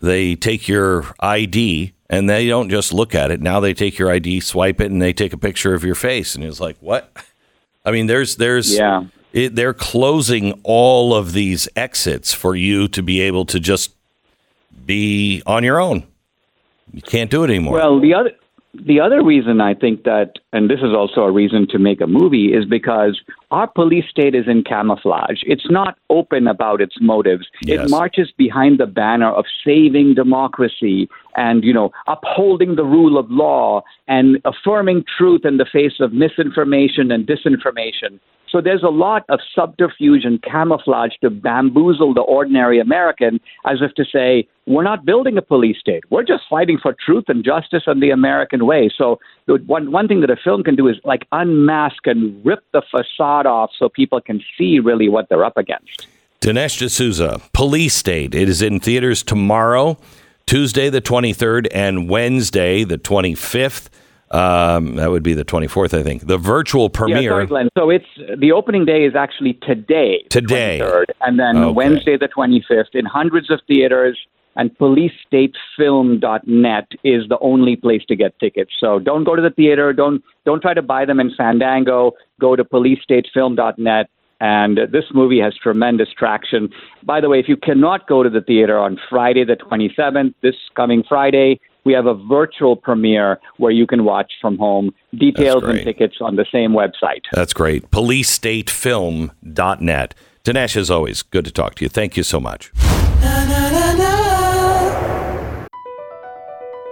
they 0.00 0.36
take 0.36 0.68
your 0.68 1.04
ID 1.18 1.92
and 2.08 2.30
they 2.30 2.46
don't 2.46 2.70
just 2.70 2.92
look 2.92 3.14
at 3.14 3.30
it. 3.32 3.40
Now 3.40 3.58
they 3.58 3.74
take 3.74 3.98
your 3.98 4.10
ID, 4.10 4.40
swipe 4.40 4.80
it, 4.80 4.90
and 4.90 5.02
they 5.02 5.12
take 5.12 5.32
a 5.32 5.38
picture 5.38 5.74
of 5.74 5.84
your 5.84 5.96
face. 5.96 6.34
And 6.34 6.44
it's 6.44 6.60
like, 6.60 6.76
what? 6.78 7.12
I 7.84 7.90
mean, 7.90 8.06
there's, 8.06 8.36
there's, 8.36 8.74
yeah. 8.74 9.04
It, 9.32 9.54
they're 9.56 9.74
closing 9.74 10.58
all 10.62 11.14
of 11.14 11.32
these 11.32 11.68
exits 11.76 12.32
for 12.32 12.56
you 12.56 12.88
to 12.88 13.02
be 13.02 13.20
able 13.20 13.44
to 13.46 13.60
just 13.60 13.94
be 14.86 15.42
on 15.44 15.64
your 15.64 15.80
own. 15.80 16.06
You 16.92 17.02
can't 17.02 17.30
do 17.30 17.44
it 17.44 17.50
anymore. 17.50 17.74
Well, 17.74 18.00
the 18.00 18.14
other 18.14 18.30
the 18.74 19.00
other 19.00 19.22
reason 19.22 19.60
I 19.60 19.74
think 19.74 20.04
that, 20.04 20.38
and 20.52 20.70
this 20.70 20.80
is 20.80 20.94
also 20.94 21.22
a 21.22 21.30
reason 21.30 21.66
to 21.68 21.78
make 21.78 22.00
a 22.00 22.06
movie, 22.06 22.54
is 22.54 22.64
because 22.64 23.20
our 23.50 23.66
police 23.66 24.04
state 24.08 24.34
is 24.34 24.46
in 24.46 24.64
camouflage. 24.64 25.42
It's 25.42 25.70
not 25.70 25.98
open 26.08 26.46
about 26.46 26.80
its 26.80 26.96
motives. 27.00 27.46
Yes. 27.62 27.84
It 27.84 27.90
marches 27.90 28.30
behind 28.36 28.78
the 28.78 28.86
banner 28.86 29.30
of 29.30 29.44
saving 29.64 30.14
democracy 30.14 31.08
and, 31.36 31.64
you 31.64 31.72
know, 31.72 31.90
upholding 32.06 32.76
the 32.76 32.84
rule 32.84 33.18
of 33.18 33.30
law 33.30 33.82
and 34.06 34.38
affirming 34.44 35.04
truth 35.16 35.44
in 35.44 35.58
the 35.58 35.66
face 35.70 36.00
of 36.00 36.12
misinformation 36.12 37.10
and 37.10 37.26
disinformation. 37.26 38.18
So 38.50 38.62
there's 38.62 38.82
a 38.82 38.88
lot 38.88 39.24
of 39.28 39.40
subterfuge 39.54 40.24
and 40.24 40.42
camouflage 40.42 41.12
to 41.20 41.28
bamboozle 41.28 42.14
the 42.14 42.22
ordinary 42.22 42.80
American 42.80 43.40
as 43.66 43.78
if 43.82 43.92
to 43.96 44.04
say, 44.10 44.48
we're 44.66 44.82
not 44.82 45.04
building 45.04 45.36
a 45.36 45.42
police 45.42 45.78
state. 45.78 46.04
We're 46.10 46.24
just 46.24 46.44
fighting 46.48 46.78
for 46.80 46.94
truth 47.04 47.24
and 47.28 47.44
justice 47.44 47.82
in 47.86 48.00
the 48.00 48.08
American 48.10 48.64
way. 48.64 48.90
So 48.96 49.18
one, 49.46 49.92
one 49.92 50.08
thing 50.08 50.22
that 50.22 50.30
a 50.30 50.36
film 50.42 50.62
can 50.62 50.76
do 50.76 50.88
is 50.88 50.96
like 51.04 51.26
unmask 51.32 52.06
and 52.06 52.44
rip 52.44 52.64
the 52.72 52.82
facade 52.90 53.46
off 53.46 53.70
so 53.78 53.88
people 53.88 54.20
can 54.20 54.42
see 54.56 54.78
really 54.78 55.08
what 55.08 55.28
they're 55.28 55.44
up 55.44 55.56
against. 55.56 56.06
Dinesh 56.40 56.86
D'Souza, 56.86 57.40
Police 57.52 57.94
State. 57.94 58.34
It 58.34 58.48
is 58.48 58.62
in 58.62 58.78
theaters 58.78 59.22
tomorrow, 59.22 59.98
Tuesday 60.46 60.88
the 60.88 61.00
23rd, 61.00 61.66
and 61.74 62.08
Wednesday 62.08 62.84
the 62.84 62.98
25th. 62.98 63.88
Um, 64.30 64.96
that 64.96 65.10
would 65.10 65.22
be 65.22 65.34
the 65.34 65.44
24th, 65.44 65.98
I 65.98 66.02
think. 66.02 66.26
The 66.26 66.38
virtual 66.38 66.90
premiere. 66.90 67.22
Yeah, 67.22 67.28
sorry, 67.30 67.46
Glenn. 67.46 67.68
So 67.76 67.90
it's 67.90 68.06
the 68.36 68.52
opening 68.52 68.84
day 68.84 69.04
is 69.04 69.14
actually 69.16 69.54
today. 69.54 70.24
Today. 70.28 70.78
23rd, 70.80 71.04
and 71.22 71.38
then 71.38 71.56
okay. 71.56 71.72
Wednesday 71.72 72.16
the 72.16 72.28
25th 72.28 72.94
in 72.94 73.04
hundreds 73.04 73.50
of 73.50 73.60
theaters. 73.66 74.18
And 74.58 74.76
policestatefilm.net 74.76 76.88
is 77.04 77.28
the 77.28 77.38
only 77.40 77.76
place 77.76 78.02
to 78.08 78.16
get 78.16 78.38
tickets. 78.40 78.72
So 78.78 78.98
don't 78.98 79.24
go 79.24 79.34
to 79.36 79.42
the 79.42 79.50
theater. 79.50 79.94
Don't 79.94 80.22
don't 80.44 80.60
try 80.60 80.74
to 80.74 80.82
buy 80.82 81.04
them 81.04 81.20
in 81.20 81.30
Fandango. 81.34 82.14
Go 82.40 82.56
to 82.56 82.64
policestatefilm.net. 82.64 84.10
And 84.40 84.78
this 84.92 85.04
movie 85.14 85.40
has 85.40 85.54
tremendous 85.60 86.10
traction. 86.16 86.68
By 87.02 87.20
the 87.20 87.28
way, 87.28 87.40
if 87.40 87.48
you 87.48 87.56
cannot 87.56 88.06
go 88.08 88.22
to 88.22 88.30
the 88.30 88.40
theater 88.40 88.78
on 88.78 88.96
Friday 89.08 89.44
the 89.44 89.56
27th, 89.56 90.32
this 90.42 90.54
coming 90.76 91.02
Friday, 91.08 91.58
we 91.84 91.92
have 91.92 92.06
a 92.06 92.14
virtual 92.14 92.76
premiere 92.76 93.40
where 93.56 93.72
you 93.72 93.84
can 93.86 94.04
watch 94.04 94.32
from 94.40 94.56
home. 94.58 94.94
Details 95.16 95.64
and 95.64 95.82
tickets 95.82 96.18
on 96.20 96.36
the 96.36 96.46
same 96.52 96.72
website. 96.72 97.22
That's 97.32 97.52
great. 97.52 97.90
PoliceStateFilm.net. 97.90 100.14
Dinesh, 100.44 100.76
as 100.76 100.88
always, 100.90 101.22
good 101.22 101.44
to 101.44 101.52
talk 101.52 101.74
to 101.76 101.84
you. 101.84 101.88
Thank 101.88 102.16
you 102.16 102.22
so 102.22 102.40
much. 102.40 102.72